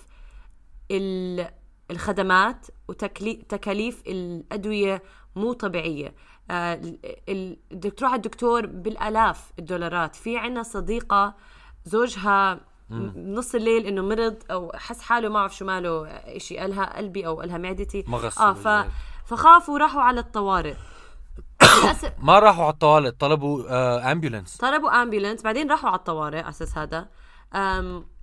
ال- 0.91 1.47
الخدمات 1.91 2.67
وتكاليف 2.87 4.03
الأدوية 4.07 5.03
مو 5.35 5.53
طبيعية 5.53 6.13
آه، 6.51 6.81
تروح 7.97 8.11
على 8.11 8.15
الدكتور 8.15 8.65
بالآلاف 8.65 9.51
الدولارات. 9.59 10.15
في 10.15 10.37
عنا 10.37 10.63
صديقة 10.63 11.35
زوجها 11.85 12.59
نص 13.15 13.55
الليل 13.55 13.85
إنه 13.85 14.01
مرض 14.01 14.35
أو 14.51 14.71
حس 14.75 15.01
حاله 15.01 15.29
ما 15.29 15.39
أعرف 15.39 15.55
شو 15.55 15.65
ماله 15.65 16.07
إشي 16.07 16.57
قالها 16.57 16.97
قلبي 16.97 17.27
أو 17.27 17.39
قالها 17.39 17.57
معدتي. 17.57 18.03
مغص 18.07 18.39
آه 18.39 18.53
ف... 18.53 18.67
فخافوا 19.25 19.77
راحوا 19.79 20.01
على 20.01 20.19
الطوارئ. 20.19 20.73
ما 22.27 22.39
راحوا 22.39 22.63
على 22.63 22.73
الطوالق 22.73 23.15
طلبوا 23.19 23.63
آه 23.69 24.11
امبيولنس 24.11 24.57
طلبوا 24.57 25.01
ambulance 25.01 25.41
بعدين 25.41 25.71
راحوا 25.71 25.89
على 25.89 25.99
الطوارئ 25.99 26.49
أساس 26.49 26.77
هذا. 26.77 27.07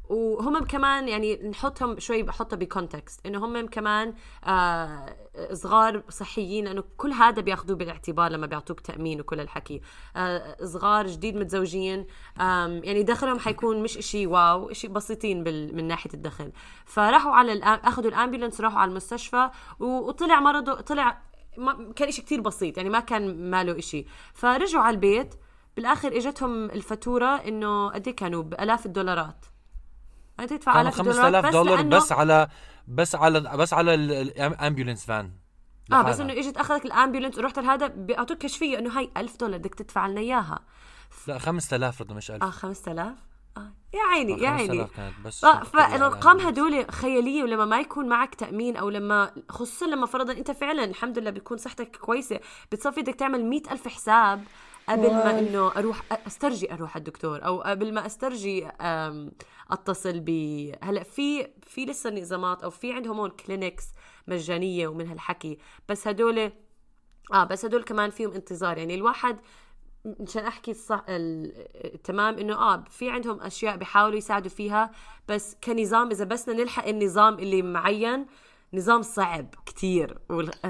وهم 0.09 0.64
كمان 0.64 1.09
يعني 1.09 1.48
نحطهم 1.48 1.98
شوي 1.98 2.22
بحطها 2.22 2.57
ب 2.57 2.65
context 2.65 3.26
إنه 3.26 3.44
هم 3.44 3.66
كمان 3.66 4.14
آه 4.44 5.16
صغار 5.52 6.02
صحيين 6.09 6.64
لأنه 6.64 6.84
كل 6.96 7.12
هذا 7.12 7.42
بياخذوه 7.42 7.76
بالاعتبار 7.76 8.30
لما 8.30 8.46
بيعطوك 8.46 8.80
تأمين 8.80 9.20
وكل 9.20 9.40
الحكي. 9.40 9.80
آه 10.16 10.57
صغار 10.64 11.07
جديد 11.07 11.36
متزوجين 11.36 12.07
يعني 12.38 13.02
دخلهم 13.02 13.38
حيكون 13.38 13.82
مش 13.82 13.98
إشي 13.98 14.26
wow 14.26 14.70
إشي 14.70 14.88
بسيطين 14.88 15.44
بال 15.44 15.76
من 15.76 15.88
ناحية 15.88 16.11
الدخل. 16.14 16.52
فراحوا 16.84 17.32
على 17.32 17.61
أخذوا 17.64 18.11
ال 18.11 18.16
ambulance 18.16 18.61
راحوا 18.61 18.78
على 18.78 18.88
المستشفى 18.88 19.50
وطلع 19.80 20.40
مرضه 20.40 20.74
طلع 20.74 21.22
ما 21.59 21.92
كان 21.96 22.09
إشي 22.09 22.22
كتير 22.22 22.40
بسيط 22.40 22.76
يعني 22.76 22.90
ما 22.90 23.00
كان 23.00 23.50
ماله 23.50 23.78
إشي. 23.78 24.07
فرجعوا 24.34 24.84
على 24.84 24.94
البيت 24.94 25.34
بالآخر 25.76 26.16
إجتهم 26.16 26.64
الفاتورة 26.64 27.26
إنه 27.26 27.88
قد 27.88 28.09
إيه 28.09 28.16
كانوا 28.16 28.42
بألاف 28.42 28.86
الدولارات. 28.86 29.44
أنت 30.41 30.51
تدفع 30.51 30.72
كانوا 30.72 30.82
الاف 30.91 31.01
الدولارات 31.01 31.45
5000 31.45 31.47
بس 31.47 31.53
دولار 31.53 31.76
لأنه 31.76 31.97
بس 31.97 32.12
على 32.12 32.49
بس 32.89 33.14
على 33.14 33.41
بس 33.41 33.72
على 33.72 33.95
ال 33.95 34.06
ambulance 34.06 35.07
van 35.07 35.30
آه 35.93 36.03
بس 36.03 36.20
إنه 36.20 36.32
إجت 36.32 36.57
أخذك 36.57 36.85
الامبيولنس 36.85 37.39
ورحت 37.39 37.59
لهذا 37.59 37.87
بيعطوك 37.87 38.39
كشفية 38.39 38.78
إنه 38.78 38.99
هاي 38.99 39.11
ألف 39.16 39.37
دولار 39.37 39.59
بدك 39.59 39.74
تدفع 39.74 40.07
لنا 40.07 40.20
إياها. 40.20 40.59
لا 41.26 41.39
5000 41.39 42.01
رضا 42.03 42.14
مش 42.14 42.30
1000 42.30 42.43
آه 42.43 42.51
5000 42.51 43.14
آه 43.57 43.72
يا 43.95 44.01
عيني 44.12 44.43
يا 44.43 44.49
عيني. 44.51 44.68
5000 44.68 44.97
كانت 44.97 45.14
بس 45.24 45.41
ف- 45.47 45.49
فالارقام 45.76 46.41
هدول 46.41 46.87
خيالية 46.91 47.43
ولما 47.43 47.64
ما 47.64 47.80
يكون 47.80 48.09
معك 48.09 48.35
تأمين 48.35 48.76
أو 48.76 48.91
لما 48.91 49.30
خصوصا 49.49 49.87
لما 49.87 50.07
فرضا 50.07 50.32
أنت 50.32 50.51
فعلا 50.51 50.85
الحمد 50.85 51.18
لله 51.18 51.30
بيكون 51.30 51.57
صحتك 51.59 51.97
كويسة 51.97 52.41
بتصفي 52.72 53.01
بدك 53.03 53.14
تعمل 53.14 53.45
مئة 53.45 53.72
ألف 53.72 53.89
حساب. 53.89 54.45
قبل 54.89 55.11
ما. 55.11 55.39
إنه 55.39 55.68
أروح 55.76 56.03
أسترجي 56.26 56.72
أروح 56.72 56.91
على 56.97 56.99
الدكتور 57.01 57.45
أو 57.45 57.61
قبل 57.61 57.95
ما 57.95 58.07
أسترجي 58.07 58.68
أتصل 59.70 60.20
ب 60.20 60.30
هلأ 60.82 61.03
في 61.03 61.49
في 61.62 61.85
لسه 61.85 62.11
نظامات 62.11 62.62
أو 62.62 62.70
في 62.70 62.93
عندهم 62.93 63.20
هون 63.20 63.30
كلينكس 63.30 63.85
مجانية 64.28 64.89
ومن 64.89 65.09
هالحكي 65.09 65.59
بس 65.89 66.09
هدول 66.09 66.53
آه 67.35 67.45
بس 67.45 67.64
هدول 67.64 67.82
كمان 67.82 68.11
فيهم 68.11 68.32
انتظار 68.32 68.78
يعني 68.78 68.95
الواحد 68.95 69.41
مشان 70.05 70.45
أحكي 70.45 70.70
الصح 70.70 71.05
ال- 71.09 71.53
التمام 71.95 72.39
إنه 72.39 72.55
آه 72.55 72.85
في 72.91 73.11
عندهم 73.11 73.41
أشياء 73.41 73.76
بيحاولوا 73.76 74.18
يساعدوا 74.18 74.51
فيها 74.51 74.91
بس 75.28 75.57
كنظام 75.64 76.11
إذا 76.11 76.24
بس 76.24 76.49
بدنا 76.49 76.62
نلحق 76.62 76.87
النظام 76.89 77.35
اللي 77.35 77.62
معين 77.62 78.26
نظام 78.75 79.03
صعب 79.03 79.47
كتير 79.66 80.18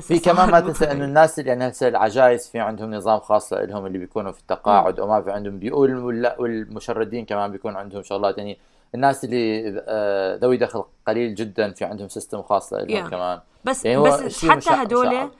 في 0.00 0.18
كمان 0.18 0.50
ما 0.50 0.60
تنسى 0.66 0.90
إنه 0.90 1.04
الناس 1.04 1.38
اللي 1.38 1.50
يعني 1.50 1.68
هسه 1.68 1.88
العجائز 1.88 2.48
في 2.48 2.58
عندهم 2.60 2.94
نظام 2.94 3.20
خاص 3.20 3.52
لهم 3.52 3.86
اللي 3.86 3.98
بيكونوا 3.98 4.32
في 4.32 4.40
التقاعد 4.40 5.00
وما 5.00 5.22
في 5.22 5.30
عندهم 5.30 5.58
بيقول 5.58 5.94
وال- 5.94 6.34
والمشردين 6.38 7.24
كمان 7.24 7.52
بيكون 7.52 7.76
عندهم 7.76 8.02
شغلات 8.02 8.38
يعني 8.38 8.58
الناس 8.94 9.24
اللي 9.24 9.74
آه، 9.88 10.36
ذوي 10.36 10.56
دخل 10.56 10.84
قليل 11.06 11.34
جدا 11.34 11.72
في 11.72 11.84
عندهم 11.84 12.08
system 12.08 12.42
خاص 12.42 12.72
لهم 12.72 13.06
Yeah. 13.06 13.10
كمان 13.10 13.40
بس 13.64 13.84
يعني 13.84 14.02
بس 14.02 14.46
حتى 14.46 14.70
هدول. 14.70 15.30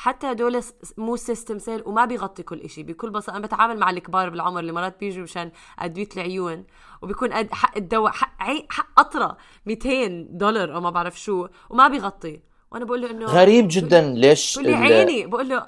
حتى 0.00 0.26
هدول 0.26 0.62
مو 0.96 1.16
system 1.16 1.58
سيل 1.58 1.82
وما 1.86 2.04
بيغطي 2.04 2.42
كل 2.42 2.60
إشي 2.60 2.82
بكل 2.82 3.10
بساطة 3.10 3.36
أنا 3.36 3.46
بتعامل 3.46 3.78
مع 3.78 3.90
الكبار 3.90 4.30
بالعمر 4.30 4.60
اللي 4.60 4.72
مرات 4.72 5.00
بيجوا 5.00 5.22
مشان 5.22 5.50
أدوية 5.78 6.08
العيون 6.16 6.64
وبيكون 7.02 7.32
قد 7.32 7.52
حق 7.52 7.76
الدواء 7.76 8.12
حق 8.12 8.42
عي 8.42 8.66
حق 8.70 8.88
قطرة 8.96 9.36
200 9.66 10.26
دولار 10.30 10.74
أو 10.74 10.80
ما 10.80 10.90
بعرف 10.90 11.20
شو 11.20 11.48
وما 11.70 11.88
بيغطي 11.88 12.40
وأنا 12.70 12.84
بقول 12.84 13.02
له 13.02 13.10
إنه 13.10 13.26
غريب 13.26 13.66
جدا 13.70 14.00
ليش 14.00 14.58
بقول 14.58 14.70
لي 14.70 14.76
عيني 14.76 15.26
بقول 15.26 15.48
له 15.48 15.66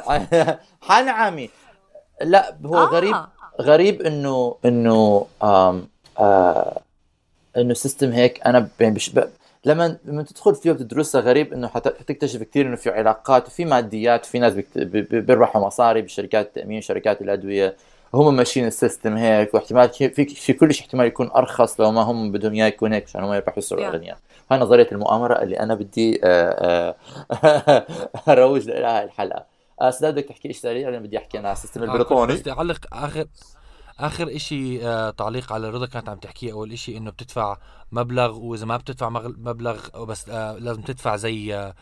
حنعمي 0.88 1.50
لا 2.22 2.56
هو 2.66 2.78
آه. 2.78 2.84
غريب 2.84 3.16
غريب 3.60 4.02
انه 4.02 4.56
إنه 4.64 5.26
آم 5.42 5.88
آه 6.18 6.80
إنه 7.56 7.74
سيستم 7.74 8.12
هيك 8.12 8.46
أنا. 8.46 8.68
لما 9.64 9.96
لما 10.04 10.22
تدخل 10.22 10.54
فيه 10.54 10.70
وتدرسها 10.70 11.20
غريب 11.20 11.52
إنه 11.52 11.68
حت- 11.68 11.98
حتكتشف 11.98 12.42
كثير 12.42 12.66
إنه 12.66 12.76
في 12.76 12.90
علاقات 12.90 13.46
وفي 13.46 13.64
ماديات 13.64 14.26
وفي 14.26 14.38
ناس 14.38 14.52
بيربحوا 14.76 15.66
مصاري 15.66 16.02
بشركات 16.02 16.46
التامين 16.46 16.80
شركات 16.80 17.22
الأدوية. 17.22 17.76
هم 18.14 18.36
ماشيين 18.36 18.66
ال 18.66 18.73
system 18.73 19.16
هيك 19.16 19.54
واحتمال 19.54 19.88
في 19.90 20.24
في 20.24 20.52
كل 20.52 20.74
شيء 20.74 20.86
احتمال 20.86 21.06
يكون 21.06 21.30
أرخص 21.36 21.80
لو 21.80 21.90
ما 21.90 22.00
هم 22.02 22.32
بدهم 22.32 22.52
إياه 22.54 22.66
يكون 22.66 22.92
هيك 22.92 23.04
عشان 23.04 23.24
هم 23.24 23.32
يربحوا 23.32 23.58
يصيروا. 23.58 23.86
اغنياء 23.86 24.18
هاي 24.50 24.58
نظرية 24.58 24.88
المؤامرة 24.92 25.42
اللي 25.42 25.60
أنا 25.60 25.74
بدي 25.74 26.20
آه، 26.24 26.96
آه، 27.44 27.86
أروج 28.32 28.68
لها 28.70 29.04
الحلقة. 29.04 29.44
آه، 29.80 29.90
سداد 29.90 30.14
بدك 30.14 30.24
تحكي 30.24 30.52
شيء 30.52 30.62
سريع؟ 30.62 30.88
أنا 30.88 30.98
بدي 30.98 31.18
أحكي 31.18 31.38
أنا 31.38 31.48
على 31.48 31.56
ال 31.56 31.60
system 31.60 31.82
البريطاني. 31.82 32.32
بدي 32.34 32.50
اعلق 32.50 32.78
آخر. 32.92 33.24
آخر 34.06 34.36
إشي 34.36 34.86
آه 34.88 35.10
تعليق 35.10 35.52
على 35.52 35.70
رضا 35.70 35.86
كانت 35.86 36.08
عم 36.08 36.18
تحكيه. 36.18 36.52
أول 36.52 36.72
إشي 36.72 36.96
إنه 36.96 37.10
بتدفع 37.10 37.56
مبلغ 37.92 38.38
وإذا 38.38 38.66
ما 38.66 38.76
بتدفع 38.76 39.08
مبلغ 39.38 40.04
بس 40.04 40.28
آه 40.28 40.52
لازم 40.58 40.82
تدفع 40.82 41.16
زي 41.16 41.54
آه 41.54 41.74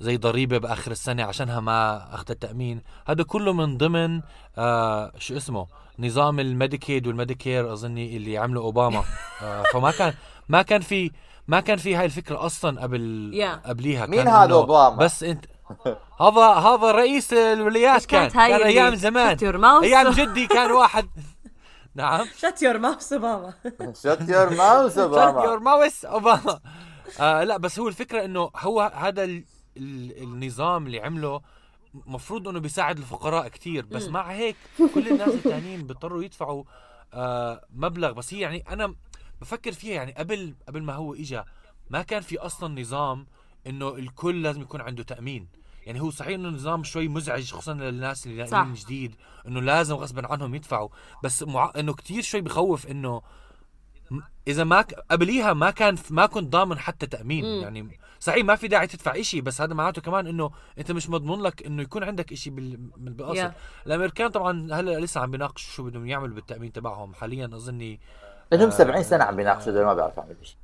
زي 0.00 0.16
ضريبة 0.16 0.58
بآخر 0.58 0.90
السنة 0.90 1.22
عشانها 1.24 1.60
ما 1.60 2.08
أخذت 2.14 2.30
التامين 2.30 2.82
هذا 3.08 3.22
كله 3.22 3.52
من 3.52 3.76
ضمن 3.76 4.20
آه 4.58 5.12
شو 5.18 5.36
اسمه؟ 5.36 5.66
نظام 5.98 6.40
ال 6.40 6.47
Medicaid 6.47 7.06
وال 7.06 7.19
Medicare 7.19 7.72
أظني 7.72 8.16
اللي 8.16 8.38
عمله 8.38 8.60
أوباما. 8.60 9.04
آه 9.42 9.62
فما 9.72 9.90
كان 9.90 10.14
ما 10.48 10.62
كان 10.62 10.80
في 10.80 11.10
ما 11.48 11.60
كان 11.60 11.76
في 11.76 11.96
هاي 11.96 12.04
الفكرة 12.04 12.46
أصلا 12.46 12.82
قبل 12.82 13.30
Yeah. 13.34 13.68
قبليها. 13.68 14.06
مين 14.06 14.28
هذا 14.28 14.44
إنه 14.44 14.54
أوباما؟ 14.54 14.96
بس 14.96 15.22
أنت 15.22 15.44
هذا 16.20 16.42
هذا 16.46 16.90
رئيس 16.90 17.32
الولايات 17.32 18.04
كان 18.06 18.28
كان 18.30 18.62
أيام 18.62 18.94
زمان؟ 18.94 19.36
أيام 19.82 20.10
جدي 20.10 20.46
كان 20.46 20.70
واحد. 20.70 21.08
نعم. 21.98 22.26
shut 22.36 22.62
your 22.62 22.78
mouth 22.78 23.12
Obama 23.12 23.54
shut 23.94 24.28
your 24.28 24.54
mouth 24.54 24.96
your 24.96 25.26
Obama 25.26 25.58
mouth 25.58 26.04
Obama 26.04 26.60
آه 27.20 27.44
لا 27.44 27.56
بس 27.56 27.78
هو 27.78 27.88
الفكرة 27.88 28.24
إنه 28.24 28.50
هو 28.56 28.92
هذا 28.94 29.24
ال 29.24 29.44
ال 29.76 30.22
النظام 30.22 30.86
اللي 30.86 31.00
عمله 31.00 31.40
مفروض 31.94 32.48
إنه 32.48 32.60
بيساعد 32.60 32.98
الفقراء 32.98 33.48
كتير 33.48 33.86
بس 33.86 34.08
مع 34.08 34.30
هيك 34.30 34.56
كل 34.94 35.08
الناس 35.08 35.28
التانيين 35.28 35.86
بيضطروا 35.86 36.22
يدفعوا 36.22 36.64
آه 37.14 37.64
مبلغ. 37.70 38.12
بس 38.12 38.34
هي 38.34 38.40
يعني 38.40 38.64
أنا 38.68 38.94
بفكر 39.40 39.72
فيها 39.72 39.94
يعني 39.94 40.12
قبل 40.12 40.54
قبل 40.68 40.82
ما 40.82 40.92
هو 40.94 41.14
اجى 41.14 41.42
ما 41.90 42.02
كان 42.02 42.22
في 42.22 42.38
أصلا 42.38 42.80
نظام 42.80 43.26
إنه 43.66 43.88
الكل 43.88 44.42
لازم 44.42 44.62
يكون 44.62 44.80
عنده 44.80 45.02
تأمين. 45.02 45.48
يعني 45.88 46.00
هو 46.00 46.10
صحيح 46.10 46.34
إنه 46.34 46.48
نظام 46.48 46.84
شوي 46.84 47.08
مزعج 47.08 47.52
خصوصا 47.52 47.74
للناس 47.74 48.26
اللي 48.26 48.46
صح. 48.46 48.52
ناقلين 48.58 48.74
جديد 48.74 49.14
إنه 49.48 49.60
لازم 49.60 49.94
غصبا 49.94 50.32
عنهم 50.32 50.54
يدفعوا 50.54 50.88
بس 51.24 51.42
مع... 51.42 51.72
إنه 51.78 51.94
كتير 51.94 52.22
شوي 52.22 52.40
بخوف 52.40 52.86
إنه 52.86 53.22
م- 54.10 54.20
إذا 54.48 54.64
ما 54.64 54.82
ك... 54.82 54.94
قبليها 55.10 55.52
ما 55.52 55.70
كان 55.70 55.96
ما 56.10 56.26
كنت 56.26 56.52
ضامن 56.52 56.78
حتى 56.78 57.06
تأمين 57.06 57.44
مم. 57.44 57.62
يعني 57.62 57.98
صحيح 58.20 58.44
ما 58.44 58.56
في 58.56 58.68
داعي 58.68 58.86
تدفع 58.86 59.12
إشي 59.20 59.40
بس 59.40 59.60
هذا 59.60 59.74
معناته 59.74 60.02
كمان 60.02 60.26
إنه 60.26 60.50
أنت 60.78 60.92
مش 60.92 61.10
مضمون 61.10 61.42
لك 61.42 61.66
إنه 61.66 61.82
يكون 61.82 62.04
عندك 62.04 62.32
إشي 62.32 62.50
بال... 62.50 62.76
بال- 62.76 63.12
بالأصل 63.12 63.48
Yeah. 63.48 63.52
الأمريكان 63.86 64.28
طبعا 64.30 64.68
هلأ 64.72 65.00
لسه 65.00 65.20
عم 65.20 65.30
بيناقشوا 65.30 65.70
شو 65.72 65.82
بدهم 65.84 66.06
يعملوا 66.06 66.34
بالتأمين 66.34 66.72
تبعهم 66.72 67.14
حاليا 67.14 67.50
أظني 67.54 68.00
لهم 68.52 68.68
آه، 68.68 68.70
70 68.70 69.02
سنة 69.02 69.24
عم 69.24 69.36
بيناقشوا 69.36 69.72
دول 69.72 69.84
ما 69.84 69.94
بيعرفوا 69.94 70.22
يعملوا 70.22 70.42
شيء 70.44 70.56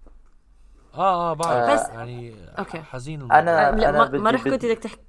آه 0.94 1.30
آه 1.30 1.34
بعرف 1.34 1.70
بس- 1.80 1.88
يعني 1.88 2.34
أوكي. 2.58 2.82
حزين 2.82 3.28
لا 3.28 3.38
أنا 3.38 3.70
ما, 3.70 4.04
بدي- 4.04 4.18
ما 4.18 4.30
رح 4.30 4.44
كنت 4.44 4.64
بدك 4.64 4.78
تحكي 4.78 5.00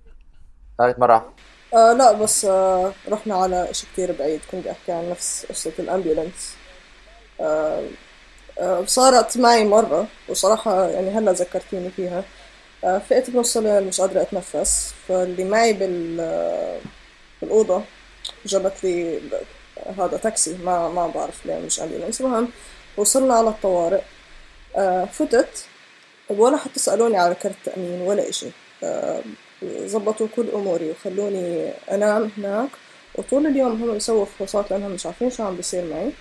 قالت 0.80 1.00
مرة. 1.00 1.34
آه 1.74 1.94
لا 1.94 2.12
بس 2.12 2.46
آه 2.46 2.94
رحنا 3.10 3.36
على 3.36 3.68
شيء 3.72 3.90
كتير 3.94 4.12
بعيد. 4.12 4.42
كنت 4.52 4.68
أحكي 4.68 4.92
عن 4.92 5.10
نفس 5.10 5.46
قصة 5.50 5.72
الأمبيولنس. 5.80 6.56
آه 7.42 7.84
آه 8.60 8.86
صارت 8.86 9.38
معي 9.38 9.64
مرة 9.66 10.08
وصراحة 10.30 10.88
يعني 10.90 11.10
هلا 11.10 11.32
ذكرتيني 11.32 11.90
فيها. 11.90 12.24
آه 12.84 12.98
فقت 12.98 13.30
بنص 13.30 13.58
الليل 13.58 13.84
مش 13.88 14.02
قادرة 14.02 14.22
أتنفس. 14.22 14.94
فاللي 15.08 15.44
معي 15.44 15.74
بال 15.74 16.18
آه، 16.20 16.80
بالأوضة 17.42 17.82
جابت 18.46 18.84
لي 18.84 19.22
هذا 20.00 20.18
تاكسي. 20.18 20.58
ما 20.58 20.90
ما 20.90 21.08
بعرف 21.08 21.46
ليه 21.46 21.56
مش 21.60 21.80
أمبيولنس. 21.82 22.22
المهم 22.22 22.50
وصلنا 22.98 23.34
على 23.34 23.50
الطوارئ. 23.50 24.02
آه 24.76 25.06
فتت. 25.06 25.66
ولا 26.30 26.58
حتى 26.58 26.80
سألوني 26.80 27.18
على 27.18 27.36
كرت 27.36 27.56
تأمين 27.66 28.02
ولا 28.02 28.30
إشي. 28.30 28.48
ظبطوا 29.66 30.28
كل 30.36 30.46
أموري 30.54 30.92
وخلوني 30.92 31.72
أنام 31.92 32.32
هناك. 32.38 32.70
وطول 33.16 33.48
اليوم 33.48 33.84
هم 33.84 33.96
يسووا 33.96 34.26
فحوصات 34.26 34.72
لأنهم 34.72 34.92
مش 34.92 35.06
عارفين 35.06 35.30
شو 35.30 35.44
عم 35.44 35.56
بيصير 35.56 35.86
معي. 35.86 36.12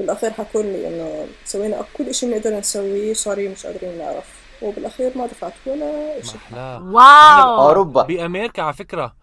بالأخير 0.00 0.30
حكوا 0.30 0.62
لي 0.62 0.88
إنه 0.88 1.26
سوينا 1.44 1.84
كل 1.98 2.08
إشي 2.08 2.26
بنقدر 2.26 2.58
نسويه. 2.58 3.14
صاري 3.14 3.48
مش 3.48 3.66
قادرين 3.66 3.98
نعرف. 3.98 4.24
وبالأخير 4.62 5.18
ما 5.18 5.26
دفعت 5.26 5.52
ولا 5.66 6.20
إشي. 6.20 6.36
wow! 6.52 7.68
أوروبا. 7.68 8.02
بأمريكا 8.02 8.62
على 8.62 8.74
فكرة. 8.74 9.14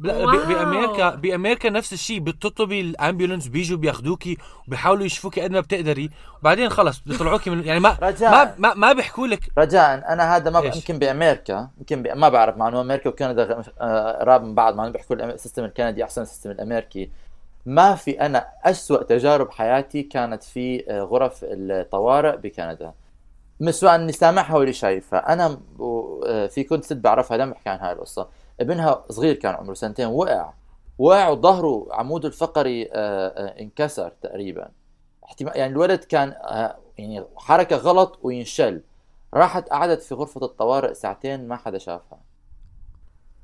لا 0.00 0.16
wow. 0.16 0.46
بامريكا 0.46 1.10
بأمريكا 1.14 1.70
نفس 1.70 1.92
الشيء 1.92 2.20
بتطلبي 2.20 2.80
ال 2.80 2.87
ambulance 2.87 3.48
بيجوا 3.48 3.78
بياخذوكي 3.78 4.36
وبيحاولوا 4.68 5.04
يشوفوكي 5.04 5.40
قد 5.40 5.50
ما 5.50 5.60
بتقدري. 5.60 6.10
وبعدين 6.40 6.68
خلص 6.68 7.00
بيطلعوكي 7.06 7.50
من 7.50 7.64
يعني 7.64 7.80
ما 7.80 7.96
رجاء. 8.02 8.30
ما 8.30 8.54
ما, 8.58 8.74
ما 8.74 8.92
بيحكوا 8.92 9.26
لك. 9.26 9.40
رجاء 9.58 10.12
أنا 10.12 10.36
هذا 10.36 10.50
ما 10.50 10.60
ب... 10.60 10.64
يمكن 10.64 10.98
بأمريكا 10.98 11.68
يمكن 11.78 12.02
ب... 12.02 12.08
ما 12.08 12.28
بعرف 12.28 12.56
مع 12.56 12.68
انه 12.68 12.80
أمريكا 12.80 13.10
وكندا 13.10 13.44
غ- 13.44 13.62
آه، 13.80 14.20
قراب 14.20 14.44
من 14.44 14.54
بعض 14.54 14.74
مع 14.74 14.84
إنه 14.84 14.92
بيحكوا 14.92 15.16
ال 15.16 15.23
system 15.23 15.64
الكندي 15.64 16.04
أحسن 16.04 16.20
من 16.20 16.26
ال 16.26 16.29
system 16.29 16.50
الأمريكي. 16.50 17.10
ما 17.66 17.94
في 17.94 18.20
أنا 18.20 18.46
أسوأ 18.64 19.02
تجارب 19.02 19.50
حياتي 19.50 20.02
كانت 20.02 20.42
في 20.42 20.84
آه، 20.90 21.00
غرف 21.00 21.38
الطوارئ 21.42 22.36
بكندا. 22.36 22.92
مش 23.60 23.74
سواء 23.74 23.94
أني 23.94 24.12
سامعها 24.12 24.56
ولا 24.56 24.72
شايفها. 24.72 25.32
أنا 25.32 25.58
آه، 25.80 26.46
في 26.46 26.64
كنت 26.64 26.84
ست 26.84 26.92
بعرفها 26.92 27.36
لما 27.36 27.52
بحكي 27.52 27.68
عن 27.68 27.78
هاي 27.78 27.92
القصة. 27.92 28.28
ابنها 28.60 29.04
صغير 29.10 29.34
كان 29.34 29.54
عمره 29.54 29.74
سنتين 29.74 30.06
وقع. 30.06 30.52
وقع 30.98 31.28
وظهره 31.28 31.88
عموده 31.90 32.28
الفقري 32.28 32.84
آه، 32.84 32.88
آه، 33.28 33.60
انكسر 33.60 34.12
تقريبا. 34.22 34.68
احتمال 35.24 35.56
يعني 35.56 35.72
الولد 35.72 36.04
كان 36.04 36.28
آه، 36.28 36.76
يعني 36.98 37.24
حركة 37.36 37.76
غلط 37.76 38.18
وينشل. 38.22 38.82
راحت 39.34 39.68
قعدت 39.68 40.02
في 40.02 40.14
غرفة 40.14 40.44
الطوارئ 40.44 40.94
ساعتين 40.94 41.48
ما 41.48 41.56
حدا 41.56 41.78
شافها. 41.78 42.18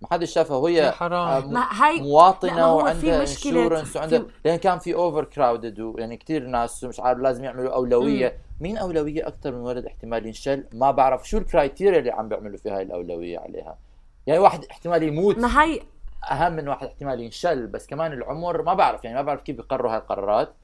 ما 0.02 0.08
حدا 0.10 0.26
شافها 0.26 0.56
يا 0.56 0.62
وهي 0.62 0.90
حرام. 0.90 1.54
مواطنة 2.00 2.74
وعندها 2.74 3.22
مشكلة. 3.22 3.62
insurance 3.62 3.96
وعندها 3.96 4.24
لأن 4.44 4.56
كان 4.56 4.78
في 4.78 4.94
overcrowded 4.94 5.80
ويعني 5.80 6.16
كثير 6.16 6.46
ناس 6.46 6.84
مش 6.84 7.00
عارف 7.00 7.18
لازم 7.18 7.44
يعملوا 7.44 7.74
أولوية. 7.74 8.38
مين 8.60 8.78
أولوية؟ 8.78 9.28
أكثر 9.28 9.52
من 9.52 9.60
ولد 9.60 9.86
احتمال 9.86 10.26
ينشل. 10.26 10.64
ما 10.72 10.90
بعرف 10.90 11.28
شو 11.28 11.38
ال 11.38 11.45
criteria 11.45 11.98
اللي 11.98 12.10
عم 12.10 12.28
بيعملوا 12.28 12.58
فيها 12.58 12.82
الأولوية 12.82 13.38
عليها. 13.38 13.78
يعني 14.28 14.40
واحد 14.40 14.64
احتمال 14.64 15.02
يموت 15.02 15.38
ما 15.38 15.62
هي 15.62 15.80
أهم 16.30 16.52
من 16.52 16.68
واحد 16.68 16.86
احتمال 16.86 17.20
ينشل 17.20 17.66
بس 17.66 17.86
كمان 17.86 18.12
العمر 18.12 18.62
ما 18.62 18.74
بعرف 18.74 19.04
يعني 19.04 19.16
ما 19.16 19.22
بعرف 19.22 19.42
كيف 19.42 19.56
بيقرروا 19.56 19.92
هاي 19.92 19.98
القرارات 19.98 20.54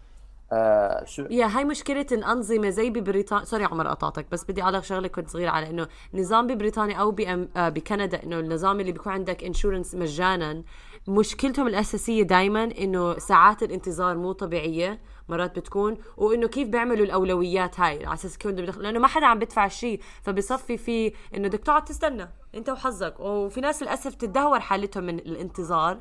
آه 0.52 1.04
شو؟ 1.04 1.26
يا 1.30 1.46
هاي 1.46 1.64
مشكلة 1.64 2.06
الأنظمة 2.12 2.68
زي 2.68 2.90
ببريطانيا 2.90 3.44
sorry 3.44 3.64
عمر 3.64 3.88
قطعتك 3.88 4.26
بس 4.32 4.44
بدي 4.44 4.62
أعلق 4.62 4.82
شغلة 4.82 5.08
كنت 5.08 5.28
صغيرة 5.28 5.50
على 5.50 5.70
إنه 5.70 5.88
نظام 6.14 6.46
ببريطانيا 6.46 6.96
أو 6.96 7.10
بأم... 7.10 7.48
آه 7.56 7.68
بكندا 7.68 8.22
إنه 8.22 8.38
النظام 8.38 8.80
اللي 8.80 8.92
بيكون 8.92 9.12
عندك 9.12 9.44
insurance 9.44 9.94
مجانا 9.94 10.62
مشكلتهم 11.08 11.66
الأساسية 11.66 12.22
دايما 12.22 12.64
إنه 12.64 13.18
ساعات 13.18 13.62
الانتظار 13.62 14.16
مو 14.16 14.32
طبيعية 14.32 15.00
مرات 15.28 15.58
بتكون 15.58 15.98
وإنه 16.16 16.48
كيف 16.48 16.68
بيعملوا 16.68 17.04
الأولويات 17.04 17.80
هاي 17.80 18.06
على 18.06 18.14
أساس 18.14 18.38
كيف 18.38 18.50
بدخل 18.52 18.82
لأنه 18.82 18.98
ما 18.98 19.06
حدا 19.06 19.26
عم 19.26 19.38
بدفع 19.38 19.68
شيء 19.68 20.00
فبصفي 20.22 20.76
في 20.76 21.12
إنه 21.34 21.48
بدك 21.48 21.60
تقعد 21.60 21.84
تستنى. 21.84 22.28
انت 22.56 22.68
وحظك. 22.70 23.20
وفي 23.20 23.60
ناس 23.60 23.82
للأسف 23.82 24.14
تدهور 24.14 24.60
حالتهم 24.60 25.04
من 25.04 25.18
الانتظار 25.18 25.98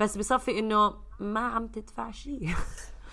بس 0.00 0.18
بصفي 0.18 0.58
إنه 0.58 0.94
ما 1.20 1.40
عم 1.40 1.66
تدفع 1.66 2.10
شيء 2.10 2.48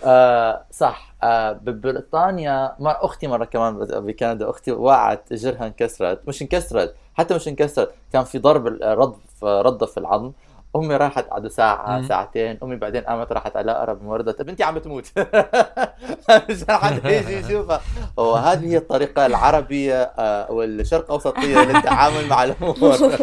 آه 0.04 0.66
صح. 0.72 1.14
آه 1.24 1.52
ببريطانيا 1.52 2.76
مر 2.80 3.06
أختي 3.06 3.28
مرة 3.28 3.46
كمان 3.46 3.78
بكندا 3.80 4.50
أختي 4.50 4.72
وقعت 4.72 5.32
اجرها 5.32 5.68
انكسرت. 5.68 6.28
مش 6.28 6.42
انكسرت 6.42 6.96
حتى 7.14 7.36
مش 7.36 7.48
انكسرت 7.48 7.94
كان 8.14 8.24
في 8.24 8.40
ضرب 8.40 8.68
رض 8.84 9.16
رضه 9.44 9.86
في 9.86 9.98
العظم. 9.98 10.32
أمي 10.76 10.96
راحت 10.96 11.26
قعدوا 11.30 11.50
ساعة 11.50 11.98
مم. 12.00 12.08
ساعتين. 12.08 12.58
أمي 12.64 12.76
بعدين 12.76 13.02
قامت 13.02 13.32
راحت 13.32 13.56
على 13.58 13.72
أقرب 13.72 14.04
ممرضه 14.04 14.44
بنتي 14.44 14.64
عم 14.64 14.76
بتموت. 14.76 15.06
مش 16.50 16.64
حد 16.70 17.06
يجي 17.06 17.34
يشوفها. 17.40 17.82
وهذه 18.18 18.66
هي 18.72 18.78
الطريقة 18.78 19.26
العربية 19.26 20.02
آه 20.04 20.52
والشرق 20.52 21.12
أوسطية 21.12 21.58
للتعامل 21.64 22.28
مع 22.28 22.44
الأمور. 22.44 22.96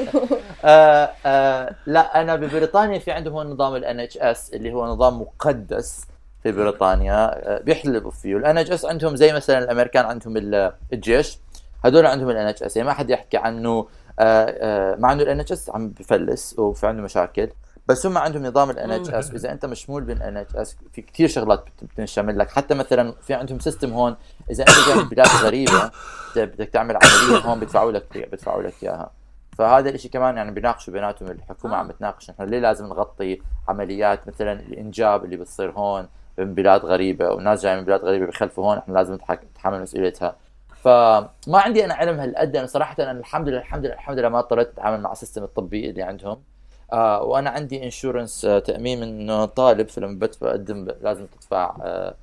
آه 0.65 1.11
آه 1.27 1.75
لا 1.87 2.21
أنا 2.21 2.37
ببريطانيا 2.37 2.99
في 2.99 3.11
عندهم 3.11 3.35
هو 3.35 3.43
نظام 3.45 3.75
ال 3.77 4.01
NHS 4.01 4.55
اللي 4.55 4.73
هو 4.73 4.87
نظام 4.87 5.21
مقدس 5.21 6.07
في 6.43 6.53
بريطانيا 6.53 7.35
بيحلبوا 7.63 8.11
فيه. 8.11 8.37
ال 8.37 8.59
NHS 8.59 8.85
عندهم 8.85 9.17
زي 9.17 9.33
مثلا 9.33 9.59
الأمريكان 9.59 10.05
عندهم 10.05 10.37
ال- 10.37 10.73
الجيش. 10.93 11.39
هدول 11.85 12.07
عندهم 12.07 12.31
ال 12.31 12.47
NHS 12.47 12.77
ما 12.77 12.93
حد 12.93 13.11
يحكي 13.11 13.37
عنه. 13.37 13.87
مع 14.99 15.12
إنه 15.12 15.23
ال 15.23 15.41
NHS 15.41 15.71
عم 15.71 15.89
بفلس 15.89 16.59
وفي 16.59 16.87
عنده 16.87 17.03
مشاكل 17.03 17.49
بس 17.87 18.07
هم 18.07 18.19
عندهم 18.19 18.47
نظام 18.47 18.71
ال 18.71 18.91
NHS 18.91 19.33
واذا 19.33 19.53
أنت 19.53 19.66
مشمول 19.66 20.03
بال 20.05 20.37
NHS 20.37 20.77
في 20.93 21.03
كثير 21.03 21.29
شغلات 21.29 21.64
بت- 21.66 21.85
بتنشمل 21.85 22.39
لك. 22.39 22.51
حتى 22.51 22.75
مثلا 22.75 23.14
في 23.23 23.35
عندهم 23.35 23.59
system 23.59 23.93
هون 23.93 24.16
إذا 24.51 24.62
أنت 24.69 24.89
جاي 24.89 24.97
من 25.03 25.09
بلاد 25.09 25.27
غريبة 25.45 25.91
بدك 26.37 26.69
تعمل 26.69 26.97
عملية 26.97 27.39
هون 27.47 27.61
بيدفعوا 27.61 27.93
لك 27.93 28.19
بيدفعوا 28.31 28.62
لك 28.62 28.75
إياها. 28.83 29.11
فهذا 29.59 29.89
الإشي 29.89 30.09
كمان 30.09 30.37
يعني 30.37 30.51
بيناقشوا 30.51 30.93
بيناتهم 30.93 31.31
الحكومة 31.31 31.75
آه. 31.75 31.79
عم 31.79 31.89
بتناقش 31.89 32.31
نحن 32.31 32.43
ليه 32.43 32.59
لازم 32.59 32.87
نغطي 32.87 33.43
عمليات 33.69 34.29
مثلا 34.29 34.53
الإنجاب 34.53 35.25
اللي 35.25 35.37
بتصير 35.37 35.71
هون 35.71 36.09
من 36.39 36.55
بلاد 36.55 36.85
غريبة 36.85 37.31
وناس 37.31 37.62
جاية 37.62 37.77
من 37.77 37.85
بلاد 37.85 38.01
غريبة 38.05 38.27
بخلفوا 38.27 38.64
هون 38.64 38.79
إحنا 38.79 38.95
لازم 38.95 39.14
نتحمل 39.14 39.83
مسؤوليتها. 39.83 40.37
فما 40.89 41.59
عندي 41.59 41.84
أنا 41.84 41.95
علم 41.95 42.20
هالقد 42.20 42.57
أنا 42.57 42.66
صراحة 42.66 42.97
أنا 42.99 43.11
الحمد 43.11 43.49
لله 43.49 43.59
الحمد 43.59 43.84
لله 43.84 43.95
الحمد 43.95 44.18
لله 44.18 44.28
ما 44.28 44.39
اضطريت 44.39 44.68
أتعامل 44.68 45.01
مع 45.01 45.12
ال 45.12 45.17
system 45.17 45.43
الطبي 45.45 45.91
اللي 45.91 46.03
عندهم. 46.03 46.43
آه 46.93 47.22
وأنا 47.22 47.51
عندي 47.51 47.84
insurance 47.85 48.45
آه 48.45 48.59
تأمين 48.59 49.01
من 49.01 49.45
طالب 49.45 49.89
فلما 49.89 50.18
بدفع 50.18 50.47
بقدم 50.47 50.89
لازم 51.03 51.26
تدفع 51.26 51.76
آه 51.82 52.14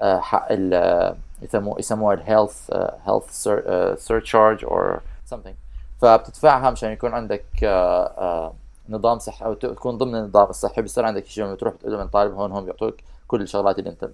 آه، 0.00 0.18
حق 0.18 0.46
ال 0.50 1.16
يسموه 1.42 1.78
يسموها 1.78 2.14
ال 2.14 2.22
health 2.22 2.70
health 3.06 3.48
surcharge 4.06 4.64
or 4.64 5.00
something. 5.34 5.54
فبتدفعها 6.02 6.70
مشان 6.70 6.90
يكون 6.90 7.14
عندك 7.14 7.44
نظام 8.88 9.18
صحي 9.18 9.44
أو 9.44 9.54
تكون 9.54 9.98
ضمن 9.98 10.14
النظام 10.14 10.50
الصحي. 10.50 10.82
بصير 10.82 11.04
عندك 11.04 11.26
شيء 11.26 11.44
لما 11.44 11.54
تروح 11.54 11.74
بتقول 11.74 11.92
لهم 11.92 12.06
طالب 12.06 12.34
هون 12.34 12.52
هم 12.52 12.64
بيعطوك 12.64 12.94
كل 13.28 13.42
الشغلات 13.42 13.78
اللي 13.78 13.90
أنت 13.90 14.04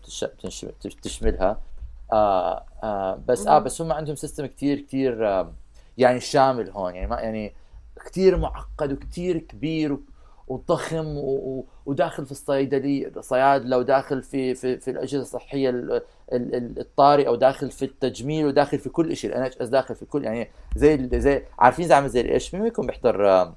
بتشملها. 0.84 1.56
آه 2.12 2.64
آه 2.82 3.20
بس 3.28 3.46
آه 3.46 3.58
بس 3.58 3.82
هم 3.82 3.92
عندهم 3.92 4.16
system 4.16 4.46
كتير 4.46 4.80
كتير 4.80 5.28
آه 5.28 5.52
يعني 5.98 6.20
شامل 6.20 6.70
هون 6.70 6.94
يعني 6.94 7.06
ما 7.06 7.20
يعني 7.20 7.54
كتير 8.06 8.36
معقد 8.36 8.92
وكتير 8.92 9.38
كبير 9.38 9.98
وضخم 10.48 11.14
وداخل 11.86 12.26
في 12.26 12.32
الصيدلي 12.32 13.12
صيادله 13.20 13.78
وداخل 13.78 14.22
في 14.22 14.54
في 14.54 14.78
في 14.78 14.90
الأجهزة 14.90 15.22
الصحية 15.22 15.70
الطارئه 16.32 17.28
وداخل 17.28 17.70
في 17.70 17.84
التجميل 17.84 18.46
وداخل 18.46 18.78
في 18.78 18.88
كل 18.88 19.16
شيء 19.16 19.30
ال 19.30 19.42
NHS 19.42 19.68
داخل 19.68 19.94
في 19.94 20.04
كل 20.04 20.24
يعني 20.24 20.50
زي 20.76 21.20
زي 21.20 21.42
عارفين 21.58 21.88
زي 21.88 21.94
عامل 21.94 22.08
زي 22.08 22.32
إيش 22.32 22.54
مين 22.54 22.62
منكم 22.62 22.86
بيحضر 22.86 23.28
آه، 23.28 23.54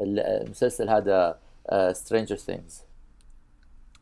المسلسل 0.00 0.90
هذا 0.90 1.38
Stranger 1.92 2.36
Things 2.36 2.80
آه. 2.80 2.84
نعم. 2.84 2.93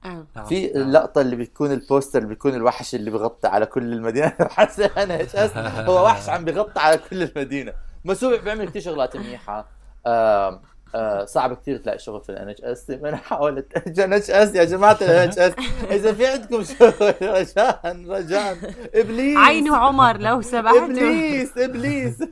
في 0.02 0.66
نعم. 0.66 0.82
اللقطة 0.82 1.20
اللي 1.20 1.36
بتكون 1.36 1.72
البوستر 1.72 2.18
اللي 2.18 2.28
بيكون 2.28 2.54
الوحش 2.54 2.94
اللي 2.94 3.10
بيغطي 3.10 3.48
على 3.48 3.66
كل 3.66 3.92
المدينة؟ 3.92 4.32
حاسس 4.50 4.80
NHS 4.80 5.56
هو 5.56 6.04
وحش 6.04 6.28
عم 6.28 6.44
بيغطي 6.44 6.80
على 6.80 6.98
كل 7.10 7.22
المدينة. 7.22 7.72
بس 8.04 8.24
هو 8.24 8.36
بيعمل 8.36 8.68
كثير 8.68 8.82
شغلات 8.82 9.16
منيحة. 9.16 9.66
آه 10.06 10.60
آه 10.94 11.24
صعب 11.24 11.54
كثير 11.54 11.76
تلاقي 11.76 11.98
شغل 11.98 12.20
في 12.22 12.28
ال 12.32 12.48
NHS 12.48 12.90
أنا 12.90 13.16
حاولت 13.16 13.98
NHS 13.98 14.54
يا 14.54 14.64
جماعة 14.64 14.98
ال 15.02 15.28
NHS 15.28 15.54
إذا 15.90 16.12
في 16.12 16.26
عندكم 16.26 16.62
شغل 16.62 16.92
رجاء 17.38 17.96
رجاء. 18.08 18.56
I 18.94 19.00
please. 19.00 19.36
عينوا 19.38 19.76
عمر 19.76 20.16
لو 20.16 20.40
سمحتوا. 20.42 20.84
I 20.84 20.95
please 20.95 21.58
I 21.58 21.66
please. 21.66 22.22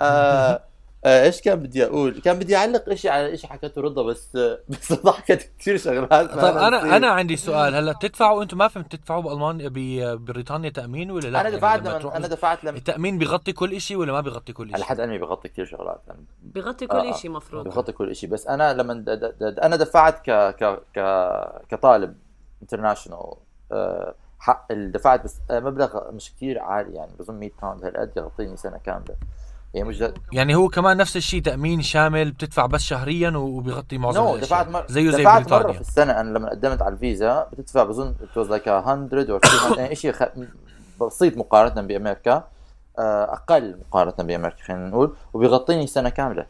آه 0.00 0.52
آه، 0.52 0.62
إيش 1.06 1.40
كان 1.40 1.60
بدي 1.60 1.84
أقول؟ 1.84 2.20
كان 2.20 2.38
بدي 2.38 2.56
أعلق 2.56 2.94
شيء 2.94 3.10
على 3.10 3.36
شيء 3.36 3.50
حكته 3.50 3.80
رضا 3.80 4.02
بس 4.02 4.36
بس 4.70 4.92
ضحكت 4.92 5.50
كثير 5.58 5.76
شغلات. 5.76 6.30
طيب 6.30 6.56
أنا 6.56 6.96
أنا 6.96 7.06
عندي 7.06 7.36
سؤال. 7.36 7.74
هلأ 7.74 7.92
بتدفعوا 7.92 8.42
أنتم؟ 8.42 8.58
ما 8.58 8.68
فهمت 8.68 8.96
تدفعوا 8.96 9.22
بألمانيا 9.22 9.70
ببريطانيا 9.74 10.70
تأمين 10.70 11.10
ولا 11.10 11.28
لا؟ 11.28 11.40
أنا 11.40 11.50
دفعت 11.50 11.86
يعني 11.86 12.02
لما 12.02 12.16
أنا 12.16 12.26
دفعت 12.26 12.64
لما 12.64 12.78
التأمين 12.78 13.18
بيغطي 13.18 13.52
كل 13.52 13.80
شيء 13.80 13.96
ولا 13.96 14.12
ما 14.12 14.20
بيغطي 14.20 14.52
كل 14.52 14.66
شيء؟ 14.66 14.74
على 14.74 14.84
حد 14.84 15.00
علمي 15.00 15.18
بيغطي 15.18 15.48
كثير 15.48 15.64
شغلات. 15.64 16.00
يعني 16.08 16.24
بيغطي 16.42 16.86
كل 16.86 16.96
آه 16.96 17.12
شيء 17.12 17.30
مفروض. 17.30 17.64
بيغطي 17.64 17.92
كل 17.92 18.16
شيء 18.16 18.30
بس 18.30 18.46
أنا 18.46 18.72
لما 18.72 18.94
د 18.94 19.10
د 19.10 19.34
د 19.40 19.58
أنا 19.58 19.76
دفعت 19.76 20.30
ك 20.30 20.30
ك 20.30 20.78
ك 20.96 21.00
كطالب 21.68 22.14
international 22.62 23.34
أه 23.72 24.14
حق 24.38 24.72
دفعت 24.72 25.24
بس 25.24 25.36
مبلغ 25.50 26.10
مش 26.12 26.32
كثير 26.36 26.58
عالي 26.58 26.94
يعني 26.94 27.10
بظن 27.18 27.34
100 27.34 27.50
pound 27.62 27.84
هالقد 27.84 28.10
يغطيني 28.16 28.56
سنة 28.56 28.78
كاملة. 28.78 29.16
يعني 29.74 29.88
مش 29.88 30.04
يعني 30.32 30.54
هو 30.54 30.68
كمان 30.68 30.96
نفس 30.96 31.16
الشيء 31.16 31.42
تأمين 31.42 31.82
شامل 31.82 32.30
بتدفع 32.30 32.66
بس 32.66 32.80
شهريا 32.80 33.30
وبيغطي 33.30 33.98
معظم 33.98 34.38
no, 34.38 34.40
دفعت 34.40 34.68
مر... 34.68 34.84
زيه 34.88 35.10
زي 35.10 35.22
دفعت 35.22 35.42
بريطانيا. 35.42 35.66
مرة 35.66 35.72
في 35.72 35.80
السنة 35.80 36.20
أنا 36.20 36.38
لما 36.38 36.50
قدمت 36.50 36.82
على 36.82 36.94
الفيزا 36.94 37.48
بتدفع 37.52 37.84
بظن 37.84 38.14
it 38.34 38.40
was 38.40 38.50
like 38.50 38.68
100 38.68 38.78
أو 38.78 39.06
200 39.12 39.80
يعني 39.80 39.94
شيء 39.94 40.12
خ... 40.12 40.22
بسيط 41.00 41.36
مقارنة 41.36 41.82
بأمريكا 41.82 42.44
آه، 42.98 43.24
أقل 43.32 43.78
مقارنة 43.88 44.14
بأمريكا 44.18 44.62
خلينا 44.62 44.88
نقول 44.88 45.16
وبيغطيني 45.32 45.86
سنة 45.86 46.08
كاملة 46.08 46.46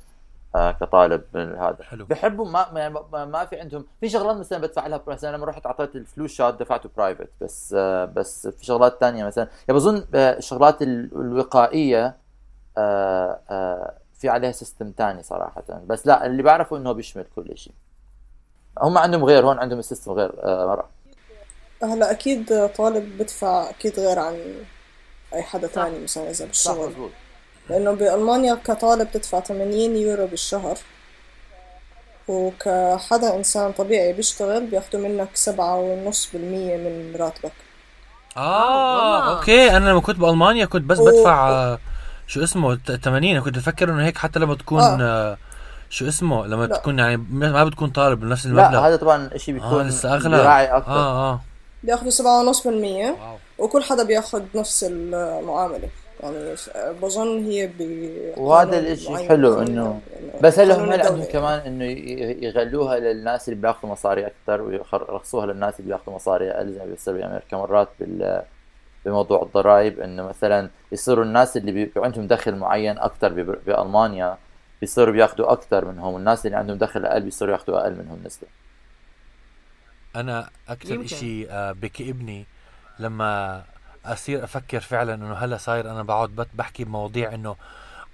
آه، 0.54 0.72
كطالب 0.72 1.22
هذا. 1.36 1.76
حلو. 1.82 2.04
بحبوا 2.06 2.48
ما 2.48 2.66
يعني 2.74 2.94
ما 3.12 3.44
في 3.44 3.60
عندهم 3.60 3.84
في 4.00 4.08
شغلات 4.08 4.36
مثلا 4.36 4.58
بدفع 4.58 4.86
لها 4.86 5.00
مثلا 5.06 5.36
لما 5.36 5.46
رحت 5.46 5.66
أعطيت 5.66 5.96
ال 5.96 6.06
flu 6.06 6.34
shot 6.34 6.60
دفعته 6.60 6.90
private 6.96 7.28
بس 7.40 7.74
آه، 7.78 8.04
بس 8.04 8.48
في 8.48 8.64
شغلات 8.64 8.96
ثانية 9.00 9.24
مثلا. 9.24 9.48
يعني 9.68 9.80
بظن 9.80 10.04
الشغلات 10.14 10.82
الوقائية 10.82 12.23
في 14.20 14.28
عليها 14.28 14.52
system 14.52 14.92
ثاني 14.98 15.22
صراحة. 15.22 15.62
بس 15.86 16.06
لا 16.06 16.26
اللي 16.26 16.42
بعرفه 16.42 16.76
إنه 16.76 16.92
بيشمل 16.92 17.24
كل 17.36 17.58
شيء 17.58 17.72
هم 18.82 18.98
عندهم 18.98 19.24
غير 19.24 19.46
هون 19.46 19.58
عندهم 19.58 19.78
ال 19.78 19.83
system 19.83 20.12
غير 20.12 20.32
آه، 20.42 20.66
مرة. 20.66 20.88
هلا 21.82 22.10
أكيد 22.10 22.68
طالب 22.76 23.18
بدفع 23.18 23.70
أكيد 23.70 24.00
غير 24.00 24.18
عن 24.18 24.54
أي 25.34 25.42
حدا 25.42 25.66
ثاني 25.66 25.98
مثلا 25.98 26.30
إذا 26.30 26.46
بالشغل. 26.46 27.10
لأنه 27.70 27.92
بألمانيا 27.92 28.54
كطالب 28.54 29.10
تدفع 29.10 29.40
80 29.40 29.96
يورو 29.96 30.26
بالشهر. 30.26 30.78
وكحدا 32.28 33.36
إنسان 33.36 33.72
طبيعي 33.72 34.12
بيشتغل 34.12 34.66
بياخذوا 34.66 35.08
منك 35.08 35.28
سبعة 35.34 35.76
ونص 35.76 36.30
بالمية 36.32 36.76
من 36.76 37.16
راتبك. 37.16 37.52
آه 38.36 39.36
أوكي. 39.36 39.76
أنا 39.76 39.90
لما 39.90 40.00
كنت 40.00 40.16
بألمانيا 40.16 40.66
كنت 40.66 40.84
بس 40.84 40.98
بدفع 40.98 41.78
شو 42.26 42.42
اسمه؟ 42.42 42.76
80 42.76 43.40
كنت 43.40 43.56
أفكر 43.56 43.90
إنه 43.90 44.04
هيك 44.04 44.18
حتى 44.18 44.38
لما 44.38 44.54
تكون 44.54 44.80
آه. 44.80 44.98
آه 45.00 45.36
شو 45.90 46.08
اسمه؟ 46.08 46.46
لما 46.46 46.64
لا. 46.64 46.76
تكون 46.76 46.98
يعني 46.98 47.16
ما 47.30 47.64
بتكون 47.64 47.90
طالب 47.90 48.20
بنفس 48.20 48.46
المبلغ. 48.46 48.70
لا 48.70 48.88
هذا 48.88 48.96
طبعا 48.96 49.30
شيء 49.36 49.54
بيكون 49.54 49.80
آه 49.80 49.88
لسه 49.88 50.14
أغلى. 50.14 50.36
أكثر 50.76 50.90
آه 50.90 51.32
آه. 51.32 51.40
بياخذوا 51.82 52.10
سبعة 52.10 52.40
ونص 52.40 52.66
بالمية 52.66 53.16
وكل 53.58 53.82
حدا 53.82 54.02
بياخذ 54.02 54.42
نفس 54.54 54.84
المعاملة. 54.88 55.88
يعني 56.22 56.54
بظن 57.02 57.44
هي 57.44 57.66
ب 57.66 57.80
وهذا 58.36 58.78
الإشي 58.78 59.16
حلو 59.28 59.62
إنه 59.62 60.00
بس 60.40 60.58
هلا 60.58 60.84
هم 60.84 60.92
عندهم 60.92 61.24
كمان 61.24 61.58
إنه 61.60 61.84
يغلوها 62.44 62.98
للناس 62.98 63.48
اللي 63.48 63.60
بياخذوا 63.60 63.92
مصاري 63.92 64.26
أكثر 64.26 64.62
ويرخصوها 64.62 65.46
للناس 65.46 65.80
اللي 65.80 65.88
بياخذوا 65.88 66.14
مصاري 66.14 66.50
أقل 66.50 66.72
زي 66.72 66.78
ما 66.78 66.84
بيصير 66.84 67.14
بأمريكا 67.14 67.56
مرات 67.56 67.88
بال 68.00 68.42
بموضوع 69.04 69.42
الضرائب 69.42 70.00
إنه 70.00 70.22
مثلا 70.22 70.70
يصيروا 70.92 71.24
الناس 71.24 71.56
اللي 71.56 71.72
بي 71.72 71.92
عندهم 71.96 72.26
دخل 72.26 72.56
معين 72.56 72.98
أكثر 72.98 73.28
بألمانيا 73.66 74.38
بيصيروا 74.80 75.12
بياخذوا 75.12 75.52
أكثر 75.52 75.84
منهم 75.84 76.14
والناس 76.14 76.46
اللي 76.46 76.56
عندهم 76.56 76.78
دخل 76.78 77.06
أقل 77.06 77.20
بيصيروا 77.20 77.52
ياخذوا 77.52 77.80
أقل 77.80 77.94
منهم 77.94 78.22
نسبة. 78.24 78.46
أنا 80.16 80.50
أكثر 80.68 81.06
شيء 81.06 81.46
آه، 81.50 81.72
بكئبني 81.72 82.46
لما 82.98 83.62
أصير 84.06 84.44
أفكر 84.44 84.80
فعلا 84.80 85.14
إنه 85.14 85.34
هلا 85.34 85.56
صاير 85.56 85.90
أنا 85.90 86.02
بقعد 86.02 86.46
بحكي 86.54 86.84
بمواضيع 86.84 87.34
إنه 87.34 87.56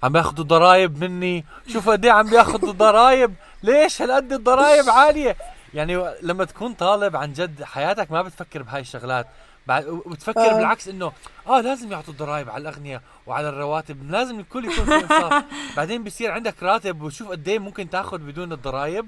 عم 0.03 0.11
بياخذوا 0.11 0.45
ضرائب 0.45 1.03
مني. 1.03 1.45
شوف 1.67 1.89
قد 1.89 2.05
إيه 2.05 2.11
عم 2.11 2.29
بياخذوا 2.29 2.71
ضرائب. 2.71 3.33
ليش 3.63 4.01
هالقد 4.01 4.33
الضرائب 4.33 4.89
عالية؟ 4.89 5.35
يعني 5.73 6.13
لما 6.21 6.45
تكون 6.45 6.73
طالب 6.73 7.15
عن 7.15 7.33
جد 7.33 7.63
حياتك 7.63 8.11
ما 8.11 8.21
بتفكر 8.21 8.63
بهاي 8.63 8.81
الشغلات. 8.81 9.27
وتفكر 9.69 10.39
آه. 10.39 10.57
بالعكس 10.57 10.87
إنه 10.87 11.11
آه 11.47 11.61
لازم 11.61 11.91
يعطوا 11.91 12.13
الضرائب 12.13 12.49
على 12.49 12.61
الاغنياء 12.61 13.01
وعلى 13.27 13.49
الرواتب 13.49 14.11
لازم 14.11 14.39
الكل 14.39 14.65
يكون 14.65 14.85
في 14.85 14.95
انصاف. 14.95 15.43
بعدين 15.77 16.03
بصير 16.03 16.31
عندك 16.31 16.63
راتب 16.63 17.01
وشوف 17.01 17.31
قد 17.31 17.47
إيه 17.47 17.59
ممكن 17.59 17.89
تاخذ 17.89 18.17
بدون 18.17 18.53
الضرائب 18.53 19.07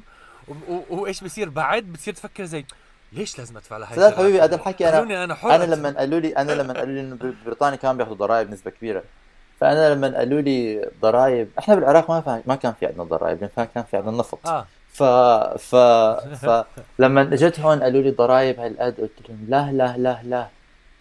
وإيش 0.89 1.23
بصير 1.23 1.49
بعد؟ 1.49 1.83
بتصير 1.83 2.13
تفكر 2.13 2.43
زي 2.43 2.65
ليش 3.13 3.39
لازم 3.39 3.57
أدفع 3.57 3.77
لهي 3.77 3.95
لا 3.95 4.11
حبيبي 4.17 4.41
هذا 4.41 4.55
الحكي 4.55 4.89
أنا 4.89 5.23
أنا, 5.23 5.35
حر 5.35 5.55
أنا 5.55 5.75
لما 5.75 5.89
قالوا 5.99 6.19
لي 6.19 6.37
أنا 6.37 6.51
لما 6.51 6.73
قالوا 6.73 6.93
لي 6.93 7.01
إنه 7.01 7.33
بريطانيا 7.45 7.77
كانوا 7.77 7.95
بياخذوا 7.95 8.15
ضرائب 8.15 8.51
نسبة 8.51 8.71
كبيرة. 8.71 9.03
فأنا 9.59 9.93
لما 9.93 10.17
قالوا 10.17 10.41
لي 10.41 10.89
ضرائب 11.01 11.49
إحنا 11.59 11.75
بالعراق 11.75 12.11
ما 12.11 12.41
ما 12.45 12.55
كان 12.55 12.73
في 12.79 12.85
عندنا 12.85 13.03
ضرائب 13.03 13.49
كان 13.55 13.83
في 13.91 13.97
عندنا 13.97 14.17
نفط. 14.17 14.47
آه. 14.47 14.65
ف 14.93 15.03
ف 15.69 15.75
فلما 16.43 17.21
اجيت 17.33 17.59
هون 17.59 17.83
قالوا 17.83 18.01
لي 18.01 18.11
ضرائب 18.11 18.59
هالقد 18.59 18.95
قلت 19.01 19.29
لهم 19.29 19.45
لا 19.49 19.71
لا 19.71 19.97
لا 19.97 20.19
لا. 20.23 20.47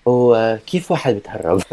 وكيف 0.07 0.91
واحد 0.91 1.15
بتهرب؟ 1.15 1.63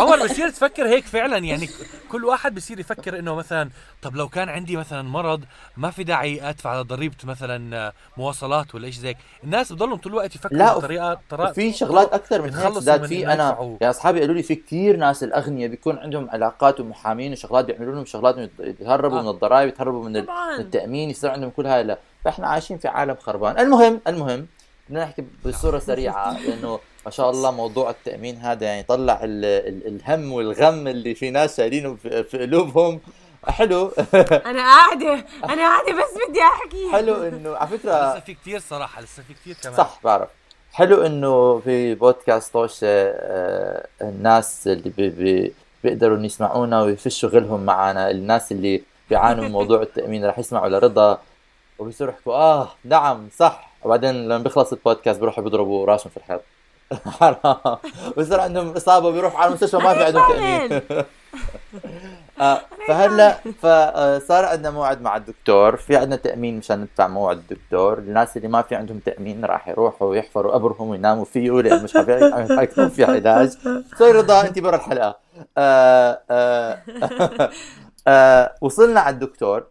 عمر 0.00 0.24
بصير 0.24 0.48
تفكر 0.48 0.86
هيك 0.88 1.04
فعلا؟ 1.04 1.38
يعني 1.38 1.68
كل 2.10 2.24
واحد 2.24 2.54
بصير 2.54 2.80
يفكر 2.80 3.18
إنه 3.18 3.34
مثلا 3.34 3.70
طب 4.02 4.16
لو 4.16 4.28
كان 4.28 4.48
عندي 4.48 4.76
مثلا 4.76 5.02
مرض 5.02 5.44
ما 5.76 5.90
في 5.90 6.04
داعي 6.04 6.48
أدفع 6.48 6.82
ضريبة 6.82 7.16
مثلا 7.24 7.92
مواصلات 8.16 8.74
ولا 8.74 8.90
شيء 8.90 9.00
زيك. 9.00 9.16
الناس 9.44 9.72
بضلهم 9.72 9.96
طول 9.96 10.12
الوقت 10.12 10.34
يفكروا 10.34 10.58
لا 10.58 10.78
بطريقة 10.78 11.20
طريقة 11.30 11.52
في 11.52 11.72
شغلات 11.72 12.12
أكثر 12.12 12.42
من 12.42 12.54
هيك 12.54 13.04
في 13.06 13.32
أنا 13.32 13.76
يا 13.82 13.90
أصحابي 13.90 14.20
قالوا 14.20 14.34
لي 14.34 14.42
في 14.42 14.54
كثير 14.54 14.96
ناس 14.96 15.22
الأغنياء 15.22 15.70
بيكون 15.70 15.98
عندهم 15.98 16.30
علاقات 16.30 16.80
ومحامين 16.80 17.32
وشغلات 17.32 17.64
بيعملوا 17.64 17.94
لهم 17.94 18.04
شغلات 18.04 18.50
يتهربوا 18.60 19.18
آه. 19.18 19.22
من 19.22 19.28
الضرائب 19.28 19.68
يتهربوا 19.68 20.04
من 20.04 20.24
التأمين 20.58 21.10
يصير 21.10 21.30
عندهم 21.30 21.50
كل 21.50 21.66
هاي 21.66 21.82
لا. 21.84 21.98
فإحنا 22.24 22.48
عايشين 22.48 22.78
في 22.78 22.88
عالم 22.88 23.14
خربان. 23.14 23.58
المهم 23.58 24.00
المهم 24.06 24.46
بدنا 24.90 25.04
نحكي 25.04 25.24
بصورة 25.44 25.78
سريعة 25.78 26.40
لأنه 26.40 26.80
ما 27.04 27.10
شاء 27.10 27.30
الله 27.30 27.50
موضوع 27.50 27.90
التأمين 27.90 28.36
هذا 28.36 28.66
يعني 28.66 28.82
طلع 28.82 29.20
ال 29.22 29.44
ال 29.44 29.86
الهم 29.86 30.32
والغم 30.32 30.88
اللي 30.88 31.14
في 31.14 31.30
ناس 31.30 31.56
شايلينه 31.56 31.96
في, 31.96 32.24
في 32.24 32.38
قلوبهم. 32.38 33.00
حلو. 33.48 33.92
أنا 34.50 34.60
قاعدة 34.62 35.12
أنا 35.44 35.62
قاعدة 35.62 35.92
بس 35.92 36.28
بدي 36.28 36.40
أحكي. 36.42 36.92
حلو 36.92 37.22
إنه 37.22 37.56
على 37.56 37.68
فكرة 37.68 38.10
لسه 38.10 38.20
في 38.20 38.34
كثير 38.34 38.60
صراحة 38.60 39.02
لسه 39.02 39.22
في 39.22 39.34
كثير 39.34 39.56
كمان. 39.62 39.76
صح 39.76 40.00
بعرف. 40.04 40.28
حلو 40.72 41.06
إنه 41.06 41.58
في 41.58 41.94
بودكاست 41.94 42.52
طوشه 42.52 42.86
آه 42.86 43.86
الناس 44.02 44.68
اللي 44.68 44.90
بي 44.90 45.08
بي 45.08 45.54
بيقدروا 45.84 46.18
يسمعونا 46.18 46.82
ويفشوا 46.82 47.28
غلهم 47.28 47.64
معنا 47.64 48.10
الناس 48.10 48.52
اللي 48.52 48.82
بيعانوا 49.10 49.44
من 49.44 49.50
موضوع 49.50 49.82
التأمين 49.82 50.24
رح 50.26 50.38
يسمعوا 50.38 50.68
لرضا. 50.68 51.18
وبيصيروا 51.78 52.12
يحكوا 52.12 52.34
آه 52.34 52.68
نعم 52.84 53.28
صح. 53.36 53.69
وبعدين 53.84 54.24
لما 54.28 54.38
بيخلص 54.38 54.72
البودكاست 54.72 55.20
بيروحوا 55.20 55.44
بيضربوا 55.44 55.86
راسهم 55.86 56.10
في 56.10 56.16
الحيط. 56.16 56.40
حرام 57.20 57.76
بصير 58.16 58.40
عندهم 58.40 58.70
إصابة 58.70 59.10
بيروحوا 59.10 59.38
على 59.38 59.48
المستشفى 59.48 59.76
ما 59.76 59.94
في 59.94 60.04
عندهم 60.04 60.32
تأمين. 60.32 60.82
آه، 62.40 62.60
فهلا 62.88 63.32
فصار 63.62 64.44
عندنا 64.44 64.70
موعد 64.70 65.02
مع 65.02 65.16
الدكتور 65.16 65.76
في 65.76 65.96
عندنا 65.96 66.16
تأمين 66.16 66.58
مشان 66.58 66.80
ندفع 66.80 67.08
موعد 67.08 67.36
الدكتور. 67.38 67.98
الناس 67.98 68.36
اللي 68.36 68.48
ما 68.48 68.62
في 68.62 68.74
عندهم 68.74 68.98
تأمين 68.98 69.44
راح 69.44 69.68
يروحوا 69.68 70.16
يحفروا 70.16 70.52
قبرهم 70.52 70.88
ويناموا 70.88 71.24
فيه 71.24 71.50
لأن 71.50 71.84
مش 71.84 71.92
حيكون 72.58 72.88
في 72.88 73.04
علاج. 73.04 73.50
sorry 73.98 74.12
رضا 74.12 74.40
أنت 74.40 74.58
برا 74.58 74.76
الحلقة. 74.76 75.16
آه 75.58 76.20
آه 76.30 76.78
آه 78.08 78.54
وصلنا 78.60 79.00
على 79.00 79.14
الدكتور. 79.14 79.64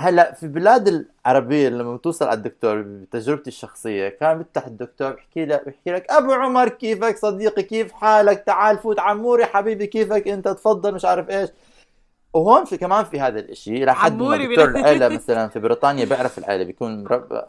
هلا 0.00 0.32
في 0.32 0.48
بلاد 0.48 1.06
العربية 1.26 1.68
لما 1.68 1.96
بتوصل 1.96 2.24
على 2.24 2.36
الدكتور 2.36 2.82
بتجربتي 2.82 3.48
الشخصية 3.48 4.08
كان 4.08 4.38
بيفتح 4.38 4.66
الدكتور 4.66 5.10
بيحكي 5.10 5.44
لك 5.44 5.64
بيحكي 5.64 5.92
لك 5.92 6.10
أبو 6.10 6.32
عمر 6.32 6.68
كيفك 6.68 7.16
صديقي؟ 7.18 7.62
كيف 7.62 7.92
حالك؟ 7.92 8.44
تعال 8.44 8.78
فوت 8.78 9.00
عموري 9.00 9.46
حبيبي 9.46 9.86
كيفك 9.86 10.28
أنت؟ 10.28 10.48
تفضل 10.48 10.94
مش 10.94 11.04
عارف 11.04 11.30
إيش. 11.30 11.50
وهون 12.34 12.64
في 12.64 12.76
كمان 12.76 13.04
في 13.04 13.20
هذا 13.20 13.40
الإشي 13.40 13.84
لحد 13.84 14.22
ما 14.22 14.36
دكتور 14.36 14.64
العيله 14.64 15.08
مثلا 15.16 15.48
في 15.48 15.58
بريطانيا 15.58 16.04
بيعرف 16.04 16.38
العيله 16.38 16.64
بيكون 16.64 17.06
رب 17.06 17.44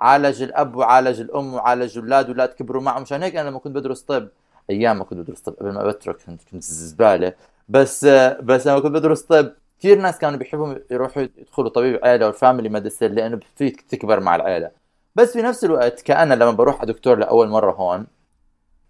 عالج 0.00 0.42
الأب 0.42 0.76
وعالج 0.76 1.20
الأم 1.20 1.54
وعالج 1.54 1.98
الأولاد 1.98 2.28
أولاد 2.28 2.48
كبروا 2.48 2.82
معه. 2.82 3.00
مشان 3.00 3.22
هيك 3.22 3.36
أنا 3.36 3.48
لما 3.48 3.58
كنت 3.58 3.74
بدرس 3.74 4.00
طب 4.02 4.28
أيام 4.70 4.98
ما 4.98 5.04
كنت 5.04 5.18
بدرس 5.18 5.40
طب 5.40 5.54
قبل 5.60 5.72
ما 5.72 5.82
بترك 5.86 6.16
كنت 6.26 6.40
كنت 6.52 6.62
زبالة. 6.62 7.32
بس 7.68 8.04
بس 8.42 8.66
لما 8.66 8.80
كنت 8.80 8.92
بدرس 8.92 9.22
طب 9.22 9.52
كثير 9.78 9.98
ناس 9.98 10.18
كانوا 10.18 10.38
بيحبوا 10.38 10.74
يروحوا 10.90 11.22
يدخلوا 11.22 11.68
طبيب 11.68 12.00
عائله 12.04 12.26
أو 12.26 12.32
family 12.32 12.68
medicine 12.68 13.12
لأنه 13.12 13.36
بفيك 13.36 13.80
تكبر 13.80 14.20
مع 14.20 14.36
العائله 14.36 14.70
بس 15.14 15.32
في 15.32 15.42
نفس 15.42 15.64
الوقت 15.64 16.00
كأنا 16.00 16.34
لما 16.34 16.50
بروح 16.50 16.80
على 16.80 16.92
دكتور 16.92 17.18
لأول 17.18 17.48
مرة 17.48 17.72
هون 17.72 18.06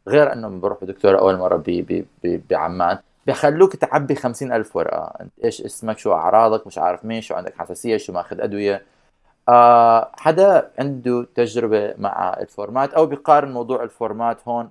غير 0.09 0.33
إنه 0.33 0.49
بروح 0.49 0.85
دكتور 0.85 1.19
اول 1.19 1.37
مرة 1.37 1.57
بي 1.57 1.83
بي 2.23 2.43
بعمان 2.51 2.99
بخلوك 3.27 3.77
تعبي 3.77 4.15
خمسين 4.15 4.53
ألف 4.53 4.77
ورقة. 4.77 5.15
إيش 5.45 5.63
اسمك؟ 5.63 5.99
شو 5.99 6.13
أعراضك؟ 6.13 6.67
مش 6.67 6.79
عارف 6.79 7.05
مين؟ 7.05 7.21
شو 7.21 7.35
عندك 7.35 7.55
حساسية؟ 7.59 7.97
شو 7.97 8.13
ماخذ 8.13 8.41
أدوية؟ 8.41 8.83
آه 9.49 10.13
حدا 10.19 10.71
عنده 10.79 11.27
تجربة 11.35 11.95
مع 11.99 12.37
الفورمات 12.41 12.95
أو 12.95 13.07
بيقارن 13.07 13.53
موضوع 13.53 13.83
الفورمات 13.83 14.49
هون 14.49 14.71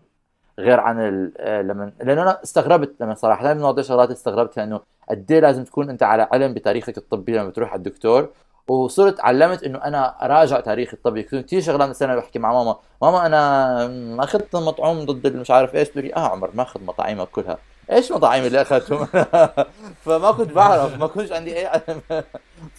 غير 0.59 0.79
عن 0.79 1.31
آه، 1.37 1.61
لما 1.61 1.91
لأنه 1.99 2.21
أنا 2.21 2.43
استغربت 2.43 2.95
لما 2.99 3.15
صراحة. 3.15 3.53
من 3.53 3.61
مواضيع 3.61 3.83
شغلات 3.83 4.11
استغربتها 4.11 4.63
إنه 4.63 4.79
قد 5.09 5.31
إيه 5.31 5.39
لازم 5.39 5.63
تكون 5.63 5.89
أنت 5.89 6.03
على 6.03 6.27
علم 6.31 6.53
بتاريخك 6.53 6.97
الطبي 6.97 7.37
لما 7.37 7.49
بتروح 7.49 7.69
على 7.69 7.77
الدكتور. 7.77 8.29
وصرت 8.67 9.19
علمت 9.19 9.63
إنه 9.63 9.83
أنا 9.83 10.25
أراجع 10.25 10.59
تاريخي 10.59 10.93
الطبي. 10.93 11.23
كثير 11.23 11.61
شغلات 11.61 11.89
مثلا 11.89 12.15
بحكي 12.15 12.39
مع 12.39 12.53
ماما 12.53 12.75
ماما 13.01 13.25
أنا 13.25 13.87
ما 13.87 14.23
اخذت 14.23 14.55
مطعوم 14.55 15.05
ضد 15.05 15.35
مش 15.35 15.51
عارف 15.51 15.75
إيش. 15.75 15.89
تقول 15.89 16.13
آه 16.13 16.19
عمر 16.29 16.49
ما 16.53 16.63
أخذ 16.63 16.83
مطاعيمك 16.83 17.27
كلها. 17.27 17.57
إيش 17.91 18.11
مطاعيم 18.11 18.45
اللي 18.45 18.61
أخذتهم؟ 18.61 19.05
فما 20.05 20.31
كنت 20.31 20.51
بعرف 20.51 20.99
ما 20.99 21.07
كنتش 21.07 21.31
عندي 21.31 21.57
أي 21.57 21.65
علم. 21.65 22.01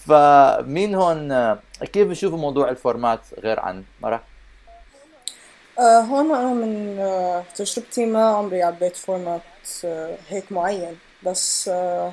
فمين 0.06 0.94
هون؟ 0.94 1.54
كيف 1.92 2.08
بشوفوا 2.08 2.38
موضوع 2.38 2.68
الفورمات 2.70 3.20
غير 3.42 3.60
عن 3.60 3.82
مرح 4.02 4.20
آه 5.78 6.00
هون 6.00 6.34
أنا 6.34 6.54
من 6.54 6.98
آه 6.98 7.44
تجربتي 7.56 8.06
ما 8.06 8.24
عمري 8.28 8.62
عبيت 8.62 8.96
فورمات 8.96 9.40
آه 9.84 10.16
هيك 10.28 10.52
معين. 10.52 10.98
بس 11.22 11.68
آه 11.68 12.12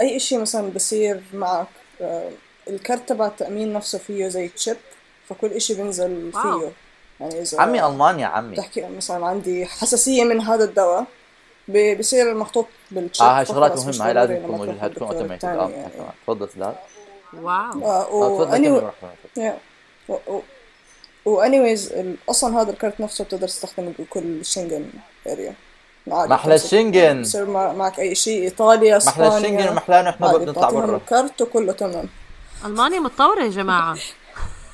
أي 0.00 0.16
إشي 0.16 0.38
مثلا 0.38 0.70
بصير 0.70 1.22
معك 1.34 1.66
آه 2.00 2.30
الكرت 2.68 3.08
تبع 3.08 3.26
التأمين 3.26 3.72
نفسه 3.72 3.98
فيه 3.98 4.28
زي 4.28 4.48
chip 4.48 4.76
فكل 5.28 5.50
إشي 5.52 5.74
بينزل 5.74 6.32
فيه. 6.32 6.72
يعني 7.20 7.42
إذا 7.42 7.60
عمي 7.60 7.86
ألمانيا 7.86 8.26
عمي. 8.26 8.56
تحكي 8.56 8.88
مثلا 8.96 9.26
عندي 9.26 9.66
حساسية 9.66 10.24
من 10.24 10.40
هذا 10.40 10.64
الدواء 10.64 11.04
بصير 11.98 12.34
محطوط 12.34 12.66
بال 12.90 13.02
chip 13.02 13.26
آه 13.26 13.38
هاي 13.38 13.46
شغلات 13.46 13.76
مهمة. 13.78 14.06
هاي 14.06 14.12
لازم 14.14 14.36
تكون 14.36 14.50
موجودة 14.50 14.72
هاي 14.82 14.88
تكون 14.88 15.08
اوتوماتيك 15.08 15.44
آه. 15.44 15.70
تفضل 16.26 16.48
سداد 16.50 16.74
wow. 17.34 17.84
آه 17.84 18.48
تفضل 18.48 18.90
و 21.30 21.38
anyways 21.38 21.92
أصلا 22.30 22.62
هذا 22.62 22.70
الكارت 22.70 23.00
نفسه 23.00 23.24
بتقدر 23.24 23.48
تستخدمه 23.48 23.92
بكل 23.98 24.44
شنغن 24.44 24.90
area 25.26 25.54
محلى 26.06 26.54
الشنغن 26.54 27.22
بصير 27.22 27.46
معك 27.50 28.00
أي 28.00 28.14
شيء 28.14 28.42
إيطاليا 28.42 28.96
إسبانيا. 28.96 29.28
محلى 29.28 29.38
الشنغن 29.48 29.68
ومحلانا 29.68 30.10
إحنا 30.10 30.36
بنطلع 30.36 30.70
برا. 30.70 30.96
الكارت 30.96 31.42
وكله 31.42 31.72
تمام. 31.72 32.08
ألمانيا 32.64 33.00
متطورة 33.00 33.42
يا 33.42 33.48
جماعة. 33.48 33.96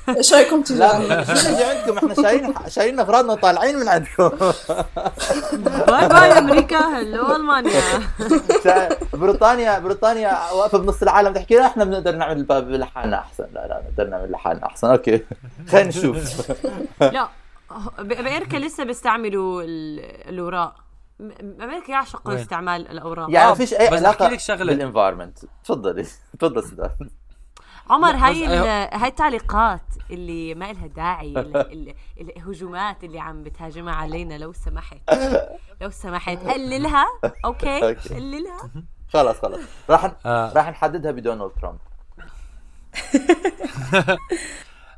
إيش 0.09 0.33
رأيكم 0.33 0.61
تيجي 0.61 0.79
لا 0.79 1.23
شو 1.23 1.49
نجي 1.49 1.63
عندكم 1.63 1.97
إحنا 1.97 2.13
شايلين 2.13 2.53
شايلين 2.67 2.99
اغراضنا 2.99 3.35
طالعين 3.35 3.79
من 3.79 3.87
عندكم. 3.87 4.29
bye 5.87 6.07
bye 6.07 6.37
أمريكا. 6.37 6.77
hello 6.77 7.35
ألمانيا. 7.35 7.81
بريطانيا 9.13 9.79
بريطانيا 9.79 10.51
واقفة 10.51 10.77
بنص 10.77 11.01
العالم. 11.01 11.33
تحكي 11.33 11.55
لا 11.55 11.65
إحنا 11.65 11.83
بنقدر 11.83 12.15
نعمل 12.15 12.79
لحالنا 12.79 13.19
أحسن. 13.19 13.43
لا 13.53 13.67
لا 13.67 13.83
نقدر 13.89 14.09
نعمل 14.09 14.31
لحالنا 14.31 14.65
أحسن. 14.65 14.87
okay. 14.87 15.25
خلينا 15.69 15.87
نشوف. 15.87 16.51
لا 17.01 17.29
بأمريكا 17.99 18.57
لسه 18.57 18.83
بيستعملوا 18.83 19.63
الأوراق. 20.29 20.75
أمريكا 21.61 21.91
يعشقوا 21.91 22.35
استعمال 22.35 22.91
الأوراق. 22.91 23.31
يعني 23.31 23.49
ما 23.49 23.55
فيش 23.55 23.73
أي 23.73 23.87
علاقة 23.87 24.37
بال 24.49 24.62
environment. 24.62 25.39
تفضلي. 25.63 26.05
تفضل 26.39 26.63
سيدان 26.63 26.89
عمر 27.89 28.15
هاي 28.15 28.45
هاي 28.93 29.07
التعليقات 29.09 29.81
اللي 30.11 30.55
ما 30.55 30.73
لها 30.73 30.87
داعي 30.87 31.33
الهجومات 32.21 33.03
اللي 33.03 33.19
عم 33.19 33.43
بتهاجمها 33.43 33.93
علينا 33.93 34.37
لو 34.37 34.53
سمحت. 34.53 34.97
لو 35.81 35.89
سمحت. 35.89 36.37
قللها 36.37 37.05
أوكي؟ 37.45 37.79
قللها. 37.93 38.71
خلص 39.13 39.39
خلص 39.39 39.59
راح 39.89 40.11
آه. 40.25 40.53
راح 40.53 40.69
نحددها 40.69 41.11
بدونالد 41.11 41.51
ترامب. 41.61 41.79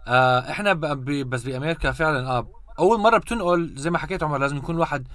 آه 0.08 0.40
إحنا 0.52 0.74
بس 1.24 1.44
بأمريكا 1.44 1.92
فعلا 1.92 2.30
آه 2.30 2.48
أول 2.80 3.00
مرة 3.00 3.18
بتنقل 3.18 3.74
زي 3.76 3.90
ما 3.90 3.98
حكيت 3.98 4.24
عمر 4.24 4.38
لازم 4.38 4.58
يكون 4.58 4.76
الواحد 4.76 5.08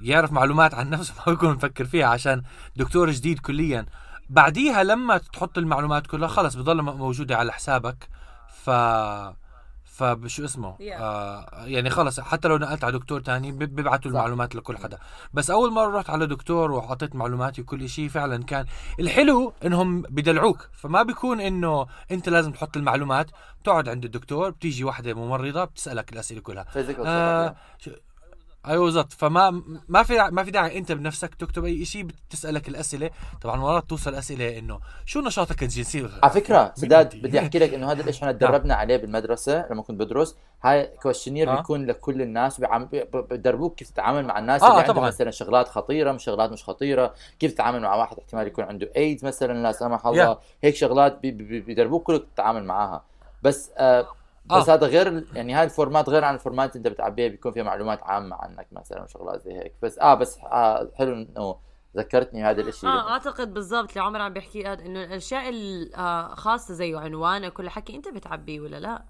يعرف 0.00 0.32
معلومات 0.32 0.74
عن 0.74 0.90
نفسه 0.90 1.14
ما 1.26 1.32
بيكون 1.32 1.50
مفكر 1.54 1.84
فيها 1.84 2.06
عشان 2.06 2.42
دكتور 2.76 3.10
جديد 3.10 3.38
كليا. 3.38 3.86
بعديها 4.32 4.82
لما 4.82 5.18
تحط 5.18 5.58
المعلومات 5.58 6.06
كلها 6.06 6.28
خلص 6.28 6.54
بضل 6.54 6.82
موجودة 6.82 7.36
على 7.36 7.52
حسابك. 7.52 8.08
ف 8.64 8.70
فشو 9.84 10.44
اسمه؟ 10.44 10.76
Yeah. 10.76 10.80
آه 11.00 11.64
يعني 11.64 11.90
خلص 11.90 12.20
حتى 12.20 12.48
لو 12.48 12.58
نقلت 12.58 12.84
على 12.84 12.98
دكتور 12.98 13.20
تاني 13.20 13.52
بيبعتوا 13.52 14.10
المعلومات 14.10 14.54
لكل 14.54 14.78
حدا. 14.78 14.98
بس 15.32 15.50
أول 15.50 15.72
مرة 15.72 15.98
رحت 15.98 16.10
على 16.10 16.26
دكتور 16.26 16.72
وحطيت 16.72 17.14
معلوماتي 17.16 17.60
وكل 17.60 17.88
شيء 17.88 18.08
فعلا 18.08 18.44
كان 18.44 18.66
الحلو 19.00 19.52
إنهم 19.64 20.02
بدلعوك 20.02 20.68
فما 20.72 21.02
بيكون 21.02 21.40
إنه 21.40 21.86
أنت 22.10 22.28
لازم 22.28 22.52
تحط 22.52 22.76
المعلومات 22.76 23.30
بتقعد 23.62 23.88
عند 23.88 24.04
الدكتور 24.04 24.50
بتيجي 24.50 24.84
واحدة 24.84 25.14
ممرضة 25.14 25.64
بتسألك 25.64 26.12
الأسئلة 26.12 26.40
كلها. 26.40 26.66
آه 27.06 27.54
أيوه 28.66 28.84
بالضبط. 28.84 29.12
فما 29.12 29.62
ما 29.88 30.02
في 30.02 30.28
ما 30.30 30.44
في 30.44 30.50
داعي 30.50 30.78
أنت 30.78 30.92
بنفسك 30.92 31.34
تكتب 31.34 31.64
أي 31.64 31.84
شيء 31.84 32.02
بتسألك 32.02 32.68
الأسئلة. 32.68 33.10
طبعا 33.42 33.56
مرات 33.56 33.84
توصل 33.90 34.14
أسئلة 34.14 34.58
إنه 34.58 34.80
شو 35.04 35.20
نشاطك 35.20 35.62
الجنسي؟ 35.62 36.08
على 36.22 36.32
فكرة 36.32 36.72
سداد 36.76 37.16
بدي 37.22 37.38
أحكي 37.38 37.58
لك 37.58 37.74
إنه 37.74 37.92
هذا 37.92 38.00
الشيء 38.08 38.22
إحنا 38.22 38.32
تدربنا 38.32 38.74
عليه 38.74 38.96
بالمدرسة 38.96 39.66
لما 39.70 39.82
كنت 39.82 40.00
بدرس. 40.00 40.36
هاي 40.64 40.86
questionnaire 41.02 41.50
آه. 41.52 41.56
بيكون 41.56 41.86
لكل 41.86 42.22
الناس 42.22 42.60
بدربوك 43.12 43.74
كيف 43.74 43.90
تتعامل 43.90 44.24
مع 44.26 44.38
الناس 44.38 44.62
آه 44.62 44.70
اللي 44.70 44.80
عندهم 44.88 45.04
مثلا 45.04 45.30
شغلات 45.30 45.68
خطيرة 45.68 46.12
مش 46.12 46.24
شغلات 46.24 46.50
مش 46.50 46.64
خطيرة. 46.64 47.14
كيف 47.38 47.52
تتعامل 47.52 47.80
مع 47.80 47.94
واحد 47.94 48.18
احتمال 48.18 48.46
يكون 48.46 48.64
عنده 48.64 48.90
ايدز 48.96 49.24
مثلا 49.24 49.62
لا 49.62 49.72
سمح 49.72 50.06
الله. 50.06 50.38
هيك 50.62 50.74
شغلات 50.74 51.18
بيدربوك 51.22 52.02
كلك 52.02 52.24
تتعامل 52.34 52.64
معاها. 52.64 53.04
بس 53.42 53.70
آه 53.76 54.06
بس 54.44 54.68
آه. 54.68 54.74
هذا 54.74 54.86
غير 54.86 55.24
يعني 55.34 55.54
هاي 55.54 55.64
الفورمات 55.64 56.08
غير 56.08 56.24
عن 56.24 56.34
الفورمات 56.34 56.76
انت 56.76 56.88
بتعبيها 56.88 57.28
بيكون 57.28 57.52
فيها 57.52 57.62
معلومات 57.62 58.02
عامة 58.02 58.36
عنك 58.36 58.66
مثلا 58.72 59.02
وشغلات 59.02 59.42
زي 59.42 59.52
هيك 59.52 59.74
بس 59.82 59.98
آه 59.98 60.14
بس 60.14 60.38
آه 60.38 60.90
حلو 60.94 61.12
إنه 61.12 61.56
ذكرتني 61.96 62.44
هذا 62.44 62.60
الشيء 62.60 62.90
آه 62.90 63.10
أعتقد 63.10 63.54
بالضبط 63.54 63.88
اللي 63.88 64.00
عمر 64.00 64.20
عم 64.20 64.32
بيحكي 64.32 64.72
إنه 64.72 65.04
الأشياء 65.04 65.50
الخاصه 65.52 66.74
آه، 66.74 66.76
زي 66.76 66.96
عنوانك 66.96 67.52
كل 67.52 67.70
حكي 67.70 67.96
أنت 67.96 68.08
بتعبيه 68.08 68.60
ولا 68.60 68.80
لا؟ 68.80 69.04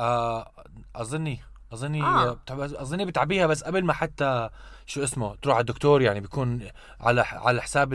آه 0.00 0.52
أظني 0.96 1.40
أظني 1.72 2.02
آه. 2.02 2.38
أظني 2.50 3.04
بتعبيها 3.04 3.46
بس 3.46 3.64
قبل 3.64 3.84
ما 3.84 3.92
حتى 3.92 4.50
شو 4.86 5.04
اسمه 5.04 5.34
تروح 5.34 5.54
على 5.56 5.60
الدكتور 5.60 6.02
يعني 6.02 6.20
بيكون 6.20 6.68
على 7.00 7.20
على 7.20 7.62
حساب 7.62 7.94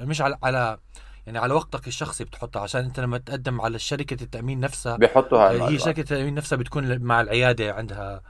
مش 0.00 0.20
على 0.20 0.38
على 0.42 0.78
يعني 1.26 1.38
على 1.38 1.54
وقتك 1.54 1.86
الشخصي 1.86 2.24
بتحطها 2.24 2.62
عشان 2.62 2.84
انت 2.84 3.00
لما 3.00 3.18
تقدم 3.18 3.60
على 3.60 3.78
شركة 3.78 4.22
التأمين 4.22 4.60
نفسها 4.60 4.96
بيحطوا 4.96 5.38
هاي 5.38 5.62
هي 5.62 5.78
شركة 5.78 6.00
التأمين 6.00 6.34
نفسها 6.34 6.56
بتكون 6.56 6.98
مع 6.98 7.20
العيادة 7.20 7.72
عندها 7.72 8.22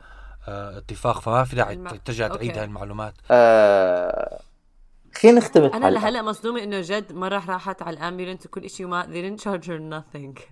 آه 0.49 0.79
اتفاق 0.79 1.21
فما 1.21 1.45
في 1.45 1.57
داعي 1.57 1.77
ترجع 2.05 2.29
تعيد 2.29 2.59
هاي 2.59 2.65
المعلومات. 2.65 3.15
آه 3.31 4.41
خلينا 5.15 5.39
نختم 5.39 5.65
أنا 5.65 5.91
لهلا 5.91 6.23
مصدومة 6.23 6.63
إنه 6.63 6.81
جد 6.81 7.13
مره 7.13 7.43
راحت 7.49 7.83
على 7.83 7.97
الأمبيولنس 7.97 8.47
وكل 8.47 8.71
شيء 8.71 8.87
وما 8.87 9.03
they 9.03 9.07
didn't 9.07 9.45
charge 9.45 9.67
her 9.67 9.79
nothing. 9.79 10.43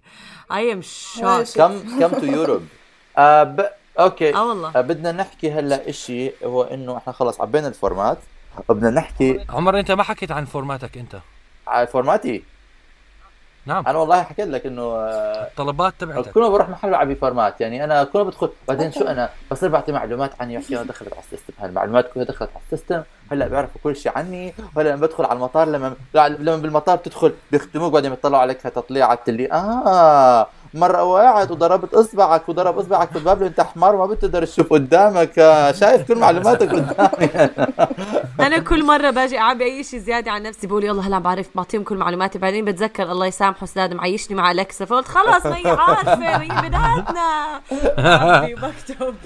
I 0.50 0.60
am 0.74 0.82
shocked. 0.82 1.56
come 1.56 2.00
come 2.00 2.20
to 2.20 2.26
Europe 2.26 2.62
آه 3.18 3.42
ب... 3.42 3.64
okay. 3.98 4.34
آه 4.34 4.48
والله. 4.48 4.72
آه 4.76 4.80
بدنا 4.80 5.12
نحكي 5.12 5.52
هلا 5.52 5.88
إشي 5.88 6.32
هو 6.44 6.62
إنه 6.62 6.96
إحنا 6.96 7.12
خلص 7.12 7.40
عبينا 7.40 7.68
الفورمات. 7.68 8.18
بدنا 8.68 8.90
نحكي 8.90 9.44
عمر 9.48 9.78
أنت 9.78 9.90
ما 9.90 10.02
حكيت 10.02 10.32
عن 10.32 10.44
فورماتك 10.44 10.98
أنت. 10.98 11.20
على 11.66 11.86
فورماتي 11.86 12.44
نعم. 13.66 13.86
أنا 13.86 13.98
والله 13.98 14.22
حكيت 14.22 14.48
لك 14.48 14.66
إنه 14.66 14.82
آه، 14.82 15.46
الطلبات 15.46 15.94
تبعتك. 15.98 16.30
كل 16.32 16.40
ما 16.40 16.48
بروح 16.48 16.68
محل 16.68 16.90
بعبي 16.90 17.14
فورمات 17.14 17.60
يعني 17.60 17.84
أنا 17.84 18.04
كل 18.04 18.18
ما 18.18 18.24
بدخل 18.24 18.50
بعدين 18.68 18.92
شو 18.92 19.04
أنا 19.04 19.30
بصير 19.50 19.68
بعطي 19.68 19.92
معلومات 19.92 20.30
عني 20.40 20.58
بحكي 20.58 20.76
أنا 20.76 20.84
دخلت 20.86 21.12
على 21.12 21.22
ال 21.22 21.26
system. 21.26 21.52
هالمعلومات 21.58 22.12
كلها 22.12 22.24
دخلت 22.26 22.50
على 22.50 22.60
ال 22.64 22.70
system 22.70 23.02
هلا 23.32 23.48
بيعرفوا 23.48 23.80
كل 23.84 23.96
شيء 23.96 24.12
عني. 24.16 24.54
وهلا 24.76 24.88
لما 24.88 25.06
بدخل 25.06 25.24
على 25.24 25.36
المطار 25.36 25.68
لما 25.68 25.94
لما 26.14 26.56
بالمطار 26.56 26.96
بتدخل 26.96 27.32
بيختموك 27.52 27.92
بعدين 27.92 28.10
بيطلعوا 28.10 28.42
عليك 28.42 28.60
تطليعه 28.60 29.18
اللي 29.28 29.52
آه 29.52 30.46
مرة 30.74 31.02
واعد 31.02 31.50
وضربت 31.50 31.94
أصبعك 31.94 32.48
وضرب 32.48 32.78
أصبعك 32.78 33.12
بالباب 33.12 33.38
لأن 33.38 33.46
انت 33.46 33.60
حمار 33.60 33.96
ما 33.96 34.06
بتقدر 34.06 34.44
تشوف 34.44 34.72
قدامك. 34.72 35.38
آه، 35.38 35.72
شايف 35.72 36.08
كل 36.08 36.18
معلوماتك 36.18 36.68
قدامي. 36.68 37.50
أنا 38.46 38.58
كل 38.58 38.84
مرة 38.84 39.10
باجي 39.10 39.38
اعبي 39.38 39.64
أي 39.64 39.84
شيء 39.84 40.00
زيادة 40.00 40.30
عن 40.30 40.42
نفسي 40.42 40.66
بقول 40.66 40.84
يلا 40.84 41.02
هلا 41.02 41.18
بعرف 41.18 41.48
بعطيهم 41.54 41.82
كل 41.82 41.96
معلوماتي. 41.96 42.38
بعدين 42.38 42.64
بتذكر 42.64 43.02
الله 43.02 43.26
يسامحه 43.26 43.64
أستاذ 43.64 43.94
معيشني 43.94 44.36
مع 44.36 44.50
الكسا 44.50 44.84
فقلت 44.84 45.08
خلص 45.08 45.46
ما 45.46 45.56
هي 45.56 45.70
عارفة 45.70 46.16
ما 46.16 46.42
هي 46.42 46.68
بناتنا 46.68 47.60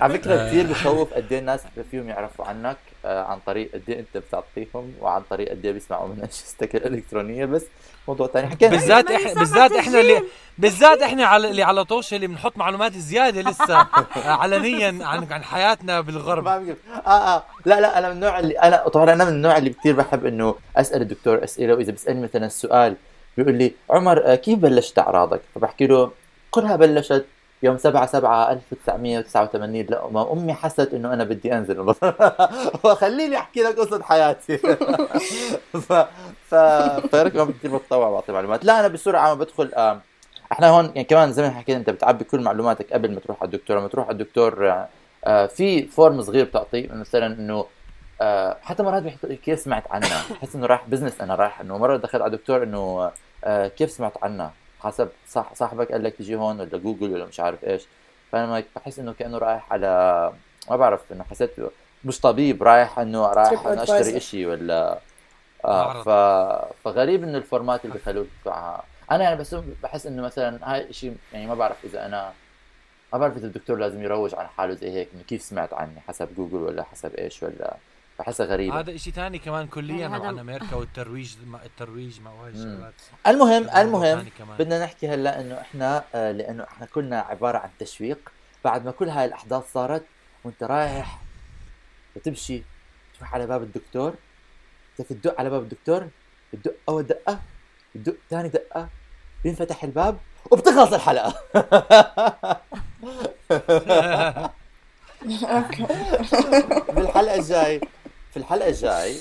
على 0.02 0.18
فكرة 0.18 0.46
كثير 0.46 0.66
بخوف 0.66 1.14
قد 1.14 1.32
إيه 1.32 1.38
الناس 1.38 1.60
فيهم 1.90 2.08
يعرفوا 2.08 2.44
عنك. 2.44 2.76
عن 3.06 3.38
طريق 3.46 3.72
قد 3.74 3.82
إيه 3.88 4.00
انت 4.00 4.16
بتعطيهم 4.16 4.92
وعن 5.00 5.22
طريق 5.30 5.50
قد 5.50 5.64
إيه 5.64 5.72
بيسمعوا 5.72 6.08
من 6.08 6.18
اجهزتك 6.24 6.76
الإلكترونية. 6.76 7.44
بس 7.44 7.64
موضوع 8.08 8.26
ثاني 8.26 8.48
حكينا. 8.48 8.70
بالذات 8.70 9.10
إح... 9.10 9.20
يسمع 9.20 9.40
بالذات 9.40 9.72
إحنا 9.72 10.00
اللي. 10.00 10.22
بالذات 10.58 11.02
إحنا 11.02 11.24
على 11.24 11.50
اللي 11.50 11.62
على 11.62 11.84
طوش 11.84 12.14
اللي 12.14 12.26
بنحط 12.26 12.56
معلومات 12.56 12.92
زيادة 12.92 13.50
لسه. 13.50 13.80
آه، 13.80 13.88
علنيا 14.42 14.88
عن 15.06 15.32
عن 15.32 15.44
حياتنا 15.44 16.00
بالغرب. 16.00 16.44
ما 16.44 16.58
بقول 16.58 16.76
آه 17.06 17.36
آه. 17.36 17.42
لا 17.64 17.80
لا 17.80 17.98
أنا 17.98 18.08
من 18.08 18.14
النوع 18.14 18.38
اللي 18.38 18.58
أنا 18.58 18.88
طبعا 18.88 19.12
أنا 19.12 19.24
من 19.24 19.32
النوع 19.32 19.56
اللي 19.56 19.70
كثير 19.70 19.94
بحب 19.96 20.26
إنه 20.26 20.54
أسأل 20.76 21.02
الدكتور 21.02 21.44
أسئلة 21.44 21.74
وإذا 21.74 21.92
بيسألني 21.92 22.22
مثلا 22.22 22.48
سؤال 22.48 22.96
بيقول 23.36 23.54
لي 23.54 23.72
عمر 23.90 24.22
آه، 24.26 24.34
كيف 24.34 24.58
بلشت 24.58 24.98
أعراضك؟ 24.98 25.40
فبحكي 25.54 25.86
له 25.86 26.10
كلها 26.50 26.76
بلشت 26.76 27.26
يوم 27.62 27.78
7 27.78 28.06
7 28.06 28.52
1989 28.52 29.86
لما 30.10 30.32
أمي 30.32 30.54
حست 30.54 30.94
إنه 30.94 31.12
أنا 31.12 31.24
بدي 31.24 31.54
أنزل. 31.54 31.80
وخليني 32.84 33.36
أحكي 33.36 33.62
لك 33.62 33.78
قصة 33.78 34.02
حياتي. 34.02 34.58
ف 35.88 35.92
ف 36.48 36.54
ما 36.54 37.52
كثير 37.52 37.76
بتطوع 37.76 38.10
بعطي 38.10 38.32
معلومات 38.32 38.64
لا 38.64 38.80
أنا 38.80 38.88
بسرعة 38.88 39.28
ما 39.28 39.34
بدخل 39.34 39.72
آه، 39.74 40.00
إحنا 40.52 40.68
هون 40.68 40.84
يعني 40.84 41.04
كمان 41.04 41.32
زي 41.32 41.42
ما 41.42 41.50
حكيت 41.50 41.76
أنت 41.76 41.90
بتعبي 41.90 42.24
كل 42.24 42.40
معلوماتك 42.40 42.92
قبل 42.92 43.14
ما 43.14 43.20
تروح 43.20 43.42
على 43.42 43.46
الدكتور 43.46 43.78
لما 43.78 43.88
تروح 43.88 44.06
على 44.06 44.12
الدكتور 44.12 44.70
آه، 44.70 44.88
آه، 45.24 45.46
في 45.46 45.82
form 45.86 46.22
صغير 46.22 46.44
بتعطيه 46.44 46.92
مثلا 46.92 47.26
إنه 47.26 47.66
حتى 48.62 48.82
مرات 48.82 49.02
بيحط 49.02 49.26
لي 49.26 49.36
كيف 49.36 49.60
سمعت 49.60 49.84
عنها. 49.90 50.22
بحس 50.30 50.54
إنه 50.56 50.66
رايح 50.66 50.88
business 50.88 51.20
أنا 51.20 51.34
رايح 51.34 51.60
إنه 51.60 51.78
مرة 51.78 51.96
دخلت 51.96 52.22
على 52.22 52.34
الدكتور 52.34 52.62
إنه 52.62 53.10
كيف 53.68 53.90
سمعت 53.90 54.12
عنها. 54.22 54.52
حسب 54.86 55.08
صح 55.28 55.54
صاحبك 55.54 55.92
قال 55.92 56.04
لك 56.04 56.14
تجي 56.14 56.36
هون 56.36 56.60
ولا 56.60 56.78
جوجل 56.78 57.12
ولا 57.12 57.24
مش 57.24 57.40
عارف 57.40 57.64
إيش 57.64 57.82
فأنا 58.32 58.64
بحس 58.76 58.98
إنه 58.98 59.12
كأنه 59.12 59.38
رايح 59.38 59.72
على 59.72 60.32
ما 60.70 60.76
بعرف 60.76 61.12
إنه 61.12 61.24
حسيت 61.24 61.50
مش 62.04 62.20
طبيب 62.20 62.62
رايح 62.62 62.98
إنه 62.98 63.26
رايح 63.26 63.66
إنه 63.66 63.82
أشتري. 63.82 64.16
إشي 64.16 64.46
ولا 64.46 64.98
معرض. 65.64 66.02
ف... 66.02 66.08
فغريب 66.84 67.22
إنه 67.22 67.38
الفورمات 67.38 67.84
اللي 67.84 67.96
بخلوك 67.96 68.26
تدفعها 68.38 68.84
أنا 69.10 69.24
يعني 69.24 69.36
بس 69.36 69.54
بحس 69.82 70.06
إنه 70.06 70.22
مثلا 70.22 70.74
هاي 70.74 70.92
شيء 70.92 71.16
يعني 71.32 71.46
ما 71.46 71.54
بعرف 71.54 71.84
إذا 71.84 72.06
أنا 72.06 72.32
ما 73.12 73.18
بعرف 73.18 73.36
إذا 73.36 73.46
الدكتور 73.46 73.78
لازم 73.78 74.02
يروج 74.02 74.34
عن 74.34 74.46
حاله 74.46 74.74
زي 74.74 74.90
هيك 74.90 75.08
إنه 75.14 75.22
كيف 75.22 75.42
سمعت 75.42 75.72
عني 75.72 76.00
حسب 76.08 76.28
جوجل 76.36 76.56
ولا 76.56 76.82
حسب 76.82 77.14
إيش 77.14 77.42
ولا 77.42 77.76
بحسها 78.18 78.46
غريبة. 78.46 78.80
هذا 78.80 78.96
شيء 78.96 79.12
ثاني 79.12 79.38
كمان 79.38 79.66
كليا 79.66 79.96
يعني 79.96 80.26
عن 80.26 80.38
أمريكا 80.38 80.76
والترويج 80.76 81.34
الترويج 81.64 82.20
مع 82.20 82.30
هاي 82.30 82.50
الشغلات 82.50 82.94
المهم 83.26 83.70
المهم. 83.76 84.26
بدنا 84.58 84.84
نحكي 84.84 85.08
هلأ 85.08 85.40
إنه 85.40 85.60
إحنا 85.60 86.04
آه، 86.14 86.32
لأنه 86.32 86.64
إحنا 86.64 86.86
كلنا 86.86 87.20
عبارة 87.20 87.58
عن 87.58 87.70
تشويق. 87.78 88.32
بعد 88.64 88.84
ما 88.84 88.90
كل 88.90 89.08
هاي 89.08 89.24
الأحداث 89.24 89.72
صارت 89.72 90.04
وأنت 90.44 90.62
رايح 90.62 91.18
وتمشي 92.16 92.62
تروح 93.18 93.34
على 93.34 93.46
باب 93.46 93.62
الدكتور. 93.62 94.14
بدك 94.98 95.08
تدق 95.08 95.40
على 95.40 95.50
باب 95.50 95.62
الدكتور 95.62 96.08
بتدق 96.52 96.74
أول 96.88 97.02
دقة 97.02 97.40
بتدق 97.94 98.16
ثاني 98.30 98.48
دقة 98.48 98.88
بينفتح 99.44 99.84
الباب 99.84 100.18
وبتخلص 100.50 100.92
الحلقة. 100.92 101.34
بالحلقة 106.94 107.34
الجاي. 107.34 107.80
في 108.36 108.42
الحلقة 108.42 108.68
الجاي 108.68 109.16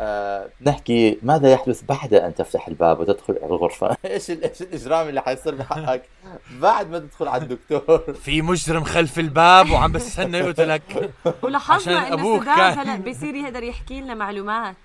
آه 0.00 0.48
نحكي 0.60 1.18
ماذا 1.22 1.52
يحدث 1.52 1.82
بعد 1.82 2.14
أن 2.14 2.34
تفتح 2.34 2.68
الباب 2.68 3.00
وتدخل 3.00 3.38
الغرفة؟ 3.42 3.96
إيش 4.04 4.30
إيش 4.30 4.62
الإجرام 4.62 5.08
اللي 5.08 5.22
حيصير 5.22 5.54
بحقك 5.54 6.02
بعد 6.50 6.90
ما 6.90 6.98
تدخل 6.98 7.28
على 7.28 7.42
الدكتور؟ 7.42 7.98
في 8.24 8.42
مجرم 8.42 8.84
خلف 8.84 9.18
الباب 9.18 9.70
وعم 9.70 9.92
بستنى 9.92 10.38
يقتلك. 10.38 11.10
ولاحظنا 11.42 12.08
انه 12.08 12.14
أبوك 12.14 12.42
سداد 12.42 12.78
هلا 12.78 12.96
بيصير 12.96 13.34
يقدر 13.34 13.62
يحكي 13.62 14.00
لنا 14.00 14.14
معلومات 14.14 14.76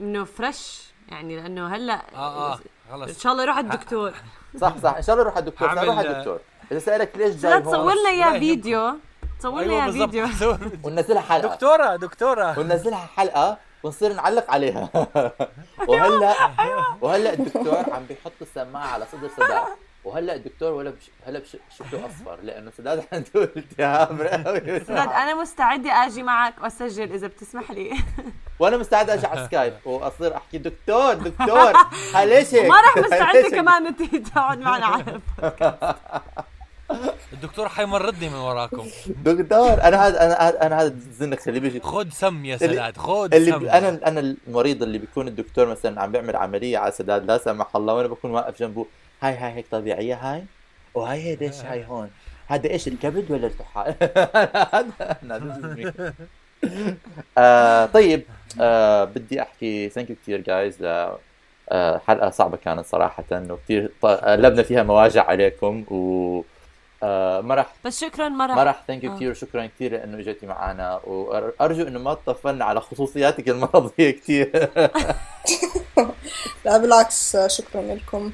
إنه 0.00 0.24
فريش 0.24 0.82
يعني 1.08 1.36
لأنه 1.36 1.74
هلا 1.76 2.02
آه 2.14 2.52
آه 2.52 2.54
إن 2.54 2.60
خلص 2.92 3.22
شاء 3.22 3.32
الله 3.32 3.42
يروح 3.44 3.56
على 3.56 3.66
الدكتور. 3.66 4.12
صح 4.60 4.76
صح 4.82 4.96
إن 4.96 5.02
شاء 5.02 5.14
الله 5.14 5.24
روح 5.24 5.36
على 5.36 5.46
الدكتور 5.46 5.68
هعمل- 5.68 5.84
روح 5.84 5.98
على 5.98 6.10
الدكتور. 6.10 6.38
إذا 6.72 6.78
سألك 6.78 7.10
ليش 7.16 7.34
جاي 7.36 7.50
لا 7.50 7.56
هون؟ 7.56 7.62
تصور 7.64 7.92
لنا 7.92 8.10
إياه 8.10 8.38
فيديو. 8.38 8.92
تصور 9.40 9.60
أيوه 9.60 9.84
اياه 9.84 9.90
فيديو. 10.06 10.26
وننزلها 10.84 11.20
حلقة. 11.20 11.54
دكتورة 11.54 11.96
دكتورة. 11.96 12.54
وننزلها 12.58 13.08
حلقة 13.16 13.56
ونصير 13.82 14.12
نعلق 14.12 14.50
عليها. 14.50 14.88
وهلا 15.88 16.34
وهلا 17.00 17.32
الدكتور 17.32 17.94
عم 17.94 18.04
بيحط 18.08 18.32
السماعة 18.42 18.86
على 18.86 19.06
صدر 19.12 19.28
سداد 19.36 19.62
وهلا 20.04 20.34
الدكتور 20.34 20.72
ولا 20.72 20.90
بش... 20.90 21.10
هلا 21.26 21.38
بش... 21.38 21.56
شكله 21.78 22.06
أصفر 22.06 22.38
لأنه 22.42 22.70
سداد 22.78 23.04
عنده 23.12 23.28
التهاب 23.56 24.20
رئوي. 24.20 24.80
سداد 24.80 25.08
أنا 25.12 25.34
مستعدة 25.34 25.90
أجي 26.06 26.22
معك 26.22 26.54
وأسجل 26.62 27.12
إذا 27.12 27.26
بتسمح 27.26 27.70
لي. 27.70 27.96
وأنا 28.58 28.76
مستعد 28.76 29.10
أجي 29.10 29.26
على 29.26 29.44
سكايب 29.46 29.74
وأصير 29.84 30.36
أحكي 30.36 30.58
دكتور 30.58 31.14
دكتور 31.14 31.72
ها 32.14 32.24
ليش 32.24 32.54
هيك؟ 32.54 32.68
ما 32.70 32.74
راح 32.80 32.96
مستعدة؟ 32.96 33.50
كمان 33.50 33.86
انت 33.86 34.16
تقعد 34.16 34.58
معنا 34.58 34.86
على 34.86 35.20
الدكتور 37.32 37.68
حيمرضني 37.68 38.28
من 38.28 38.34
وراكم. 38.34 38.86
دكتور 39.24 39.72
أنا 39.82 40.06
هذا 40.06 40.26
أنا 40.26 40.66
أنا 40.66 40.80
هذا 40.80 40.86
الزنخ 40.88 41.48
اللي 41.48 41.60
بيجي. 41.60 41.80
خد 41.80 42.12
سم 42.12 42.44
يا 42.44 42.56
سداد 42.56 42.96
خد 42.96 43.34
اللي 43.34 43.50
سم. 43.52 43.68
أنا 43.68 44.00
أنا 44.06 44.20
المريض 44.20 44.82
اللي 44.82 44.98
بيكون 44.98 45.28
الدكتور 45.28 45.66
مثلا 45.66 46.00
عم 46.02 46.12
بيعمل 46.12 46.36
عملية 46.36 46.78
على 46.78 46.92
سداد 46.92 47.24
لا 47.24 47.38
سمح 47.38 47.76
الله 47.76 47.94
وأنا 47.94 48.08
بكون 48.08 48.30
واقف 48.30 48.58
جنبه 48.60 48.86
هاي 49.22 49.34
هاي 49.36 49.52
هيك 49.52 49.66
طبيعية 49.70 50.14
هاي؟ 50.14 50.44
وهاي 50.94 51.22
هي 51.22 51.36
ليش 51.36 51.56
هاي 51.56 51.84
هون. 51.84 52.10
هذا 52.48 52.70
إيش 52.70 52.88
الكبد 52.88 53.30
ولا 53.30 53.50
هذا 54.72 55.16
me. 55.76 56.12
آه 57.38 57.86
طيب 57.86 58.22
آه 58.60 59.04
بدي 59.04 59.42
أحكي. 59.42 59.88
thank 59.88 60.10
you 60.10 60.16
كثير 60.22 60.40
guys 60.40 60.82
ل 60.82 61.16
آه 61.72 61.98
حلقة 62.08 62.30
صعبة 62.30 62.56
كانت 62.56 62.86
صراحة 62.86 63.24
وكثير 63.32 63.90
قلبنا 64.02 64.62
فيها 64.62 64.82
مواجع 64.82 65.24
عليكم 65.24 65.84
و 65.90 66.42
آه 67.02 67.40
ما 67.40 67.54
راح 67.54 67.66
بس 67.84 68.00
شكرا 68.00 68.28
مرة 68.28 68.54
ما 68.54 68.64
راح 68.64 68.82
thank 68.88 69.04
you 69.04 69.12
آه. 69.12 69.16
كثير 69.16 69.30
وشكرا 69.30 69.66
كثير 69.66 69.92
لأنه 69.92 70.18
اجيتي 70.18 70.46
معنا 70.46 71.00
وأرجو 71.04 71.82
إنه 71.82 71.98
ما 71.98 72.14
تطفلنا 72.14 72.64
على 72.64 72.80
خصوصياتك 72.80 73.48
المرضية 73.48 74.10
كثير 74.10 74.68
لا 76.64 76.78
بالعكس 76.78 77.36
شكرا 77.46 77.82
لكم. 77.82 78.32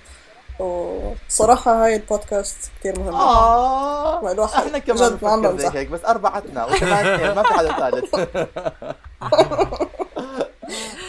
وصراحة 0.58 1.84
هاي 1.84 1.96
البودكاست 1.96 2.70
كتير 2.80 2.98
مهم. 2.98 3.14
آه 3.14 4.32
الواحد 4.32 4.66
إحنا 4.66 4.78
كمان 4.78 5.10
جد 5.10 5.24
ما 5.24 5.30
عم 5.30 5.42
بنفكر 5.42 5.58
زي 5.58 5.78
هيك 5.78 5.88
بس 5.88 6.04
أربعتنا 6.04 6.64
وكمان 6.64 7.34
ما 7.34 7.42
في 7.42 7.54
حدا 7.54 7.72
ثالث. 7.72 8.14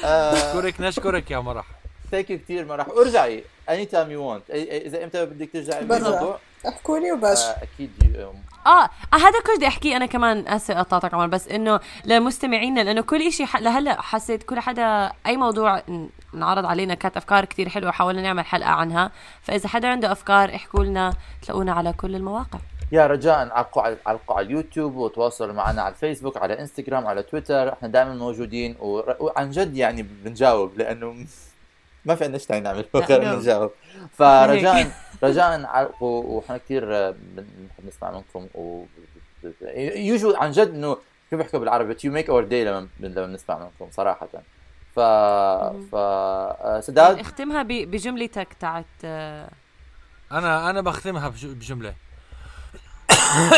نشكرك 0.05 0.81
نشكرك 0.81 1.31
يا 1.31 1.39
مرح. 1.39 1.65
thank 2.11 2.29
you 2.29 2.37
كثير 2.39 2.65
مرح. 2.65 2.87
ارجعي 2.87 3.43
anytime 3.69 4.11
you 4.11 4.21
want 4.31 4.49
إذا 4.49 5.03
إمتى 5.03 5.25
بدك 5.25 5.49
ترجعي. 5.53 5.85
بالموضوع. 5.85 6.39
احكوا 6.67 6.99
لي 6.99 7.11
آه، 7.11 7.63
أكيد 7.63 7.91
يوم 8.15 8.41
آه 8.67 8.89
هذا 9.13 9.41
كل 9.45 9.55
بدي 9.57 9.67
احكيه 9.67 9.97
أنا 9.97 10.05
كمان 10.05 10.47
اسف 10.47 10.77
قطعتك 10.77 11.13
عمر 11.13 11.27
بس 11.27 11.47
إنه 11.47 11.79
لمستمعينا 12.05 12.81
لأنه 12.81 13.01
كل 13.01 13.31
شيء 13.31 13.47
لهلأ 13.59 14.01
حسيت 14.01 14.43
كل 14.43 14.59
حدا 14.59 15.11
أي 15.25 15.37
موضوع 15.37 15.81
انعرض 16.33 16.65
علينا 16.65 16.93
كانت 16.93 17.17
أفكار 17.17 17.45
كتير 17.45 17.69
حلوة 17.69 17.91
حاولنا 17.91 18.21
نعمل 18.21 18.45
حلقة 18.45 18.69
عنها 18.69 19.11
فإذا 19.41 19.67
حدا 19.67 19.87
عنده 19.87 20.11
أفكار 20.11 20.55
احكوا 20.55 20.83
لنا 20.83 21.13
تلاقونا 21.41 21.73
على 21.73 21.93
كل 21.93 22.15
المواقع. 22.15 22.59
يا 22.91 23.07
رجاء 23.07 23.35
علقوا 23.35 23.81
على 23.81 23.97
علقوا 24.05 24.35
على 24.35 24.45
اليوتيوب 24.45 24.95
وتواصلوا 24.95 25.53
معنا 25.53 25.81
على 25.81 25.93
الفيسبوك 25.93 26.37
على 26.37 26.59
إنستغرام 26.59 27.07
على 27.07 27.23
تويتر 27.23 27.73
إحنا 27.73 27.87
دائما 27.87 28.13
موجودين 28.15 28.75
وعن 28.79 29.51
جد 29.51 29.77
يعني 29.77 30.03
بنجاوب 30.03 30.77
لأنه 30.77 31.15
ما 32.05 32.15
في 32.15 32.23
عندنا 32.23 32.39
شيء 32.39 32.59
نعمل 32.59 32.85
غير 32.95 33.37
نجاوب. 33.37 33.71
فرجاء 34.17 34.91
رجاء 35.23 35.65
علقوا 35.65 36.23
وإحنا 36.23 36.57
كثير 36.57 37.11
بنحب 37.11 37.85
نسمع 37.87 38.11
منكم 38.11 38.47
و 38.55 38.85
يوجو 39.95 40.35
عن 40.35 40.51
جد 40.51 40.69
إنه 40.69 40.97
كيف 41.29 41.39
بحكوا 41.39 41.59
بالعربي 41.59 41.95
you 42.03 42.11
make 42.11 42.29
our 42.29 42.43
day 42.43 42.65
لما 42.65 42.87
لما 42.99 43.25
بنسمع 43.25 43.57
منكم 43.59 43.87
صراحة. 43.91 44.27
ف 44.95 44.99
ف 44.99 45.95
آه، 45.95 46.79
سداد؟ 46.79 47.19
اختمها 47.19 47.63
بجملتك 47.63 48.47
تاعت 48.59 48.85
آه، 49.05 49.49
أنا 50.31 50.69
أنا 50.69 50.81
بختمها 50.81 51.29
بج- 51.29 51.45
بجملة. 51.45 51.93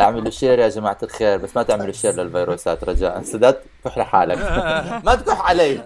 اعملوا 0.00 0.30
share 0.30 0.58
يا 0.58 0.68
جماعة 0.68 0.98
الخير 1.02 1.36
بس 1.38 1.56
ما 1.56 1.62
تعملوا 1.62 1.92
share 1.92 2.12
للفيروسات 2.12 2.84
رجاء. 2.84 3.22
سداد 3.22 3.58
كح 3.84 3.98
لحالك 3.98 4.38
ما 5.04 5.14
تكح 5.14 5.40
علي. 5.40 5.80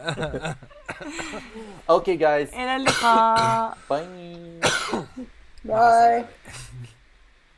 okay 1.90 2.16
guys 2.16 2.48
إلى 2.54 2.76
اللقاء. 2.76 3.76
bye 3.90 4.60
bye 5.64 6.24